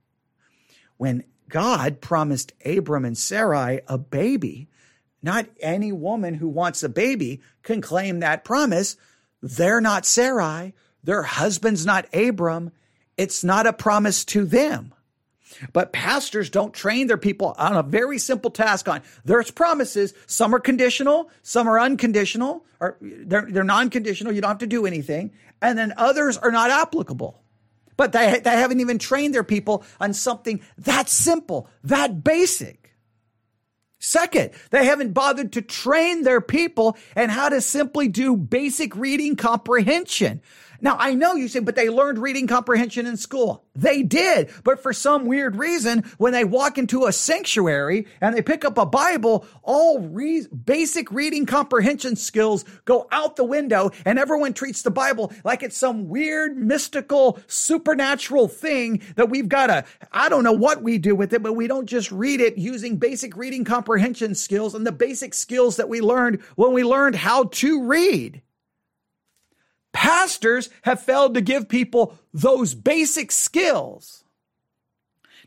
When 0.97 1.23
God 1.49 2.01
promised 2.01 2.53
Abram 2.65 3.05
and 3.05 3.17
Sarai 3.17 3.81
a 3.87 3.97
baby, 3.97 4.67
not 5.21 5.47
any 5.59 5.91
woman 5.91 6.35
who 6.35 6.47
wants 6.47 6.83
a 6.83 6.89
baby 6.89 7.41
can 7.63 7.81
claim 7.81 8.19
that 8.19 8.43
promise. 8.43 8.97
They're 9.41 9.81
not 9.81 10.05
Sarai. 10.05 10.73
Their 11.03 11.23
husband's 11.23 11.85
not 11.85 12.13
Abram. 12.13 12.71
It's 13.17 13.43
not 13.43 13.67
a 13.67 13.73
promise 13.73 14.25
to 14.25 14.45
them. 14.45 14.93
But 15.73 15.93
pastors 15.93 16.49
don't 16.49 16.73
train 16.73 17.07
their 17.07 17.17
people 17.17 17.55
on 17.57 17.75
a 17.75 17.83
very 17.83 18.19
simple 18.19 18.51
task 18.51 18.87
on 18.87 19.01
there's 19.23 19.49
promises. 19.49 20.13
Some 20.25 20.53
are 20.53 20.59
conditional, 20.59 21.29
some 21.41 21.67
are 21.67 21.79
unconditional, 21.79 22.65
or 22.79 22.97
they're, 23.01 23.47
they're 23.49 23.63
non-conditional. 23.63 24.33
You 24.33 24.41
don't 24.41 24.49
have 24.49 24.57
to 24.59 24.67
do 24.67 24.85
anything. 24.85 25.31
And 25.61 25.77
then 25.77 25.93
others 25.97 26.37
are 26.37 26.51
not 26.51 26.69
applicable. 26.69 27.41
But 27.97 28.11
they, 28.13 28.39
they 28.39 28.51
haven't 28.51 28.79
even 28.79 28.99
trained 28.99 29.33
their 29.33 29.43
people 29.43 29.83
on 29.99 30.13
something 30.13 30.61
that 30.77 31.09
simple, 31.09 31.67
that 31.83 32.23
basic. 32.23 32.93
Second, 33.99 34.51
they 34.69 34.85
haven't 34.85 35.13
bothered 35.13 35.53
to 35.53 35.61
train 35.61 36.21
their 36.21 36.39
people 36.39 36.95
and 37.15 37.31
how 37.31 37.49
to 37.49 37.59
simply 37.59 38.07
do 38.07 38.37
basic 38.37 38.95
reading 38.95 39.35
comprehension. 39.35 40.41
Now, 40.81 40.95
I 40.99 41.13
know 41.13 41.35
you 41.35 41.47
say, 41.47 41.59
but 41.59 41.75
they 41.75 41.89
learned 41.89 42.19
reading 42.19 42.47
comprehension 42.47 43.05
in 43.05 43.17
school. 43.17 43.63
They 43.75 44.03
did. 44.03 44.49
But 44.63 44.81
for 44.81 44.93
some 44.93 45.25
weird 45.25 45.55
reason, 45.55 46.03
when 46.17 46.33
they 46.33 46.43
walk 46.43 46.77
into 46.77 47.05
a 47.05 47.11
sanctuary 47.11 48.07
and 48.21 48.35
they 48.35 48.41
pick 48.41 48.65
up 48.65 48.77
a 48.77 48.85
Bible, 48.85 49.45
all 49.63 49.99
re- 49.99 50.47
basic 50.47 51.11
reading 51.11 51.45
comprehension 51.45 52.15
skills 52.15 52.65
go 52.85 53.07
out 53.11 53.35
the 53.35 53.43
window 53.43 53.91
and 54.05 54.17
everyone 54.17 54.53
treats 54.53 54.81
the 54.81 54.91
Bible 54.91 55.31
like 55.43 55.63
it's 55.63 55.77
some 55.77 56.07
weird, 56.07 56.57
mystical, 56.57 57.39
supernatural 57.47 58.47
thing 58.47 59.01
that 59.15 59.29
we've 59.29 59.49
got 59.49 59.67
to, 59.67 59.85
I 60.11 60.29
don't 60.29 60.43
know 60.43 60.53
what 60.53 60.81
we 60.81 60.97
do 60.97 61.15
with 61.15 61.33
it, 61.33 61.43
but 61.43 61.53
we 61.53 61.67
don't 61.67 61.87
just 61.87 62.11
read 62.11 62.41
it 62.41 62.57
using 62.57 62.97
basic 62.97 63.35
reading 63.37 63.63
comprehension 63.63 64.35
skills 64.35 64.73
and 64.73 64.85
the 64.85 64.91
basic 64.91 65.33
skills 65.33 65.77
that 65.77 65.89
we 65.89 66.01
learned 66.01 66.41
when 66.55 66.73
we 66.73 66.83
learned 66.83 67.15
how 67.15 67.45
to 67.45 67.83
read. 67.83 68.41
Pastors 69.97 70.69
have 70.83 71.01
failed 71.01 71.33
to 71.33 71.41
give 71.41 71.67
people 71.67 72.19
those 72.31 72.75
basic 72.75 73.31
skills. 73.31 74.23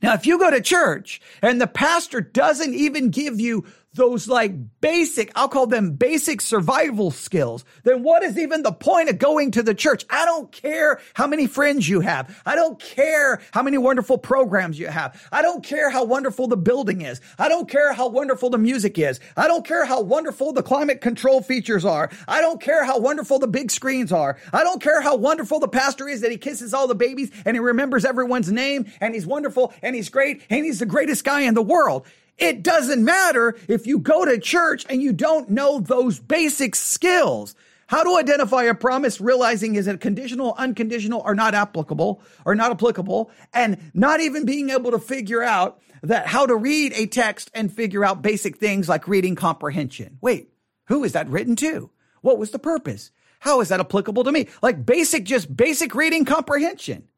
Now, 0.02 0.14
if 0.14 0.26
you 0.26 0.40
go 0.40 0.50
to 0.50 0.60
church 0.60 1.20
and 1.40 1.60
the 1.60 1.68
pastor 1.68 2.20
doesn't 2.20 2.74
even 2.74 3.10
give 3.10 3.38
you 3.38 3.64
those 3.94 4.28
like 4.28 4.52
basic, 4.80 5.32
I'll 5.34 5.48
call 5.48 5.66
them 5.66 5.92
basic 5.92 6.40
survival 6.40 7.10
skills, 7.10 7.64
then 7.82 8.02
what 8.02 8.22
is 8.22 8.38
even 8.38 8.62
the 8.62 8.72
point 8.72 9.08
of 9.08 9.18
going 9.18 9.50
to 9.52 9.62
the 9.62 9.74
church? 9.74 10.04
I 10.08 10.24
don't 10.24 10.50
care 10.52 11.00
how 11.14 11.26
many 11.26 11.46
friends 11.46 11.88
you 11.88 12.00
have. 12.00 12.40
I 12.46 12.54
don't 12.54 12.78
care 12.78 13.40
how 13.52 13.62
many 13.62 13.78
wonderful 13.78 14.18
programs 14.18 14.78
you 14.78 14.86
have. 14.86 15.20
I 15.32 15.42
don't 15.42 15.64
care 15.64 15.90
how 15.90 16.04
wonderful 16.04 16.46
the 16.46 16.56
building 16.56 17.00
is. 17.00 17.20
I 17.38 17.48
don't 17.48 17.68
care 17.68 17.92
how 17.92 18.08
wonderful 18.08 18.50
the 18.50 18.58
music 18.58 18.98
is. 18.98 19.18
I 19.36 19.48
don't 19.48 19.66
care 19.66 19.84
how 19.84 20.02
wonderful 20.02 20.52
the 20.52 20.62
climate 20.62 21.00
control 21.00 21.42
features 21.42 21.84
are. 21.84 22.10
I 22.28 22.40
don't 22.40 22.60
care 22.60 22.84
how 22.84 22.98
wonderful 22.98 23.40
the 23.40 23.48
big 23.48 23.70
screens 23.72 24.12
are. 24.12 24.38
I 24.52 24.62
don't 24.62 24.80
care 24.80 25.00
how 25.00 25.16
wonderful 25.16 25.58
the 25.58 25.68
pastor 25.68 26.08
is 26.08 26.20
that 26.20 26.30
he 26.30 26.36
kisses 26.36 26.72
all 26.72 26.86
the 26.86 26.94
babies 26.94 27.30
and 27.44 27.56
he 27.56 27.60
remembers 27.60 28.04
everyone's 28.04 28.52
name 28.52 28.86
and 29.00 29.14
he's 29.14 29.26
wonderful 29.26 29.72
and 29.82 29.96
he's 29.96 30.08
great 30.08 30.42
and 30.48 30.64
he's 30.64 30.78
the 30.78 30.86
greatest 30.86 31.24
guy 31.24 31.42
in 31.42 31.54
the 31.54 31.62
world. 31.62 32.06
It 32.40 32.62
doesn't 32.62 33.04
matter 33.04 33.56
if 33.68 33.86
you 33.86 33.98
go 33.98 34.24
to 34.24 34.38
church 34.38 34.86
and 34.88 35.02
you 35.02 35.12
don't 35.12 35.50
know 35.50 35.78
those 35.78 36.18
basic 36.18 36.74
skills. 36.74 37.54
How 37.86 38.02
to 38.02 38.16
identify 38.16 38.62
a 38.62 38.74
promise, 38.74 39.20
realizing 39.20 39.74
is 39.74 39.86
it 39.86 40.00
conditional, 40.00 40.54
unconditional, 40.56 41.20
or 41.24 41.34
not 41.34 41.54
applicable, 41.54 42.22
or 42.46 42.54
not 42.54 42.70
applicable, 42.70 43.30
and 43.52 43.90
not 43.92 44.20
even 44.20 44.46
being 44.46 44.70
able 44.70 44.92
to 44.92 44.98
figure 44.98 45.42
out 45.42 45.82
that 46.02 46.26
how 46.26 46.46
to 46.46 46.56
read 46.56 46.92
a 46.94 47.06
text 47.06 47.50
and 47.52 47.70
figure 47.70 48.04
out 48.04 48.22
basic 48.22 48.56
things 48.56 48.88
like 48.88 49.06
reading 49.06 49.34
comprehension. 49.34 50.16
Wait, 50.22 50.50
who 50.86 51.04
is 51.04 51.12
that 51.12 51.28
written 51.28 51.56
to? 51.56 51.90
What 52.22 52.38
was 52.38 52.52
the 52.52 52.58
purpose? 52.58 53.10
How 53.40 53.60
is 53.60 53.68
that 53.68 53.80
applicable 53.80 54.24
to 54.24 54.32
me? 54.32 54.48
Like 54.62 54.86
basic, 54.86 55.24
just 55.24 55.54
basic 55.54 55.94
reading 55.94 56.24
comprehension. 56.24 57.08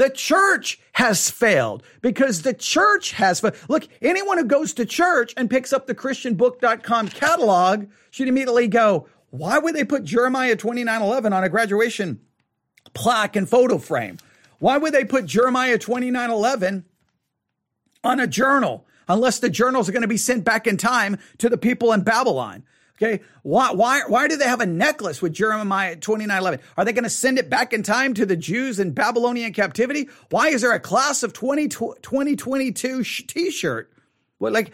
The 0.00 0.08
church 0.08 0.80
has 0.92 1.28
failed 1.28 1.82
because 2.00 2.40
the 2.40 2.54
church 2.54 3.12
has 3.12 3.38
failed. 3.38 3.54
Look, 3.68 3.86
anyone 4.00 4.38
who 4.38 4.44
goes 4.44 4.72
to 4.72 4.86
church 4.86 5.34
and 5.36 5.50
picks 5.50 5.74
up 5.74 5.86
the 5.86 5.94
christianbook.com 5.94 7.08
catalog 7.08 7.84
should 8.10 8.26
immediately 8.26 8.66
go, 8.66 9.08
why 9.28 9.58
would 9.58 9.74
they 9.74 9.84
put 9.84 10.04
Jeremiah 10.04 10.56
29:11 10.56 11.34
on 11.34 11.44
a 11.44 11.50
graduation 11.50 12.18
plaque 12.94 13.36
and 13.36 13.46
photo 13.46 13.76
frame? 13.76 14.16
Why 14.58 14.78
would 14.78 14.94
they 14.94 15.04
put 15.04 15.26
Jeremiah 15.26 15.76
29 15.76 16.30
11 16.30 16.86
on 18.02 18.20
a 18.20 18.26
journal 18.26 18.86
unless 19.06 19.38
the 19.38 19.50
journals 19.50 19.86
are 19.86 19.92
going 19.92 20.00
to 20.00 20.08
be 20.08 20.16
sent 20.16 20.44
back 20.44 20.66
in 20.66 20.78
time 20.78 21.18
to 21.36 21.50
the 21.50 21.58
people 21.58 21.92
in 21.92 22.04
Babylon? 22.04 22.62
Okay. 23.02 23.22
Why, 23.42 23.72
why, 23.72 24.02
why 24.06 24.28
do 24.28 24.36
they 24.36 24.44
have 24.44 24.60
a 24.60 24.66
necklace 24.66 25.22
with 25.22 25.32
Jeremiah 25.32 25.96
29 25.96 26.38
11? 26.38 26.60
Are 26.76 26.84
they 26.84 26.92
going 26.92 27.04
to 27.04 27.10
send 27.10 27.38
it 27.38 27.48
back 27.48 27.72
in 27.72 27.82
time 27.82 28.12
to 28.14 28.26
the 28.26 28.36
Jews 28.36 28.78
in 28.78 28.92
Babylonian 28.92 29.54
captivity? 29.54 30.10
Why 30.28 30.48
is 30.48 30.60
there 30.60 30.72
a 30.72 30.80
class 30.80 31.22
of 31.22 31.32
20, 31.32 31.68
2022 31.68 33.02
t 33.02 33.50
shirt? 33.50 33.90
Well, 34.38 34.52
like, 34.52 34.72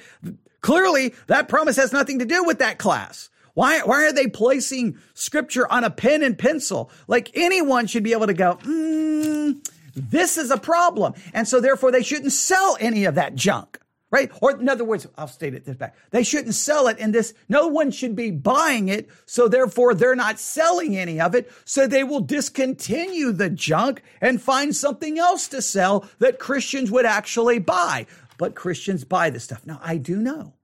clearly 0.61 1.15
that 1.29 1.49
promise 1.49 1.77
has 1.77 1.93
nothing 1.93 2.19
to 2.19 2.25
do 2.25 2.43
with 2.43 2.59
that 2.59 2.79
class. 2.79 3.31
Why, 3.55 3.81
why 3.83 4.05
are 4.05 4.13
they 4.13 4.27
placing 4.27 4.99
scripture 5.15 5.71
on 5.73 5.85
a 5.85 5.91
pen 5.91 6.23
and 6.25 6.37
pencil? 6.37 6.91
Like 7.07 7.31
anyone 7.35 7.87
should 7.87 8.03
be 8.03 8.13
able 8.13 8.27
to 8.27 8.35
go, 8.35 8.57
mm, 8.57 9.67
this 9.95 10.37
is 10.37 10.51
a 10.51 10.59
problem. 10.59 11.15
And 11.33 11.47
so 11.47 11.61
therefore 11.61 11.93
they 11.93 12.03
shouldn't 12.03 12.33
sell 12.33 12.77
any 12.81 13.05
of 13.05 13.15
that 13.15 13.37
junk 13.37 13.81
right? 14.11 14.31
Or 14.41 14.59
in 14.59 14.69
other 14.69 14.85
words, 14.85 15.07
I'll 15.17 15.29
state 15.29 15.55
it 15.55 15.65
this 15.65 15.77
back. 15.77 15.97
They 16.11 16.23
shouldn't 16.23 16.55
sell 16.55 16.87
it 16.89 16.99
in 16.99 17.13
this. 17.13 17.35
No 17.49 17.69
one 17.69 17.91
should 17.91 18.15
be 18.15 18.31
buying 18.31 18.89
it. 18.89 19.09
So 19.27 19.49
therefore 19.49 19.95
they're 19.95 20.15
not 20.15 20.39
selling 20.39 20.97
any 20.97 21.21
of 21.21 21.35
it. 21.35 21.51
So 21.65 21.87
they 21.87 22.05
will 22.05 22.21
discontinue 22.21 23.33
the 23.33 23.51
junk 23.51 24.03
and 24.21 24.41
find 24.41 24.75
something 24.75 25.19
else 25.19 25.49
to 25.49 25.61
sell 25.61 26.09
that 26.19 26.39
Christians 26.39 26.91
would 26.91 27.07
actually 27.07 27.59
buy. 27.59 28.07
But 28.39 28.55
Christians 28.55 29.05
buy 29.05 29.31
this 29.31 29.45
stuff. 29.45 29.67
Now 29.67 29.81
I 29.83 29.97
do 29.97 30.17
know 30.17 30.55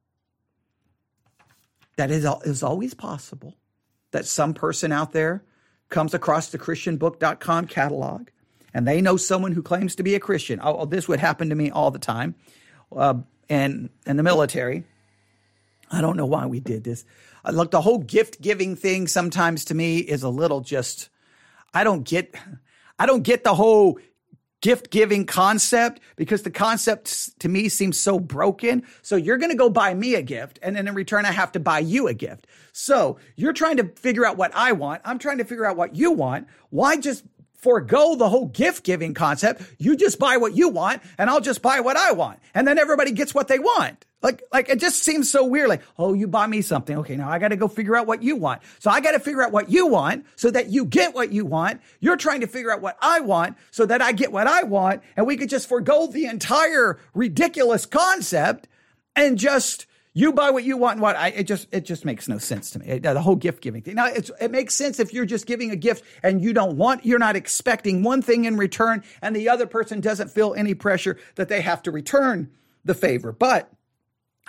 that 1.96 2.10
it 2.10 2.24
is 2.44 2.62
always 2.62 2.94
possible 2.94 3.56
that 4.12 4.26
some 4.26 4.54
person 4.54 4.92
out 4.92 5.12
there 5.12 5.42
comes 5.88 6.14
across 6.14 6.48
the 6.48 6.58
christianbook.com 6.58 7.66
catalog 7.66 8.28
and 8.72 8.88
they 8.88 9.00
know 9.00 9.16
someone 9.16 9.52
who 9.52 9.62
claims 9.62 9.94
to 9.96 10.02
be 10.02 10.14
a 10.14 10.20
Christian. 10.20 10.58
Oh, 10.62 10.86
this 10.86 11.08
would 11.08 11.20
happen 11.20 11.50
to 11.50 11.54
me 11.54 11.70
all 11.70 11.90
the 11.90 11.98
time. 11.98 12.34
Uh, 12.94 13.14
and 13.52 13.90
and 14.06 14.18
the 14.18 14.22
military. 14.22 14.84
I 15.90 16.00
don't 16.00 16.16
know 16.16 16.26
why 16.26 16.46
we 16.46 16.58
did 16.58 16.84
this. 16.84 17.04
Uh, 17.44 17.50
look, 17.50 17.70
the 17.70 17.82
whole 17.82 17.98
gift 17.98 18.40
giving 18.40 18.76
thing 18.76 19.06
sometimes 19.06 19.66
to 19.66 19.74
me 19.74 19.98
is 19.98 20.22
a 20.22 20.30
little 20.30 20.62
just. 20.62 21.10
I 21.74 21.84
don't 21.84 22.02
get. 22.02 22.34
I 22.98 23.04
don't 23.04 23.22
get 23.22 23.44
the 23.44 23.54
whole 23.54 23.98
gift 24.62 24.90
giving 24.90 25.26
concept 25.26 26.00
because 26.16 26.42
the 26.42 26.50
concept 26.50 27.38
to 27.40 27.48
me 27.48 27.68
seems 27.68 27.98
so 27.98 28.18
broken. 28.18 28.84
So 29.02 29.16
you're 29.16 29.36
going 29.36 29.50
to 29.50 29.56
go 29.56 29.68
buy 29.68 29.92
me 29.92 30.14
a 30.14 30.22
gift 30.22 30.60
and 30.62 30.76
then 30.76 30.86
in 30.86 30.94
return 30.94 31.26
I 31.26 31.32
have 31.32 31.52
to 31.52 31.60
buy 31.60 31.80
you 31.80 32.06
a 32.06 32.14
gift. 32.14 32.46
So 32.72 33.18
you're 33.34 33.52
trying 33.52 33.78
to 33.78 33.88
figure 33.96 34.24
out 34.24 34.36
what 34.36 34.52
I 34.54 34.70
want. 34.70 35.02
I'm 35.04 35.18
trying 35.18 35.38
to 35.38 35.44
figure 35.44 35.66
out 35.66 35.76
what 35.76 35.96
you 35.96 36.12
want. 36.12 36.46
Why 36.70 36.96
just 36.96 37.24
forego 37.62 38.16
the 38.16 38.28
whole 38.28 38.46
gift 38.46 38.84
giving 38.84 39.14
concept. 39.14 39.62
You 39.78 39.96
just 39.96 40.18
buy 40.18 40.36
what 40.36 40.54
you 40.54 40.68
want 40.68 41.00
and 41.16 41.30
I'll 41.30 41.40
just 41.40 41.62
buy 41.62 41.80
what 41.80 41.96
I 41.96 42.12
want. 42.12 42.40
And 42.54 42.66
then 42.66 42.78
everybody 42.78 43.12
gets 43.12 43.34
what 43.34 43.48
they 43.48 43.60
want. 43.60 44.04
Like, 44.20 44.42
like 44.52 44.68
it 44.68 44.80
just 44.80 45.02
seems 45.02 45.30
so 45.30 45.46
weird. 45.46 45.68
Like, 45.68 45.82
oh, 45.96 46.12
you 46.12 46.26
buy 46.26 46.46
me 46.46 46.60
something. 46.60 46.98
Okay. 46.98 47.16
Now 47.16 47.30
I 47.30 47.38
got 47.38 47.48
to 47.48 47.56
go 47.56 47.68
figure 47.68 47.96
out 47.96 48.06
what 48.06 48.22
you 48.22 48.36
want. 48.36 48.62
So 48.80 48.90
I 48.90 49.00
got 49.00 49.12
to 49.12 49.20
figure 49.20 49.42
out 49.42 49.52
what 49.52 49.70
you 49.70 49.86
want 49.86 50.26
so 50.34 50.50
that 50.50 50.70
you 50.70 50.84
get 50.84 51.14
what 51.14 51.32
you 51.32 51.44
want. 51.44 51.80
You're 52.00 52.16
trying 52.16 52.40
to 52.40 52.46
figure 52.48 52.72
out 52.72 52.82
what 52.82 52.96
I 53.00 53.20
want 53.20 53.56
so 53.70 53.86
that 53.86 54.02
I 54.02 54.12
get 54.12 54.32
what 54.32 54.48
I 54.48 54.64
want. 54.64 55.02
And 55.16 55.26
we 55.26 55.36
could 55.36 55.48
just 55.48 55.68
forego 55.68 56.08
the 56.08 56.26
entire 56.26 56.98
ridiculous 57.14 57.86
concept 57.86 58.66
and 59.14 59.38
just 59.38 59.86
you 60.14 60.32
buy 60.32 60.50
what 60.50 60.64
you 60.64 60.76
want 60.76 60.94
and 60.94 61.02
what 61.02 61.16
I, 61.16 61.28
it 61.28 61.44
just 61.44 61.68
it 61.72 61.84
just 61.84 62.04
makes 62.04 62.28
no 62.28 62.38
sense 62.38 62.70
to 62.72 62.78
me. 62.78 62.86
It, 62.86 63.02
the 63.02 63.20
whole 63.20 63.36
gift 63.36 63.62
giving 63.62 63.82
thing. 63.82 63.94
Now 63.94 64.08
it 64.08 64.50
makes 64.50 64.74
sense 64.74 65.00
if 65.00 65.12
you're 65.12 65.24
just 65.24 65.46
giving 65.46 65.70
a 65.70 65.76
gift 65.76 66.04
and 66.22 66.42
you 66.42 66.52
don't 66.52 66.76
want, 66.76 67.06
you're 67.06 67.18
not 67.18 67.36
expecting 67.36 68.02
one 68.02 68.20
thing 68.20 68.44
in 68.44 68.56
return, 68.56 69.02
and 69.22 69.34
the 69.34 69.48
other 69.48 69.66
person 69.66 70.00
doesn't 70.00 70.30
feel 70.30 70.54
any 70.54 70.74
pressure 70.74 71.18
that 71.36 71.48
they 71.48 71.62
have 71.62 71.82
to 71.84 71.90
return 71.90 72.50
the 72.84 72.94
favor. 72.94 73.32
But 73.32 73.72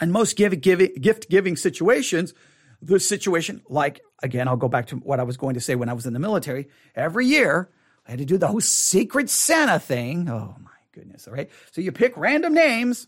in 0.02 0.12
most 0.12 0.36
give, 0.36 0.60
give, 0.60 1.02
gift 1.02 1.30
giving 1.30 1.56
situations, 1.56 2.34
the 2.82 3.00
situation, 3.00 3.62
like 3.70 4.02
again, 4.22 4.50
I'll 4.50 4.58
go 4.58 4.68
back 4.68 4.88
to 4.88 4.98
what 4.98 5.20
I 5.22 5.24
was 5.24 5.38
going 5.38 5.54
to 5.54 5.62
say 5.62 5.76
when 5.76 5.88
I 5.88 5.94
was 5.94 6.06
in 6.06 6.14
the 6.14 6.20
military. 6.20 6.68
Every 6.94 7.26
year, 7.26 7.70
I 8.06 8.12
had 8.12 8.20
to 8.20 8.26
do 8.26 8.38
the 8.38 8.48
whole 8.48 8.62
secret 8.62 9.30
Santa 9.30 9.80
thing. 9.80 10.28
Oh 10.30 10.56
my 10.60 10.72
goodness! 10.92 11.26
All 11.26 11.34
right, 11.34 11.50
so 11.72 11.80
you 11.80 11.94
pick 11.94 12.18
random 12.18 12.54
names 12.54 13.08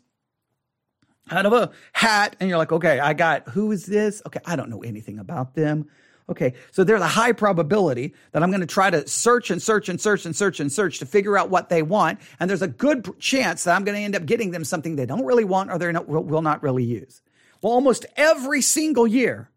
out 1.31 1.45
of 1.45 1.53
a 1.53 1.71
hat 1.93 2.35
and 2.39 2.49
you're 2.49 2.57
like, 2.57 2.71
okay, 2.71 2.99
I 2.99 3.13
got 3.13 3.49
who 3.49 3.71
is 3.71 3.85
this? 3.85 4.21
Okay, 4.25 4.39
I 4.45 4.55
don't 4.55 4.69
know 4.69 4.83
anything 4.83 5.19
about 5.19 5.55
them. 5.55 5.87
Okay, 6.27 6.55
so 6.71 6.83
there's 6.83 7.01
a 7.01 7.07
high 7.07 7.33
probability 7.33 8.15
that 8.31 8.41
I'm 8.41 8.49
going 8.49 8.61
to 8.61 8.67
try 8.67 8.89
to 8.89 9.07
search 9.07 9.51
and 9.51 9.61
search 9.61 9.89
and 9.89 10.01
search 10.01 10.25
and 10.25 10.35
search 10.35 10.59
and 10.59 10.71
search 10.71 10.97
to 10.99 11.05
figure 11.05 11.37
out 11.37 11.51
what 11.51 11.69
they 11.69 11.83
want. 11.83 12.19
And 12.39 12.49
there's 12.49 12.63
a 12.63 12.67
good 12.67 13.19
chance 13.19 13.63
that 13.65 13.75
I'm 13.75 13.83
going 13.83 13.95
to 13.95 14.03
end 14.03 14.15
up 14.15 14.25
getting 14.25 14.49
them 14.49 14.63
something 14.63 14.95
they 14.95 15.05
don't 15.05 15.25
really 15.25 15.43
want 15.43 15.71
or 15.71 15.77
they 15.77 15.91
will 15.91 16.41
not 16.41 16.63
really 16.63 16.83
use. 16.83 17.21
Well, 17.61 17.73
almost 17.73 18.07
every 18.17 18.61
single 18.61 19.05
year, 19.05 19.51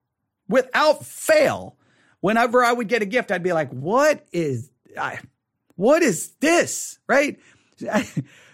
without 0.46 1.06
fail, 1.06 1.76
whenever 2.20 2.62
I 2.62 2.72
would 2.72 2.88
get 2.88 3.00
a 3.00 3.06
gift, 3.06 3.30
I'd 3.32 3.42
be 3.42 3.54
like, 3.54 3.70
what 3.70 4.26
is, 4.32 4.70
I, 4.98 5.20
what 5.76 6.02
is 6.02 6.32
this? 6.40 6.98
Right? 7.06 7.38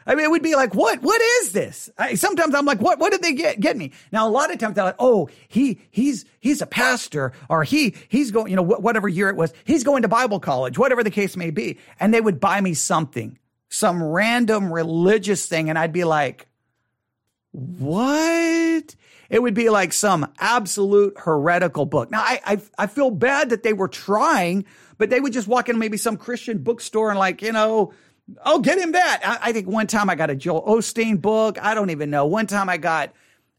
I 0.06 0.14
mean, 0.14 0.24
it 0.24 0.30
would 0.30 0.42
be 0.42 0.54
like, 0.54 0.74
what, 0.74 1.02
what 1.02 1.20
is 1.20 1.52
this? 1.52 1.90
I, 1.96 2.14
sometimes 2.14 2.54
I'm 2.54 2.66
like, 2.66 2.80
what, 2.80 2.98
what 2.98 3.12
did 3.12 3.22
they 3.22 3.32
get, 3.32 3.60
get 3.60 3.76
me? 3.76 3.92
Now, 4.12 4.28
a 4.28 4.30
lot 4.30 4.52
of 4.52 4.58
times 4.58 4.74
they're 4.74 4.84
like, 4.84 4.96
oh, 4.98 5.28
he, 5.48 5.80
he's, 5.90 6.24
he's 6.40 6.60
a 6.60 6.66
pastor 6.66 7.32
or 7.48 7.64
he, 7.64 7.94
he's 8.08 8.30
going, 8.30 8.50
you 8.50 8.56
know, 8.56 8.62
whatever 8.62 9.08
year 9.08 9.28
it 9.28 9.36
was, 9.36 9.52
he's 9.64 9.84
going 9.84 10.02
to 10.02 10.08
Bible 10.08 10.40
college, 10.40 10.78
whatever 10.78 11.02
the 11.02 11.10
case 11.10 11.36
may 11.36 11.50
be. 11.50 11.78
And 11.98 12.12
they 12.12 12.20
would 12.20 12.40
buy 12.40 12.60
me 12.60 12.74
something, 12.74 13.38
some 13.68 14.02
random 14.02 14.72
religious 14.72 15.46
thing. 15.46 15.70
And 15.70 15.78
I'd 15.78 15.92
be 15.92 16.04
like, 16.04 16.46
what? 17.52 18.94
It 19.30 19.42
would 19.42 19.54
be 19.54 19.70
like 19.70 19.92
some 19.92 20.30
absolute 20.38 21.14
heretical 21.16 21.86
book. 21.86 22.10
Now, 22.10 22.20
I, 22.20 22.40
I, 22.44 22.62
I 22.78 22.86
feel 22.86 23.10
bad 23.10 23.50
that 23.50 23.62
they 23.62 23.72
were 23.72 23.88
trying, 23.88 24.66
but 24.98 25.08
they 25.08 25.18
would 25.18 25.32
just 25.32 25.48
walk 25.48 25.68
in 25.68 25.78
maybe 25.78 25.96
some 25.96 26.16
Christian 26.16 26.58
bookstore 26.58 27.10
and 27.10 27.18
like, 27.18 27.42
you 27.42 27.52
know, 27.52 27.92
Oh, 28.44 28.60
get 28.60 28.78
him 28.78 28.92
that. 28.92 29.20
I, 29.24 29.50
I, 29.50 29.52
think 29.52 29.68
one 29.68 29.86
time 29.86 30.08
I 30.08 30.14
got 30.14 30.30
a 30.30 30.34
Joel 30.34 30.62
Osteen 30.62 31.20
book. 31.20 31.62
I 31.62 31.74
don't 31.74 31.90
even 31.90 32.10
know. 32.10 32.26
One 32.26 32.46
time 32.46 32.68
I 32.68 32.78
got, 32.78 33.12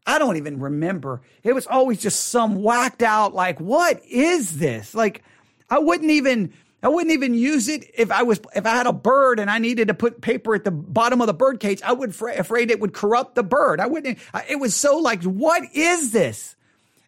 I 0.07 0.17
don't 0.17 0.37
even 0.37 0.59
remember. 0.59 1.21
It 1.43 1.53
was 1.53 1.67
always 1.67 2.01
just 2.01 2.29
some 2.29 2.61
whacked 2.61 3.03
out, 3.03 3.33
like, 3.33 3.59
what 3.59 4.03
is 4.05 4.57
this? 4.57 4.95
Like, 4.95 5.23
I 5.69 5.79
wouldn't 5.79 6.11
even, 6.11 6.53
I 6.81 6.89
wouldn't 6.89 7.13
even 7.13 7.35
use 7.35 7.67
it 7.67 7.85
if 7.95 8.11
I 8.11 8.23
was, 8.23 8.39
if 8.55 8.65
I 8.65 8.71
had 8.71 8.87
a 8.87 8.93
bird 8.93 9.39
and 9.39 9.51
I 9.51 9.59
needed 9.59 9.87
to 9.89 9.93
put 9.93 10.21
paper 10.21 10.55
at 10.55 10.63
the 10.63 10.71
bottom 10.71 11.21
of 11.21 11.27
the 11.27 11.33
bird 11.33 11.59
cage. 11.59 11.81
I 11.83 11.93
would 11.93 12.15
fra- 12.15 12.37
afraid 12.37 12.71
it 12.71 12.79
would 12.79 12.93
corrupt 12.93 13.35
the 13.35 13.43
bird. 13.43 13.79
I 13.79 13.85
wouldn't, 13.85 14.17
it 14.49 14.59
was 14.59 14.75
so 14.75 14.97
like, 14.97 15.23
what 15.23 15.63
is 15.73 16.11
this? 16.11 16.55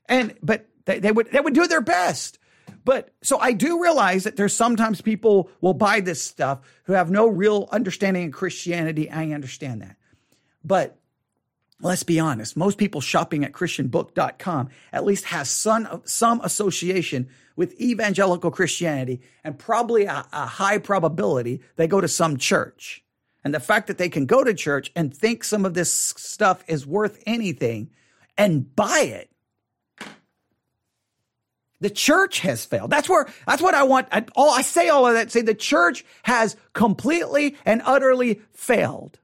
And, 0.06 0.36
but 0.44 0.68
they, 0.86 1.00
they 1.00 1.12
would, 1.12 1.32
they 1.32 1.40
would 1.40 1.54
do 1.54 1.68
their 1.68 1.82
best. 1.82 2.37
But 2.88 3.10
so 3.22 3.38
I 3.38 3.52
do 3.52 3.84
realize 3.84 4.24
that 4.24 4.38
there's 4.38 4.54
sometimes 4.54 5.02
people 5.02 5.50
will 5.60 5.74
buy 5.74 6.00
this 6.00 6.24
stuff 6.24 6.60
who 6.86 6.94
have 6.94 7.12
no 7.12 7.28
real 7.28 7.68
understanding 7.70 8.28
of 8.28 8.32
Christianity. 8.32 9.12
I 9.12 9.34
understand 9.34 9.82
that. 9.82 9.98
But 10.64 10.98
let's 11.82 12.04
be 12.04 12.18
honest, 12.18 12.56
most 12.56 12.78
people 12.78 13.02
shopping 13.02 13.44
at 13.44 13.52
christianbook.com 13.52 14.70
at 14.94 15.04
least 15.04 15.26
has 15.26 15.50
some, 15.50 16.02
some 16.06 16.40
association 16.46 17.28
with 17.58 17.78
evangelical 17.78 18.52
Christianity 18.52 19.20
and 19.44 19.60
probably 19.60 20.06
a, 20.06 20.26
a 20.32 20.46
high 20.46 20.78
probability 20.78 21.60
they 21.76 21.88
go 21.88 22.00
to 22.00 22.08
some 22.08 22.38
church. 22.38 23.04
And 23.44 23.54
the 23.54 23.60
fact 23.60 23.88
that 23.88 23.98
they 23.98 24.08
can 24.08 24.26
go 24.26 24.46
to 24.46 24.54
church 24.54 24.94
and 24.96 25.14
think 25.14 25.44
some 25.44 25.66
of 25.66 25.74
this 25.74 25.92
stuff 25.92 26.64
is 26.70 26.88
worth 26.88 27.22
anything 27.26 27.90
and 28.38 28.74
buy 28.78 29.02
it 29.02 29.30
the 31.80 31.90
church 31.90 32.40
has 32.40 32.66
failed. 32.66 32.90
That's 32.90 33.08
where, 33.08 33.28
that's 33.46 33.62
what 33.62 33.76
I 33.76 33.84
want. 33.84 34.08
I, 34.12 34.26
all, 34.36 34.52
I 34.52 34.62
say 34.62 34.90
all 34.90 35.06
of 35.06 35.14
that, 35.14 35.32
say 35.32 35.42
the 35.42 35.54
church 35.54 36.04
has 36.24 36.56
completely 36.74 37.56
and 37.66 37.82
utterly 37.86 38.42
failed. 38.54 39.20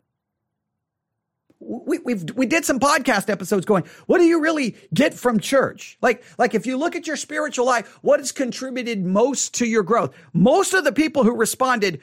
We, 1.60 2.00
we've, 2.00 2.26
we 2.36 2.46
did 2.46 2.66
some 2.66 2.80
podcast 2.80 3.30
episodes 3.30 3.66
going, 3.66 3.86
what 4.06 4.18
do 4.18 4.26
you 4.26 4.42
really 4.42 4.76
get 4.94 5.14
from 5.14 5.40
church? 5.40 5.98
Like, 6.02 6.24
like 6.38 6.54
if 6.54 6.66
you 6.66 6.78
look 6.78 6.96
at 6.96 7.08
your 7.08 7.16
spiritual 7.16 7.66
life, 7.66 7.98
what 8.02 8.20
has 8.20 8.32
contributed 8.32 9.04
most 9.04 9.56
to 9.56 9.66
your 9.66 9.84
growth? 9.84 10.14
Most 10.34 10.74
of 10.74 10.84
the 10.84 10.92
people 10.92 11.24
who 11.24 11.34
responded, 11.36 12.02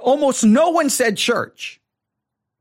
almost 0.00 0.44
no 0.44 0.70
one 0.70 0.90
said 0.90 1.16
church. 1.16 1.80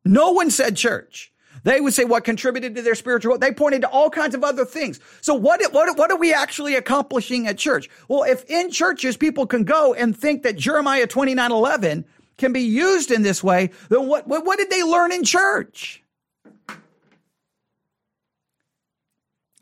No 0.05 0.31
one 0.31 0.51
said 0.51 0.77
church. 0.77 1.33
They 1.63 1.81
would 1.81 1.93
say 1.93 2.05
what 2.05 2.23
contributed 2.23 2.75
to 2.75 2.81
their 2.81 2.95
spiritual. 2.95 3.37
They 3.37 3.51
pointed 3.51 3.81
to 3.81 3.89
all 3.89 4.09
kinds 4.09 4.35
of 4.35 4.43
other 4.43 4.65
things. 4.65 4.99
So 5.21 5.33
what, 5.33 5.61
what, 5.73 5.97
what 5.97 6.11
are 6.11 6.17
we 6.17 6.33
actually 6.33 6.75
accomplishing 6.75 7.47
at 7.47 7.57
church? 7.57 7.89
Well, 8.07 8.23
if 8.23 8.45
in 8.49 8.71
churches 8.71 9.17
people 9.17 9.45
can 9.45 9.63
go 9.63 9.93
and 9.93 10.17
think 10.17 10.43
that 10.43 10.55
Jeremiah 10.55 11.07
29, 11.07 11.51
11 11.51 12.05
can 12.37 12.53
be 12.53 12.61
used 12.61 13.11
in 13.11 13.21
this 13.21 13.43
way, 13.43 13.71
then 13.89 14.07
what, 14.07 14.27
what, 14.27 14.45
what 14.45 14.57
did 14.57 14.69
they 14.69 14.83
learn 14.83 15.11
in 15.11 15.23
church? 15.23 16.03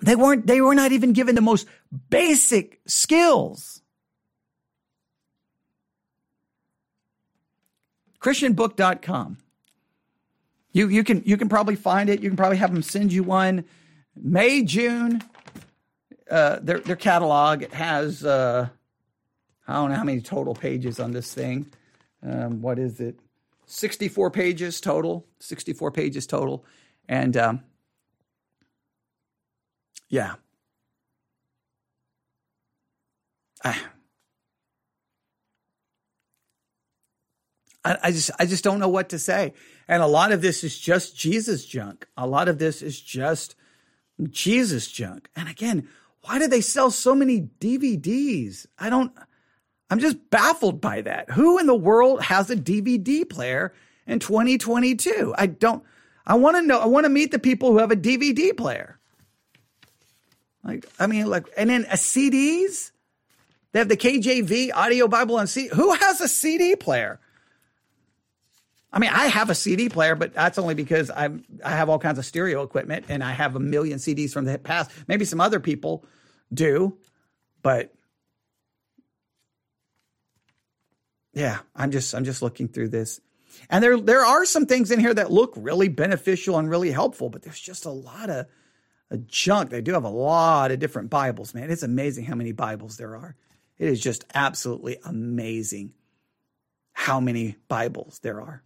They 0.02 0.16
weren't, 0.16 0.46
they 0.46 0.62
were 0.62 0.76
not 0.76 0.92
even 0.92 1.14
given 1.14 1.34
the 1.36 1.42
most 1.42 1.68
basic 2.10 2.80
skills. 2.86 3.82
christianbook.com. 8.20 9.38
You, 10.78 10.90
you 10.90 11.04
can, 11.04 11.24
you 11.26 11.38
can 11.38 11.50
probably 11.50 11.76
find 11.76 12.08
it. 12.08 12.22
You 12.22 12.30
can 12.30 12.38
probably 12.38 12.58
have 12.58 12.72
them 12.72 12.84
send 12.84 13.12
you 13.12 13.24
one 13.24 13.66
May, 14.16 14.62
June. 14.62 15.24
Uh, 16.30 16.60
their, 16.62 16.78
their 16.78 16.96
catalog, 16.96 17.64
has, 17.72 18.24
uh, 18.24 18.70
I 19.68 19.74
don't 19.74 19.90
know 19.90 19.96
how 19.96 20.04
many 20.04 20.22
total 20.22 20.54
pages 20.54 21.00
on 21.00 21.14
this 21.14 21.34
thing. 21.34 21.66
Um, 22.22 22.62
what 22.62 22.78
is 22.78 23.00
it? 23.00 23.20
64 23.66 24.30
pages 24.30 24.80
total. 24.80 25.26
64 25.40 25.90
pages 25.90 26.28
total. 26.28 26.64
And, 27.10 27.36
um, 27.36 27.64
yeah. 30.10 30.36
I, 33.64 33.80
I 37.84 38.12
just 38.12 38.32
I 38.38 38.46
just 38.46 38.64
don't 38.64 38.80
know 38.80 38.90
what 38.90 39.10
to 39.10 39.20
say. 39.20 39.54
And 39.88 40.04
a 40.04 40.08
lot 40.08 40.32
of 40.32 40.42
this 40.42 40.64
is 40.64 40.78
just 40.78 41.16
Jesus 41.16 41.66
junk. 41.66 42.08
A 42.18 42.28
lot 42.28 42.50
of 42.50 42.60
this 42.60 42.82
is 42.82 43.00
just 43.00 43.56
Jesus 44.30 44.92
junk. 44.92 45.30
And 45.36 45.48
again, 45.48 45.88
why 46.22 46.40
do 46.40 46.48
they 46.48 46.62
sell 46.62 46.92
so 46.92 47.16
many 47.16 47.50
DVDs? 47.60 48.66
I 48.78 48.90
don't 48.90 49.12
I'm 49.90 50.00
just 50.00 50.30
baffled 50.30 50.82
by 50.82 51.02
that. 51.02 51.32
Who 51.32 51.60
in 51.60 51.66
the 51.66 51.76
world 51.76 52.22
has 52.24 52.50
a 52.50 52.56
DVD 52.56 53.28
player 53.28 53.74
in 54.06 54.20
2022? 54.20 55.34
I 55.38 55.46
don't 55.46 55.84
I 56.26 56.36
want 56.36 56.58
to 56.58 56.62
know 56.62 56.80
I 56.80 56.88
want 56.88 57.06
to 57.06 57.10
meet 57.10 57.32
the 57.32 57.40
people 57.40 57.72
who 57.72 57.78
have 57.78 57.92
a 57.92 57.96
DVD 57.96 58.56
player. 58.56 59.00
Like 60.64 60.86
I 61.00 61.08
mean 61.08 61.28
like 61.28 61.48
and 61.56 61.70
then 61.70 61.86
uh, 61.86 61.94
a 61.94 61.96
CDs? 61.96 62.92
They 63.72 63.80
have 63.80 63.90
the 63.90 63.98
KJV 63.98 64.72
audio 64.74 65.08
Bible 65.08 65.38
on 65.38 65.48
CD. 65.48 65.70
Who 65.74 65.94
has 65.94 66.20
a 66.20 66.28
CD 66.28 66.76
player? 66.76 67.20
I 68.98 69.00
mean, 69.00 69.12
I 69.14 69.28
have 69.28 69.52
a 69.52 69.56
CD 69.56 69.90
player, 69.90 70.16
but 70.16 70.34
that's 70.34 70.58
only 70.58 70.74
because 70.74 71.12
I'm 71.16 71.44
I 71.64 71.70
have 71.70 71.88
all 71.88 72.00
kinds 72.00 72.18
of 72.18 72.26
stereo 72.26 72.64
equipment 72.64 73.06
and 73.10 73.24
I 73.24 73.32
have 73.32 73.56
a 73.56 73.60
million 73.60 74.00
CDs 74.00 74.32
from 74.32 74.46
the 74.46 74.58
past. 74.58 74.90
Maybe 75.08 75.24
some 75.24 75.40
other 75.40 75.60
people 75.60 76.04
do, 76.52 76.98
but 77.62 77.94
yeah, 81.32 81.60
I'm 81.76 81.92
just 81.92 82.16
I'm 82.16 82.26
just 82.26 82.42
looking 82.42 82.70
through 82.70 82.90
this. 82.90 83.22
And 83.70 83.84
there 83.84 84.02
there 84.02 84.26
are 84.26 84.46
some 84.46 84.66
things 84.66 84.90
in 84.90 85.00
here 85.00 85.14
that 85.14 85.32
look 85.32 85.54
really 85.56 85.90
beneficial 85.90 86.58
and 86.58 86.68
really 86.68 86.90
helpful, 86.90 87.30
but 87.30 87.44
there's 87.44 87.60
just 87.60 87.86
a 87.86 87.92
lot 87.92 88.32
of 88.32 88.48
a 89.12 89.20
junk. 89.20 89.70
They 89.70 89.82
do 89.82 89.94
have 89.94 90.06
a 90.06 90.10
lot 90.10 90.72
of 90.72 90.80
different 90.80 91.12
Bibles, 91.12 91.54
man. 91.54 91.70
It's 91.70 91.84
amazing 91.84 92.26
how 92.26 92.34
many 92.34 92.52
Bibles 92.52 92.98
there 92.98 93.16
are. 93.16 93.36
It 93.78 93.90
is 93.90 94.02
just 94.02 94.26
absolutely 94.34 94.98
amazing 95.06 95.94
how 96.94 97.20
many 97.20 97.58
Bibles 97.68 98.18
there 98.24 98.42
are. 98.42 98.64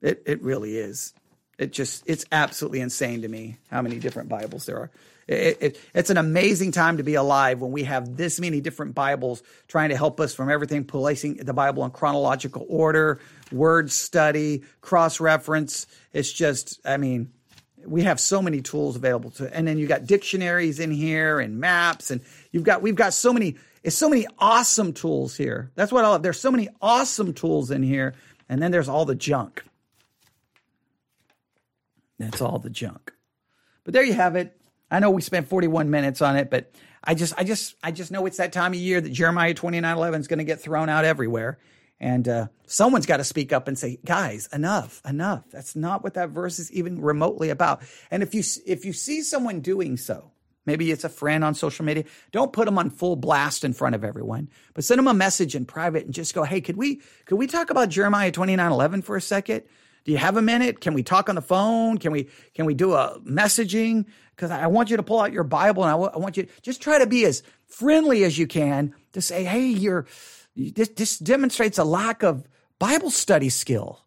It 0.00 0.22
it 0.26 0.42
really 0.42 0.76
is. 0.76 1.14
It 1.58 1.72
just 1.72 2.02
it's 2.06 2.24
absolutely 2.30 2.80
insane 2.80 3.22
to 3.22 3.28
me 3.28 3.58
how 3.70 3.82
many 3.82 3.98
different 3.98 4.28
Bibles 4.28 4.66
there 4.66 4.78
are. 4.78 4.90
It, 5.26 5.58
it, 5.60 5.80
it's 5.92 6.10
an 6.10 6.18
amazing 6.18 6.70
time 6.70 6.98
to 6.98 7.02
be 7.02 7.14
alive 7.14 7.60
when 7.60 7.72
we 7.72 7.82
have 7.82 8.16
this 8.16 8.38
many 8.38 8.60
different 8.60 8.94
Bibles 8.94 9.42
trying 9.66 9.88
to 9.88 9.96
help 9.96 10.20
us 10.20 10.34
from 10.34 10.50
everything 10.50 10.84
placing 10.84 11.38
the 11.38 11.52
Bible 11.52 11.84
in 11.84 11.90
chronological 11.90 12.64
order, 12.68 13.18
word 13.50 13.90
study, 13.90 14.62
cross 14.82 15.18
reference. 15.18 15.88
It's 16.12 16.32
just, 16.32 16.78
I 16.84 16.96
mean, 16.96 17.32
we 17.84 18.02
have 18.04 18.20
so 18.20 18.40
many 18.40 18.60
tools 18.62 18.94
available 18.94 19.30
to, 19.32 19.54
and 19.56 19.66
then 19.66 19.78
you 19.78 19.86
got 19.86 20.06
dictionaries 20.06 20.78
in 20.78 20.90
here 20.90 21.40
and 21.40 21.58
maps, 21.58 22.10
and 22.10 22.20
you've 22.52 22.64
got 22.64 22.82
we've 22.82 22.94
got 22.94 23.12
so 23.12 23.32
many. 23.32 23.56
It's 23.82 23.96
so 23.96 24.08
many 24.08 24.26
awesome 24.38 24.92
tools 24.92 25.36
here. 25.36 25.70
That's 25.74 25.92
what 25.92 26.04
I 26.04 26.08
love. 26.08 26.22
There's 26.22 26.40
so 26.40 26.50
many 26.50 26.68
awesome 26.82 27.32
tools 27.32 27.70
in 27.70 27.82
here, 27.82 28.14
and 28.48 28.60
then 28.60 28.72
there's 28.72 28.88
all 28.88 29.04
the 29.04 29.14
junk. 29.14 29.64
That's 32.18 32.40
all 32.40 32.58
the 32.58 32.70
junk. 32.70 33.12
But 33.84 33.94
there 33.94 34.04
you 34.04 34.14
have 34.14 34.36
it. 34.36 34.58
I 34.90 35.00
know 35.00 35.10
we 35.10 35.22
spent 35.22 35.48
41 35.48 35.90
minutes 35.90 36.22
on 36.22 36.36
it, 36.36 36.50
but 36.50 36.72
I 37.02 37.14
just, 37.14 37.34
I 37.36 37.44
just, 37.44 37.76
I 37.82 37.92
just 37.92 38.10
know 38.10 38.26
it's 38.26 38.38
that 38.38 38.52
time 38.52 38.72
of 38.72 38.78
year 38.78 39.00
that 39.00 39.12
Jeremiah 39.12 39.54
29 39.54 39.96
11 39.96 40.20
is 40.20 40.28
going 40.28 40.38
to 40.38 40.44
get 40.44 40.60
thrown 40.60 40.88
out 40.88 41.04
everywhere. 41.04 41.58
And 41.98 42.28
uh, 42.28 42.48
someone's 42.66 43.06
got 43.06 43.18
to 43.18 43.24
speak 43.24 43.52
up 43.52 43.68
and 43.68 43.78
say, 43.78 43.98
guys, 44.04 44.48
enough, 44.52 45.00
enough. 45.08 45.44
That's 45.50 45.74
not 45.74 46.04
what 46.04 46.14
that 46.14 46.30
verse 46.30 46.58
is 46.58 46.70
even 46.72 47.00
remotely 47.00 47.48
about. 47.48 47.82
And 48.10 48.22
if 48.22 48.34
you, 48.34 48.42
if 48.66 48.84
you 48.84 48.92
see 48.92 49.22
someone 49.22 49.60
doing 49.60 49.96
so, 49.96 50.32
maybe 50.66 50.90
it's 50.90 51.04
a 51.04 51.08
friend 51.08 51.42
on 51.42 51.54
social 51.54 51.84
media, 51.86 52.04
don't 52.32 52.52
put 52.52 52.66
them 52.66 52.78
on 52.78 52.90
full 52.90 53.16
blast 53.16 53.64
in 53.64 53.72
front 53.72 53.94
of 53.94 54.04
everyone, 54.04 54.50
but 54.74 54.84
send 54.84 54.98
them 54.98 55.08
a 55.08 55.14
message 55.14 55.54
in 55.54 55.64
private 55.64 56.04
and 56.04 56.12
just 56.12 56.34
go, 56.34 56.42
hey, 56.42 56.60
could 56.60 56.76
we, 56.76 57.00
could 57.24 57.36
we 57.36 57.46
talk 57.46 57.70
about 57.70 57.88
Jeremiah 57.88 58.30
29 58.30 58.72
11 58.72 59.02
for 59.02 59.16
a 59.16 59.20
second? 59.22 59.62
Do 60.06 60.12
you 60.12 60.18
have 60.18 60.36
a 60.36 60.42
minute? 60.42 60.80
Can 60.80 60.94
we 60.94 61.02
talk 61.02 61.28
on 61.28 61.34
the 61.34 61.42
phone? 61.42 61.98
Can 61.98 62.12
we 62.12 62.28
can 62.54 62.64
we 62.64 62.74
do 62.74 62.92
a 62.92 63.18
messaging? 63.20 64.06
Because 64.30 64.52
I 64.52 64.68
want 64.68 64.88
you 64.88 64.96
to 64.96 65.02
pull 65.02 65.20
out 65.20 65.32
your 65.32 65.42
Bible 65.42 65.82
and 65.82 65.90
I, 65.90 65.94
w- 65.94 66.10
I 66.14 66.18
want 66.18 66.36
you 66.36 66.46
just 66.62 66.80
try 66.80 66.98
to 66.98 67.08
be 67.08 67.24
as 67.24 67.42
friendly 67.66 68.22
as 68.22 68.38
you 68.38 68.46
can 68.46 68.94
to 69.14 69.20
say, 69.20 69.42
hey, 69.42 69.66
you're 69.66 70.06
this, 70.54 70.90
this 70.90 71.18
demonstrates 71.18 71.76
a 71.76 71.84
lack 71.84 72.22
of 72.22 72.46
Bible 72.78 73.10
study 73.10 73.48
skill. 73.48 74.00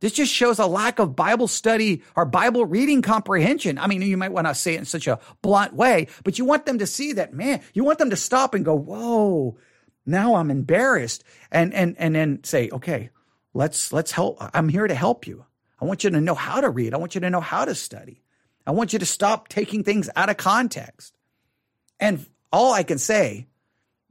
This 0.00 0.14
just 0.14 0.32
shows 0.32 0.58
a 0.58 0.66
lack 0.66 0.98
of 0.98 1.14
Bible 1.14 1.48
study 1.48 2.02
or 2.16 2.24
Bible 2.24 2.64
reading 2.64 3.02
comprehension. 3.02 3.76
I 3.76 3.86
mean, 3.88 4.00
you 4.00 4.16
might 4.16 4.32
want 4.32 4.46
to 4.46 4.54
say 4.54 4.74
it 4.74 4.78
in 4.78 4.84
such 4.86 5.06
a 5.06 5.20
blunt 5.42 5.74
way, 5.74 6.08
but 6.24 6.38
you 6.38 6.46
want 6.46 6.64
them 6.64 6.78
to 6.78 6.86
see 6.86 7.12
that, 7.12 7.34
man, 7.34 7.60
you 7.74 7.84
want 7.84 7.98
them 7.98 8.10
to 8.10 8.16
stop 8.16 8.54
and 8.54 8.64
go, 8.64 8.74
whoa, 8.74 9.58
now 10.06 10.34
I'm 10.36 10.50
embarrassed. 10.50 11.22
And, 11.52 11.72
and, 11.74 11.94
and 11.98 12.14
then 12.14 12.42
say, 12.42 12.70
okay, 12.70 13.10
Let's, 13.54 13.92
let's 13.92 14.12
help. 14.12 14.38
I'm 14.54 14.68
here 14.68 14.86
to 14.86 14.94
help 14.94 15.26
you. 15.26 15.44
I 15.80 15.84
want 15.84 16.04
you 16.04 16.10
to 16.10 16.20
know 16.20 16.34
how 16.34 16.60
to 16.60 16.70
read. 16.70 16.94
I 16.94 16.98
want 16.98 17.14
you 17.14 17.20
to 17.22 17.30
know 17.30 17.40
how 17.40 17.64
to 17.64 17.74
study. 17.74 18.22
I 18.66 18.70
want 18.70 18.92
you 18.92 18.98
to 19.00 19.06
stop 19.06 19.48
taking 19.48 19.82
things 19.82 20.08
out 20.14 20.30
of 20.30 20.36
context. 20.36 21.14
And 21.98 22.24
all 22.52 22.72
I 22.72 22.82
can 22.82 22.98
say 22.98 23.48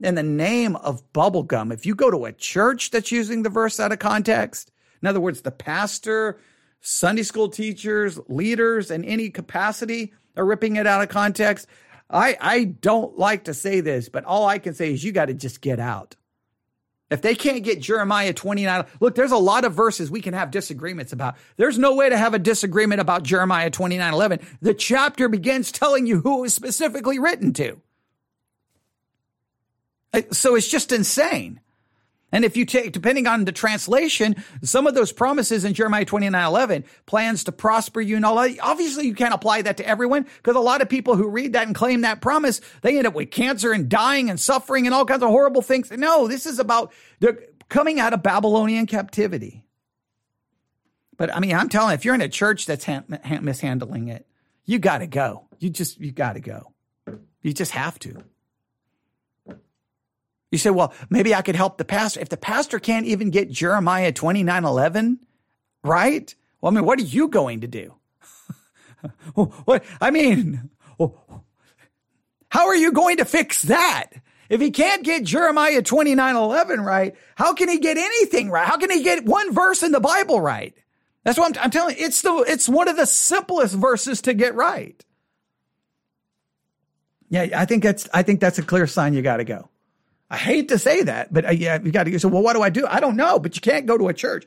in 0.00 0.14
the 0.14 0.22
name 0.22 0.76
of 0.76 1.02
bubblegum, 1.12 1.72
if 1.72 1.86
you 1.86 1.94
go 1.94 2.10
to 2.10 2.26
a 2.26 2.32
church 2.32 2.90
that's 2.90 3.12
using 3.12 3.42
the 3.42 3.48
verse 3.48 3.80
out 3.80 3.92
of 3.92 3.98
context, 3.98 4.70
in 5.00 5.08
other 5.08 5.20
words, 5.20 5.42
the 5.42 5.50
pastor, 5.50 6.38
Sunday 6.80 7.22
school 7.22 7.48
teachers, 7.48 8.18
leaders 8.28 8.90
in 8.90 9.04
any 9.04 9.30
capacity 9.30 10.12
are 10.36 10.44
ripping 10.44 10.76
it 10.76 10.86
out 10.86 11.02
of 11.02 11.08
context. 11.08 11.66
I, 12.10 12.36
I 12.40 12.64
don't 12.64 13.18
like 13.18 13.44
to 13.44 13.54
say 13.54 13.80
this, 13.80 14.08
but 14.08 14.24
all 14.24 14.46
I 14.46 14.58
can 14.58 14.74
say 14.74 14.92
is 14.92 15.02
you 15.02 15.12
got 15.12 15.26
to 15.26 15.34
just 15.34 15.60
get 15.60 15.80
out. 15.80 16.16
If 17.12 17.22
they 17.22 17.34
can't 17.34 17.62
get 17.62 17.80
Jeremiah 17.80 18.32
29, 18.32 18.86
look, 19.00 19.14
there's 19.14 19.32
a 19.32 19.36
lot 19.36 19.64
of 19.64 19.74
verses 19.74 20.10
we 20.10 20.20
can 20.20 20.34
have 20.34 20.50
disagreements 20.50 21.12
about. 21.12 21.36
There's 21.56 21.78
no 21.78 21.94
way 21.94 22.08
to 22.08 22.16
have 22.16 22.34
a 22.34 22.38
disagreement 22.38 23.00
about 23.00 23.22
Jeremiah 23.22 23.70
29 23.70 24.12
11. 24.14 24.40
The 24.60 24.74
chapter 24.74 25.28
begins 25.28 25.70
telling 25.70 26.06
you 26.06 26.20
who 26.20 26.38
it 26.38 26.40
was 26.42 26.54
specifically 26.54 27.18
written 27.18 27.52
to. 27.54 27.80
So 30.30 30.56
it's 30.56 30.68
just 30.68 30.92
insane. 30.92 31.60
And 32.32 32.46
if 32.46 32.56
you 32.56 32.64
take, 32.64 32.92
depending 32.92 33.26
on 33.26 33.44
the 33.44 33.52
translation, 33.52 34.42
some 34.62 34.86
of 34.86 34.94
those 34.94 35.12
promises 35.12 35.64
in 35.64 35.74
Jeremiah 35.74 36.06
29 36.06 36.44
11, 36.44 36.84
plans 37.04 37.44
to 37.44 37.52
prosper 37.52 38.00
you 38.00 38.16
and 38.16 38.24
all 38.24 38.36
that, 38.36 38.58
obviously 38.62 39.06
you 39.06 39.14
can't 39.14 39.34
apply 39.34 39.62
that 39.62 39.76
to 39.76 39.86
everyone 39.86 40.26
because 40.38 40.56
a 40.56 40.60
lot 40.60 40.80
of 40.80 40.88
people 40.88 41.14
who 41.14 41.28
read 41.28 41.52
that 41.52 41.66
and 41.66 41.76
claim 41.76 42.00
that 42.00 42.22
promise, 42.22 42.62
they 42.80 42.96
end 42.96 43.06
up 43.06 43.14
with 43.14 43.30
cancer 43.30 43.72
and 43.72 43.90
dying 43.90 44.30
and 44.30 44.40
suffering 44.40 44.86
and 44.86 44.94
all 44.94 45.04
kinds 45.04 45.22
of 45.22 45.28
horrible 45.28 45.62
things. 45.62 45.90
No, 45.90 46.26
this 46.26 46.46
is 46.46 46.58
about 46.58 46.92
coming 47.68 48.00
out 48.00 48.14
of 48.14 48.22
Babylonian 48.22 48.86
captivity. 48.86 49.64
But 51.18 51.34
I 51.34 51.40
mean, 51.40 51.54
I'm 51.54 51.68
telling 51.68 51.90
you, 51.90 51.94
if 51.94 52.04
you're 52.04 52.14
in 52.14 52.22
a 52.22 52.28
church 52.28 52.64
that's 52.64 52.86
ha- 52.86 53.04
mishandling 53.08 54.08
it, 54.08 54.26
you 54.64 54.78
got 54.78 54.98
to 54.98 55.06
go. 55.06 55.46
You 55.58 55.68
just, 55.68 56.00
you 56.00 56.12
got 56.12 56.32
to 56.32 56.40
go. 56.40 56.72
You 57.42 57.52
just 57.52 57.72
have 57.72 57.98
to. 58.00 58.24
You 60.52 60.58
say, 60.58 60.70
well, 60.70 60.92
maybe 61.08 61.34
I 61.34 61.40
could 61.40 61.56
help 61.56 61.78
the 61.78 61.84
pastor. 61.84 62.20
If 62.20 62.28
the 62.28 62.36
pastor 62.36 62.78
can't 62.78 63.06
even 63.06 63.30
get 63.30 63.50
Jeremiah 63.50 64.12
29 64.12 64.64
11, 64.64 65.18
right? 65.82 66.34
Well, 66.60 66.70
I 66.70 66.74
mean, 66.74 66.84
what 66.84 67.00
are 67.00 67.04
you 67.04 67.28
going 67.28 67.62
to 67.62 67.66
do? 67.66 67.94
what, 69.34 69.82
I 69.98 70.10
mean, 70.10 70.70
how 72.50 72.66
are 72.68 72.76
you 72.76 72.92
going 72.92 73.16
to 73.16 73.24
fix 73.24 73.62
that? 73.62 74.10
If 74.50 74.60
he 74.60 74.70
can't 74.70 75.02
get 75.02 75.24
Jeremiah 75.24 75.80
29 75.80 76.36
11 76.36 76.80
right, 76.82 77.16
how 77.34 77.54
can 77.54 77.70
he 77.70 77.78
get 77.78 77.96
anything 77.96 78.50
right? 78.50 78.68
How 78.68 78.76
can 78.76 78.90
he 78.90 79.02
get 79.02 79.24
one 79.24 79.54
verse 79.54 79.82
in 79.82 79.90
the 79.90 80.00
Bible 80.00 80.38
right? 80.38 80.74
That's 81.24 81.38
what 81.38 81.56
I'm, 81.56 81.64
I'm 81.64 81.70
telling 81.70 81.96
you. 81.96 82.04
It's 82.04 82.20
the, 82.20 82.44
it's 82.46 82.68
one 82.68 82.88
of 82.88 82.96
the 82.96 83.06
simplest 83.06 83.74
verses 83.74 84.20
to 84.22 84.34
get 84.34 84.54
right. 84.54 85.02
Yeah, 87.30 87.48
I 87.56 87.64
think 87.64 87.82
that's, 87.82 88.06
I 88.12 88.22
think 88.22 88.40
that's 88.40 88.58
a 88.58 88.62
clear 88.62 88.86
sign 88.86 89.14
you 89.14 89.22
got 89.22 89.38
to 89.38 89.44
go. 89.44 89.70
I 90.32 90.38
hate 90.38 90.68
to 90.68 90.78
say 90.78 91.02
that, 91.02 91.30
but 91.30 91.44
uh, 91.44 91.50
yeah, 91.50 91.78
you 91.82 91.92
got 91.92 92.04
to 92.04 92.18
say, 92.18 92.26
well, 92.26 92.42
what 92.42 92.54
do 92.54 92.62
I 92.62 92.70
do? 92.70 92.86
I 92.86 93.00
don't 93.00 93.16
know, 93.16 93.38
but 93.38 93.54
you 93.54 93.60
can't 93.60 93.84
go 93.84 93.98
to 93.98 94.08
a 94.08 94.14
church. 94.14 94.46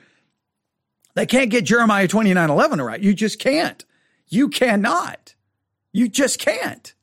They 1.13 1.27
can't 1.27 1.51
get 1.51 1.63
Jeremiah 1.63 2.07
29 2.07 2.49
11 2.49 2.81
right. 2.81 2.99
You 2.99 3.13
just 3.13 3.37
can't. 3.37 3.85
You 4.27 4.49
cannot. 4.49 5.35
You 5.93 6.09
just 6.09 6.39
can't. 6.39 6.95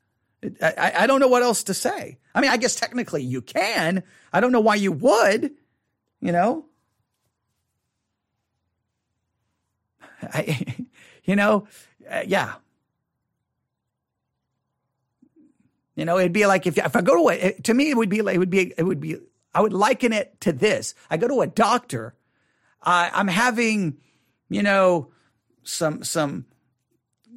I, 0.60 0.92
I 0.98 1.06
don't 1.06 1.20
know 1.20 1.28
what 1.28 1.44
else 1.44 1.62
to 1.64 1.74
say. 1.74 2.18
I 2.34 2.40
mean, 2.40 2.50
I 2.50 2.56
guess 2.56 2.74
technically 2.74 3.22
you 3.22 3.40
can. 3.40 4.02
I 4.32 4.40
don't 4.40 4.50
know 4.50 4.60
why 4.60 4.74
you 4.74 4.90
would, 4.90 5.52
you 6.20 6.32
know? 6.32 6.64
I, 10.22 10.76
you 11.22 11.36
know, 11.36 11.68
uh, 12.10 12.22
yeah. 12.26 12.54
You 15.94 16.04
know, 16.04 16.18
it'd 16.18 16.32
be 16.32 16.46
like 16.46 16.66
if, 16.66 16.78
if 16.78 16.96
I 16.96 17.02
go 17.02 17.22
to 17.22 17.30
a, 17.30 17.52
to 17.62 17.74
me, 17.74 17.90
it 17.90 17.96
would 17.96 18.08
be, 18.08 18.18
it 18.18 18.38
would 18.38 18.50
be, 18.50 18.72
it 18.76 18.82
would 18.82 19.00
be, 19.00 19.16
I 19.54 19.60
would 19.60 19.72
liken 19.72 20.12
it 20.12 20.40
to 20.42 20.52
this. 20.52 20.94
I 21.10 21.18
go 21.18 21.28
to 21.28 21.42
a 21.42 21.46
doctor. 21.46 22.14
I'm 22.82 23.28
having, 23.28 23.98
you 24.48 24.62
know, 24.62 25.12
some, 25.62 26.02
some, 26.02 26.46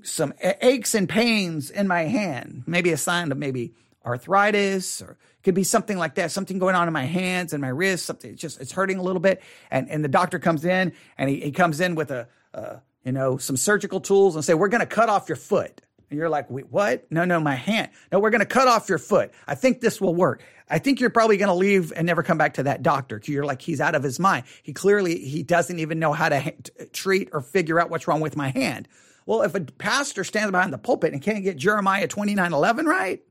some 0.01 0.34
aches 0.41 0.95
and 0.95 1.08
pains 1.08 1.70
in 1.70 1.88
my 1.88 2.03
hand, 2.03 2.64
maybe 2.66 2.91
a 2.91 2.97
sign 2.97 3.32
of 3.32 3.38
maybe 3.38 3.74
arthritis 4.06 5.01
or 5.01 5.12
it 5.12 5.43
could 5.43 5.56
be 5.56 5.64
something 5.64 5.97
like 5.97 6.16
that, 6.16 6.32
something 6.32 6.58
going 6.58 6.76
on 6.76 6.88
in 6.88 6.93
my 6.93 7.06
hands 7.06 7.53
and 7.53 7.62
my 7.62 7.68
wrists, 7.68 8.06
something 8.06 8.32
it's 8.32 8.41
just, 8.41 8.62
it's 8.62 8.72
hurting 8.72 8.97
a 8.97 9.03
little 9.03 9.20
bit. 9.20 9.41
And, 9.70 9.89
and 9.89 10.03
the 10.03 10.10
doctor 10.10 10.39
comes 10.39 10.66
in 10.66 10.93
and 11.18 11.30
he, 11.30 11.39
he 11.41 11.51
comes 11.51 11.80
in 11.80 11.95
with 11.95 12.12
a, 12.12 12.28
uh, 12.53 12.78
you 13.03 13.12
know, 13.12 13.38
some 13.38 13.58
surgical 13.58 13.99
tools 13.99 14.36
and 14.36 14.43
say, 14.43 14.53
we're 14.53 14.70
going 14.70 14.82
to 14.82 14.88
cut 14.88 15.10
off 15.10 15.30
your 15.30 15.36
foot. 15.36 15.82
And 16.10 16.20
you're 16.20 16.30
like, 16.30 16.49
wait, 16.49 16.72
what? 16.72 17.12
No, 17.12 17.26
no, 17.26 17.39
my 17.39 17.56
hand. 17.56 17.89
No, 18.12 18.20
we're 18.20 18.30
going 18.30 18.39
to 18.39 18.45
cut 18.45 18.68
off 18.68 18.89
your 18.89 18.99
foot. 18.99 19.32
I 19.47 19.56
think 19.56 19.82
this 19.82 19.99
will 19.99 20.14
work. 20.14 20.43
I 20.70 20.80
think 20.80 20.99
you're 20.99 21.10
probably 21.10 21.38
going 21.38 21.49
to 21.49 21.56
leave 21.56 21.91
and 21.95 22.06
never 22.06 22.24
come 22.24 22.38
back 22.38 22.56
to 22.56 22.64
that 22.64 22.84
doctor. 22.84 23.22
You're 23.26 23.45
like, 23.45 23.62
he's 23.62 23.82
out 23.82 23.95
of 23.95 24.03
his 24.03 24.20
mind. 24.20 24.45
He 24.64 24.74
clearly, 24.74 25.20
he 25.20 25.43
doesn't 25.43 25.80
even 25.80 25.99
know 25.99 26.14
how 26.14 26.30
to 26.30 26.39
ha- 26.39 26.51
treat 26.93 27.30
or 27.34 27.41
figure 27.41 27.80
out 27.80 27.89
what's 27.89 28.08
wrong 28.08 28.22
with 28.22 28.36
my 28.36 28.49
hand. 28.49 28.88
Well, 29.26 29.41
if 29.41 29.56
a 29.56 29.62
pastor 29.62 30.24
stands 30.24 30.51
behind 30.51 30.72
the 30.72 30.78
pulpit 30.78 31.14
and 31.14 31.22
can't 31.22 31.43
get 31.43 31.58
Jeremiah 31.58 32.08
29 32.08 32.53
11 32.53 32.86
right, 32.86 33.22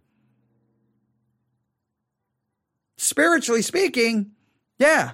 spiritually 2.97 3.63
speaking, 3.63 4.33
yeah, 4.79 5.13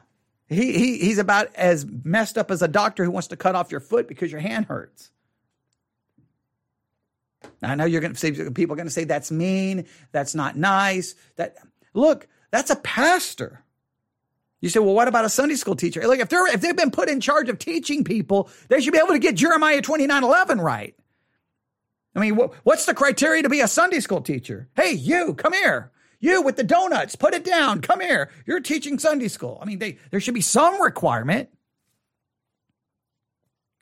he, 0.48 0.72
he, 0.72 0.98
he's 0.98 1.18
about 1.18 1.54
as 1.54 1.86
messed 1.86 2.38
up 2.38 2.50
as 2.50 2.62
a 2.62 2.68
doctor 2.68 3.04
who 3.04 3.10
wants 3.10 3.28
to 3.28 3.36
cut 3.36 3.54
off 3.54 3.70
your 3.70 3.80
foot 3.80 4.08
because 4.08 4.32
your 4.32 4.40
hand 4.40 4.66
hurts. 4.66 5.10
I 7.62 7.74
know 7.74 7.84
you're 7.84 8.00
going 8.00 8.14
to 8.14 8.18
say 8.18 8.32
people 8.32 8.74
are 8.74 8.76
going 8.76 8.86
to 8.86 8.92
say 8.92 9.04
that's 9.04 9.30
mean, 9.30 9.86
that's 10.12 10.34
not 10.34 10.56
nice. 10.56 11.14
That 11.36 11.56
look, 11.94 12.26
that's 12.50 12.70
a 12.70 12.76
pastor. 12.76 13.62
You 14.60 14.68
say, 14.68 14.80
well, 14.80 14.94
what 14.94 15.08
about 15.08 15.24
a 15.24 15.30
Sunday 15.30 15.54
school 15.54 15.76
teacher? 15.76 16.06
Like 16.06 16.20
if 16.20 16.28
they're 16.28 16.46
if 16.48 16.60
they've 16.60 16.76
been 16.76 16.90
put 16.90 17.08
in 17.08 17.20
charge 17.20 17.48
of 17.48 17.58
teaching 17.58 18.04
people, 18.04 18.50
they 18.68 18.80
should 18.80 18.92
be 18.92 18.98
able 18.98 19.08
to 19.08 19.18
get 19.18 19.34
Jeremiah 19.34 19.80
29 19.80 20.24
11 20.24 20.60
right. 20.60 20.94
I 22.14 22.20
mean, 22.20 22.34
what's 22.34 22.86
the 22.86 22.94
criteria 22.94 23.42
to 23.42 23.48
be 23.48 23.60
a 23.60 23.68
Sunday 23.68 24.00
school 24.00 24.20
teacher? 24.20 24.68
Hey, 24.74 24.92
you, 24.92 25.34
come 25.34 25.52
here. 25.52 25.92
You 26.18 26.42
with 26.42 26.56
the 26.56 26.64
donuts, 26.64 27.16
put 27.16 27.34
it 27.34 27.44
down. 27.44 27.80
Come 27.80 28.00
here. 28.00 28.30
You're 28.46 28.60
teaching 28.60 28.98
Sunday 28.98 29.28
school. 29.28 29.58
I 29.62 29.64
mean, 29.64 29.78
they, 29.78 29.98
there 30.10 30.20
should 30.20 30.34
be 30.34 30.40
some 30.40 30.82
requirement. 30.82 31.48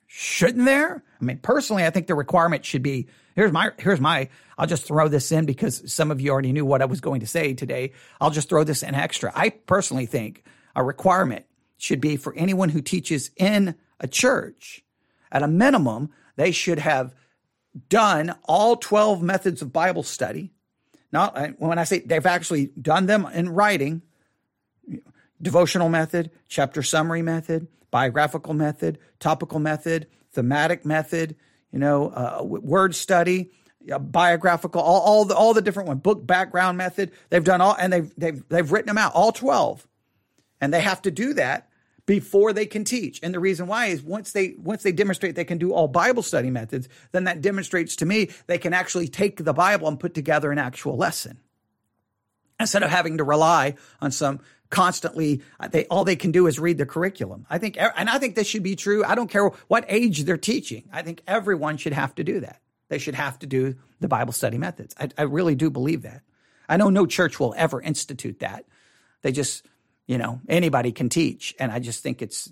Shouldn't 0.07 0.65
there? 0.65 1.03
I 1.21 1.25
mean, 1.25 1.39
personally, 1.39 1.85
I 1.85 1.91
think 1.91 2.07
the 2.07 2.15
requirement 2.15 2.65
should 2.65 2.83
be 2.83 3.09
here's 3.39 3.53
my 3.53 3.71
here's 3.79 4.01
my 4.01 4.29
I'll 4.59 4.67
just 4.67 4.85
throw 4.85 5.07
this 5.07 5.31
in 5.31 5.47
because 5.47 5.93
some 5.93 6.11
of 6.11 6.21
you 6.21 6.33
already 6.33 6.51
knew 6.51 6.67
what 6.67 6.83
I 6.83 6.87
was 6.87 7.01
going 7.01 7.21
to 7.21 7.27
say 7.27 7.55
today. 7.55 7.93
I'll 8.21 8.33
just 8.33 8.49
throw 8.49 8.65
this 8.65 8.83
in 8.83 8.97
extra. 8.97 9.31
I 9.33 9.51
personally 9.51 10.07
think 10.07 10.43
a 10.75 10.83
requirement 10.83 11.47
should 11.77 12.01
be 12.01 12.17
for 12.17 12.35
anyone 12.35 12.71
who 12.71 12.83
teaches 12.83 13.31
in 13.37 13.77
a 14.01 14.09
church, 14.09 14.83
at 15.31 15.45
a 15.45 15.47
minimum, 15.47 16.11
they 16.35 16.51
should 16.51 16.81
have 16.81 17.15
done 17.89 18.35
all 18.43 18.75
12 18.75 19.23
methods 19.23 19.63
of 19.63 19.73
Bible 19.73 20.03
study. 20.03 20.51
Not 21.13 21.61
when 21.61 21.79
I 21.79 21.85
say 21.85 22.01
they've 22.01 22.27
actually 22.27 22.67
done 22.81 23.07
them 23.07 23.25
in 23.33 23.51
writing, 23.51 24.03
devotional 25.41 25.89
method, 25.89 26.33
chapter 26.49 26.83
summary 26.83 27.23
method, 27.23 27.69
biographical 27.93 28.55
method, 28.55 28.99
topical 29.21 29.61
method, 29.61 30.09
thematic 30.33 30.85
method, 30.85 31.37
you 31.73 31.79
know, 31.79 32.09
uh, 32.09 32.43
word 32.43 32.95
study, 32.95 33.51
biographical, 34.01 34.81
all, 34.81 35.01
all 35.01 35.25
the 35.25 35.35
all 35.37 35.55
the 35.55 35.63
different 35.63 35.89
one, 35.89 35.99
book 35.99 36.27
background 36.27 36.79
method. 36.79 37.13
They've 37.31 37.45
done 37.45 37.61
all, 37.61 37.77
and 37.79 37.93
they've 37.93 38.13
they've 38.17 38.49
they've 38.49 38.71
written 38.71 38.89
them 38.89 38.99
out, 38.99 39.13
all 39.15 39.33
twelve 39.33 39.87
and 40.61 40.73
they 40.73 40.81
have 40.81 41.03
to 41.03 41.11
do 41.11 41.35
that 41.35 41.69
before 42.07 42.53
they 42.53 42.67
can 42.67 42.85
teach. 42.85 43.21
And 43.23 43.35
the 43.35 43.41
reason 43.41 43.67
why 43.67 43.87
is 43.87 44.03
once 44.03 44.33
they 44.33 44.55
once 44.59 44.83
they 44.83 44.93
demonstrate 44.93 45.35
they 45.35 45.45
can 45.45 45.59
do 45.59 45.73
all 45.73 45.89
Bible 45.89 46.23
study 46.23 46.51
methods, 46.51 46.89
then 47.13 47.25
that 47.25 47.43
demonstrates 47.43 47.97
to 47.97 48.07
me 48.07 48.31
they 48.47 48.59
can 48.59 48.73
actually 48.73 49.09
take 49.09 49.45
the 49.45 49.53
Bible 49.53 49.89
and 49.89 50.01
put 50.01 50.15
together 50.15 50.51
an 50.51 50.59
actual 50.59 50.97
lesson. 50.97 51.39
Instead 52.61 52.83
of 52.83 52.91
having 52.91 53.19
to 53.19 53.25
rely 53.25 53.77
on 54.01 54.11
some 54.11 54.41
constantly 54.71 55.43
uh, 55.61 55.69
they 55.69 55.87
all 55.87 56.05
they 56.05 56.17
can 56.17 56.31
do 56.31 56.47
is 56.47 56.59
read 56.59 56.79
the 56.79 56.87
curriculum. 56.87 57.47
I 57.49 57.59
think 57.59 57.77
and 57.79 58.11
I 58.11 58.19
think 58.19 58.35
this 58.35 58.47
should 58.47 58.63
be 58.63 58.77
true. 58.77 59.05
I 59.05 59.15
don't 59.15 59.31
care 59.31 59.49
what 59.69 59.85
age 59.89 60.25
they're 60.25 60.37
teaching. 60.37 60.89
I 60.93 61.03
think 61.03 61.23
everyone 61.27 61.77
should 61.77 61.95
have 61.95 62.15
to 62.17 62.25
do 62.25 62.41
that. 62.41 62.61
They 62.89 62.99
should 62.99 63.15
have 63.15 63.39
to 63.41 63.47
do 63.47 63.77
the 64.01 64.09
Bible 64.09 64.33
study 64.33 64.59
methods. 64.59 64.95
I, 64.99 65.11
I 65.19 65.23
really 65.23 65.55
do 65.55 65.71
believe 65.71 66.03
that. 66.03 66.23
I 66.69 66.77
know 66.77 66.91
no 66.91 67.07
church 67.07 67.41
will 67.41 67.55
ever 67.57 67.81
institute 67.81 68.41
that. 68.41 68.65
They 69.23 69.33
just 69.33 69.67
you 70.09 70.19
know, 70.19 70.41
anybody 70.49 70.91
can 70.91 71.09
teach. 71.09 71.55
And 71.61 71.71
I 71.71 71.79
just 71.79 72.03
think 72.03 72.23
it's, 72.23 72.51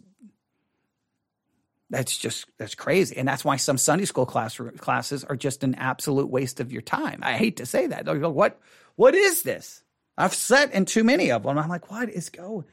that's 1.89 2.17
just, 2.17 2.47
that's 2.59 2.75
crazy. 2.75 3.17
And 3.17 3.27
that's 3.27 3.45
why 3.45 3.57
some 3.57 3.79
Sunday 3.79 4.05
school 4.05 4.27
class, 4.27 4.61
classes 4.79 5.25
are 5.25 5.37
just 5.37 5.65
an 5.65 5.75
absolute 5.75 6.29
waste 6.29 6.61
of 6.61 6.71
your 6.71 6.83
time. 6.83 7.21
I 7.23 7.33
hate 7.33 7.57
to 7.57 7.67
say 7.67 7.87
that. 7.89 8.05
They'll 8.05 8.31
what, 8.31 8.61
what 8.95 9.15
is 9.15 9.43
this? 9.43 9.83
I've 10.17 10.35
sat 10.35 10.73
in 10.73 10.85
too 10.85 11.05
many 11.05 11.31
of 11.31 11.43
them. 11.43 11.59
I'm 11.59 11.69
like, 11.69 11.91
what 11.91 12.09
is 12.09 12.31
going? 12.31 12.65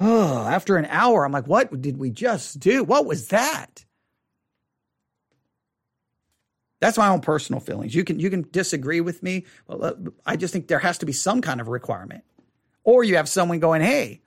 Oh, 0.00 0.46
after 0.46 0.76
an 0.76 0.86
hour, 0.86 1.24
I'm 1.24 1.32
like, 1.32 1.46
what 1.46 1.80
did 1.80 1.96
we 1.96 2.10
just 2.10 2.60
do? 2.60 2.84
What 2.84 3.06
was 3.06 3.28
that? 3.28 3.84
That's 6.80 6.98
my 6.98 7.08
own 7.08 7.20
personal 7.20 7.60
feelings. 7.60 7.94
You 7.94 8.02
can 8.02 8.18
you 8.18 8.28
can 8.28 8.44
disagree 8.50 9.00
with 9.00 9.22
me. 9.22 9.46
I 10.26 10.36
just 10.36 10.52
think 10.52 10.66
there 10.66 10.80
has 10.80 10.98
to 10.98 11.06
be 11.06 11.12
some 11.12 11.40
kind 11.40 11.60
of 11.60 11.68
requirement. 11.68 12.24
Or 12.82 13.04
you 13.04 13.16
have 13.16 13.28
someone 13.28 13.60
going, 13.60 13.82
hey, 13.82 14.20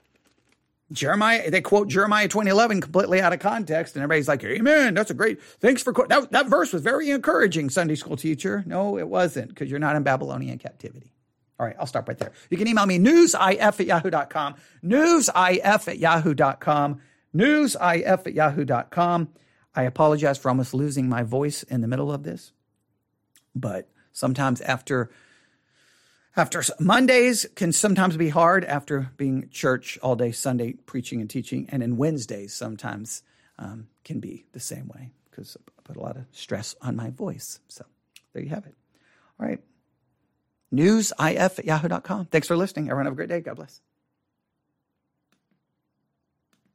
Jeremiah, 0.91 1.49
they 1.49 1.61
quote 1.61 1.89
Jeremiah 1.89 2.27
2011 2.27 2.79
completely 2.79 3.19
out 3.19 3.33
of 3.33 3.39
context, 3.39 3.95
and 3.95 4.03
everybody's 4.03 4.27
like, 4.27 4.43
Amen. 4.43 4.93
That's 4.93 5.11
a 5.11 5.15
great, 5.15 5.41
thanks 5.59 5.81
for, 5.81 5.93
that, 6.07 6.31
that 6.31 6.47
verse 6.47 6.71
was 6.71 6.81
very 6.83 7.09
encouraging, 7.09 7.69
Sunday 7.69 7.95
school 7.95 8.15
teacher. 8.15 8.63
No, 8.65 8.97
it 8.97 9.07
wasn't, 9.07 9.49
because 9.49 9.69
you're 9.69 9.79
not 9.79 9.95
in 9.95 10.03
Babylonian 10.03 10.59
captivity. 10.59 11.11
All 11.59 11.65
right, 11.65 11.75
I'll 11.79 11.85
stop 11.85 12.07
right 12.07 12.17
there. 12.17 12.33
You 12.49 12.57
can 12.57 12.67
email 12.67 12.85
me 12.85 12.99
newsif 12.99 13.59
at 13.61 13.85
yahoo.com, 13.85 14.55
newsif 14.83 15.87
at 15.87 15.97
yahoo.com, 15.99 17.01
newsif 17.33 18.27
at 18.27 18.33
yahoo.com. 18.33 19.29
I 19.73 19.83
apologize 19.83 20.37
for 20.37 20.49
almost 20.49 20.73
losing 20.73 21.07
my 21.09 21.23
voice 21.23 21.63
in 21.63 21.81
the 21.81 21.87
middle 21.87 22.11
of 22.11 22.23
this, 22.23 22.51
but 23.53 23.89
sometimes 24.11 24.61
after 24.61 25.09
after 26.37 26.61
Mondays 26.79 27.45
can 27.55 27.71
sometimes 27.71 28.17
be 28.17 28.27
hard 28.27 28.65
after 28.65 29.11
being 29.15 29.47
church 29.49 29.97
all 30.01 30.17
day 30.17 30.33
Sunday 30.33 30.73
preaching 30.85 31.21
and 31.21 31.29
teaching, 31.29 31.67
and 31.71 31.81
then 31.81 31.95
Wednesdays 31.95 32.53
sometimes 32.53 33.23
um, 33.57 33.87
can 34.03 34.19
be 34.19 34.45
the 34.51 34.59
same 34.59 34.89
way 34.93 35.11
because 35.29 35.55
I 35.55 35.81
put 35.83 35.95
a 35.95 36.01
lot 36.01 36.17
of 36.17 36.25
stress 36.31 36.75
on 36.81 36.97
my 36.97 37.09
voice. 37.09 37.59
So 37.69 37.85
there 38.33 38.43
you 38.43 38.49
have 38.49 38.65
it. 38.65 38.75
All 39.39 39.47
right. 39.47 39.61
Newsif 40.75 41.59
at 41.59 41.65
yahoo.com. 41.65 42.25
Thanks 42.27 42.47
for 42.47 42.57
listening. 42.57 42.85
Everyone 42.89 43.05
have 43.05 43.13
a 43.13 43.15
great 43.15 43.29
day. 43.29 43.41
God 43.41 43.55
bless. 43.55 43.81